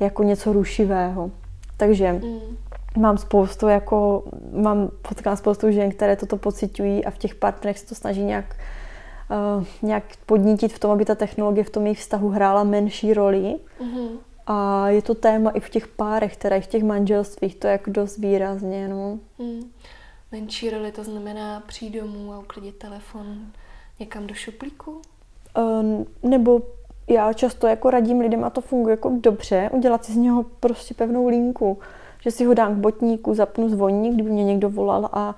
[0.00, 1.30] jako něco rušivého.
[1.76, 2.56] Takže mm.
[2.96, 7.86] mám spoustu, jako, mám potkám spoustu žen, které toto pocitují a v těch partnerech se
[7.86, 8.56] to snaží nějak,
[9.58, 13.56] uh, nějak podnítit v tom, aby ta technologie v tom jejich vztahu hrála menší roli.
[13.80, 14.08] Mm.
[14.46, 17.90] A je to téma i v těch párech, které v těch manželstvích, to je jako
[17.90, 18.88] dost výrazně.
[18.88, 19.18] No.
[19.38, 19.70] Mm.
[20.32, 23.26] Menší roli to znamená přijít domů a uklidit telefon
[24.00, 25.02] někam do šuplíku?
[25.58, 26.62] Uh, nebo
[27.08, 30.94] já často jako radím lidem, a to funguje jako dobře, udělat si z něho prostě
[30.94, 31.78] pevnou linku,
[32.20, 35.34] že si ho dám k botníku, zapnu zvoník, kdyby mě někdo volal a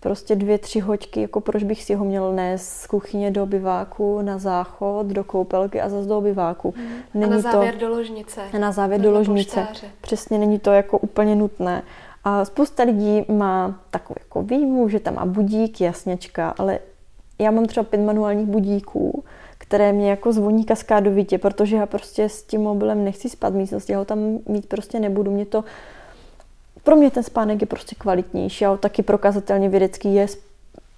[0.00, 4.22] prostě dvě, tři hoďky, jako proč bych si ho měl nést z kuchyně do obyváku,
[4.22, 6.74] na záchod, do koupelky a zase do obyváku.
[6.76, 6.84] Mm.
[7.14, 8.40] Není a na závěr to, do ložnice.
[8.52, 9.60] A na závěr do ložnice.
[9.60, 9.86] Poštáře.
[10.00, 11.82] Přesně, není to jako úplně nutné.
[12.24, 16.78] A spousta lidí má takovou jako výjmu, že tam má budík, jasněčka, ale
[17.38, 19.24] já mám třeba pět manuálních budíků,
[19.66, 23.92] které mě jako zvoní kaskádovitě, protože já prostě s tím mobilem nechci spát v místnosti,
[23.92, 24.18] já ho tam
[24.48, 25.30] mít prostě nebudu.
[25.30, 25.64] Mě to,
[26.82, 30.26] pro mě ten spánek je prostě kvalitnější a taky prokazatelně vědecký je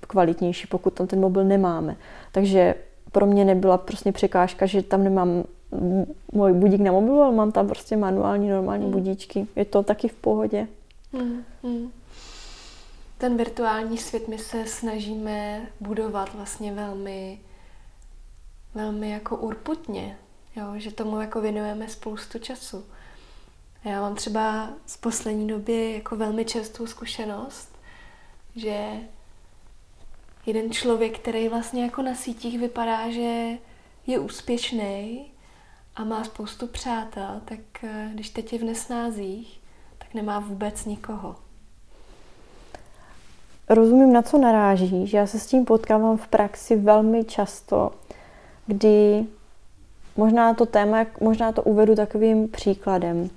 [0.01, 1.97] kvalitnější, pokud tam ten mobil nemáme.
[2.33, 2.75] Takže
[3.13, 5.45] pro mě nebyla prostě překážka, že tam nemám
[6.33, 8.93] můj budík na mobilu, ale mám tam prostě manuální, normální hmm.
[8.93, 9.47] budíčky.
[9.57, 10.67] Je to taky v pohodě.
[11.13, 11.91] Hmm, hmm.
[13.19, 17.39] Ten virtuální svět my se snažíme budovat vlastně velmi
[18.77, 20.19] velmi jako urputně,
[20.57, 22.85] jo, že tomu jako věnujeme spoustu času.
[23.85, 27.79] Já mám třeba z poslední doby jako velmi čerstvou zkušenost,
[28.57, 28.91] že
[30.47, 33.59] jeden člověk, který vlastně jako na sítích vypadá, že
[34.07, 35.27] je úspěšný
[35.97, 39.61] a má spoustu přátel, tak eh, když teď je v nesnázích,
[39.99, 41.37] tak nemá vůbec nikoho.
[43.69, 47.93] Rozumím, na co naráží, že já se s tím potkávám v praxi velmi často
[48.67, 49.25] kdy
[50.17, 53.31] možná to téma, možná to uvedu takovým příkladem.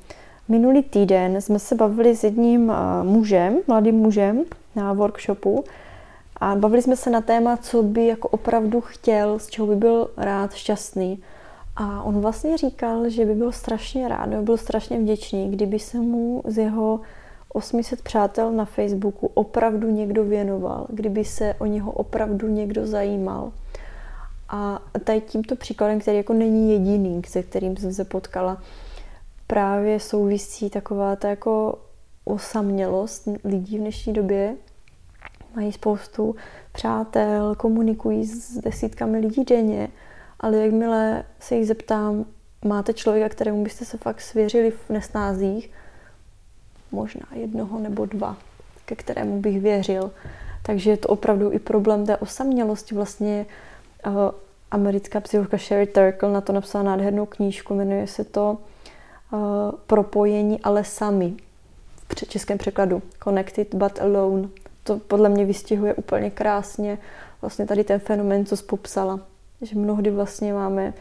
[0.48, 4.44] Minulý týden jsme se bavili s jedním eh, mužem, mladým mužem
[4.76, 5.64] na workshopu
[6.38, 10.10] a bavili jsme se na téma, co by jako opravdu chtěl, z čeho by byl
[10.18, 11.24] rád, šťastný.
[11.76, 15.98] A on vlastně říkal, že by byl strašně rád, by byl strašně vděčný, kdyby se
[15.98, 17.00] mu z jeho
[17.54, 23.52] 800 přátel na Facebooku opravdu někdo věnoval, kdyby se o něho opravdu někdo zajímal.
[24.50, 28.62] A tady tímto příkladem, který jako není jediný, se kterým jsem se potkala,
[29.48, 31.80] právě souvisí taková ta jako
[32.24, 34.56] osamělost lidí v dnešní době,
[35.56, 36.36] mají spoustu
[36.72, 39.90] přátel, komunikují s desítkami lidí denně,
[40.40, 42.26] ale jakmile se jich zeptám,
[42.66, 45.72] máte člověka, kterému byste se fakt svěřili v nesnázích,
[46.92, 48.38] možná jednoho nebo dva,
[48.86, 50.12] ke kterému bych věřil.
[50.64, 52.96] Takže je to opravdu i problém té osamělosti.
[52.96, 53.46] Vlastně
[54.06, 54.32] uh,
[54.72, 58.58] americká psychologka Sherry Turkle na to napsala nádhernou knížku, jmenuje se to
[59.32, 59.40] uh,
[59.88, 61.34] Propojení, ale sami.
[62.10, 64.50] V českém překladu Connected but alone.
[64.84, 66.98] To podle mě vystihuje úplně krásně
[67.42, 69.20] vlastně tady ten fenomén, co popsala.
[69.62, 70.94] Že mnohdy vlastně máme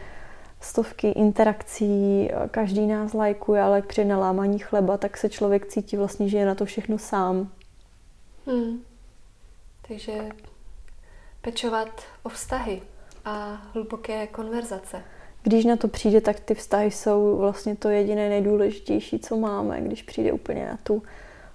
[0.61, 6.37] stovky interakcí, každý nás lajkuje, ale při nalámaní chleba, tak se člověk cítí vlastně, že
[6.37, 7.51] je na to všechno sám.
[8.45, 8.79] Hmm.
[9.87, 10.13] Takže
[11.41, 12.81] pečovat o vztahy
[13.25, 15.01] a hluboké konverzace.
[15.43, 19.81] Když na to přijde, tak ty vztahy jsou vlastně to jediné nejdůležitější, co máme.
[19.81, 21.03] Když přijde úplně na tu,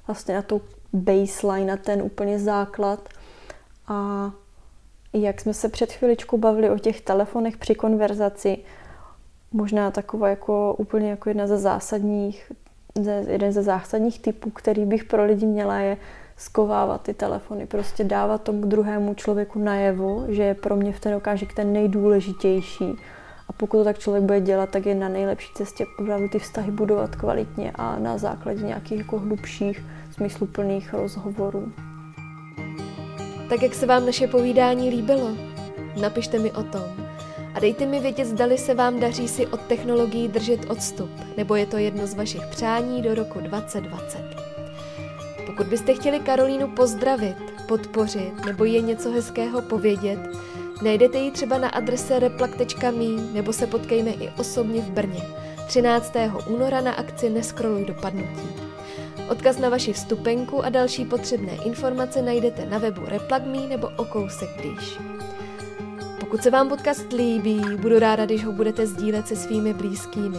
[0.06, 0.62] vlastně na tu
[0.92, 3.08] baseline, na ten úplně základ.
[3.88, 4.30] A
[5.12, 8.58] jak jsme se před chviličkou bavili o těch telefonech při konverzaci,
[9.52, 12.52] možná taková jako úplně jako jedna ze zásadních,
[13.28, 15.96] jeden ze zásadních typů, který bych pro lidi měla, je
[16.36, 21.14] skovávat ty telefony, prostě dávat tomu druhému člověku najevo, že je pro mě v ten
[21.14, 22.96] okamžik ten nejdůležitější.
[23.48, 26.70] A pokud to tak člověk bude dělat, tak je na nejlepší cestě opravdu ty vztahy
[26.70, 31.72] budovat kvalitně a na základě nějakých jako hlubších, smysluplných rozhovorů.
[33.48, 35.28] Tak jak se vám naše povídání líbilo?
[36.00, 36.82] Napište mi o tom.
[37.54, 41.66] A dejte mi vědět, zdali se vám daří si od technologií držet odstup, nebo je
[41.66, 44.33] to jedno z vašich přání do roku 2020.
[45.56, 47.36] Pokud byste chtěli Karolínu pozdravit,
[47.68, 50.18] podpořit nebo je něco hezkého povědět,
[50.82, 55.22] najdete ji třeba na adrese replak.me nebo se potkejme i osobně v Brně
[55.66, 56.12] 13.
[56.46, 58.48] února na akci Neskroluj do padnutí.
[59.28, 64.48] Odkaz na vaši vstupenku a další potřebné informace najdete na webu Replak.me nebo o kousek
[64.56, 64.98] blíž.
[66.20, 70.38] Pokud se vám podcast líbí, budu ráda, když ho budete sdílet se svými blízkými.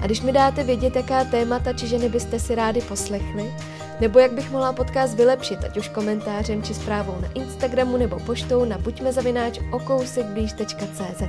[0.00, 3.54] A když mi dáte vědět, jaká témata či ženy byste si rádi poslechli,
[4.00, 8.64] nebo jak bych mohla podcast vylepšit, ať už komentářem či zprávou na Instagramu nebo poštou
[8.64, 11.22] na buďmezavináč okousekblíž.cz.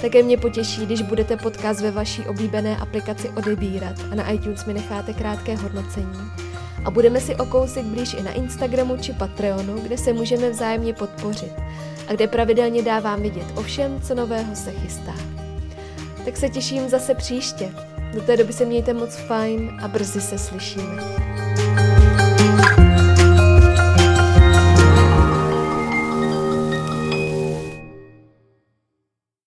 [0.00, 4.74] Také mě potěší, když budete podcast ve vaší oblíbené aplikaci odebírat a na iTunes mi
[4.74, 6.18] necháte krátké hodnocení.
[6.84, 10.94] A budeme si o kousek blíž i na Instagramu či Patreonu, kde se můžeme vzájemně
[10.94, 11.52] podpořit
[12.08, 15.14] a kde pravidelně dávám vidět o všem, co nového se chystá.
[16.24, 17.70] Tak se těším zase příště.
[18.14, 21.93] Do té doby se mějte moc fajn a brzy se slyšíme.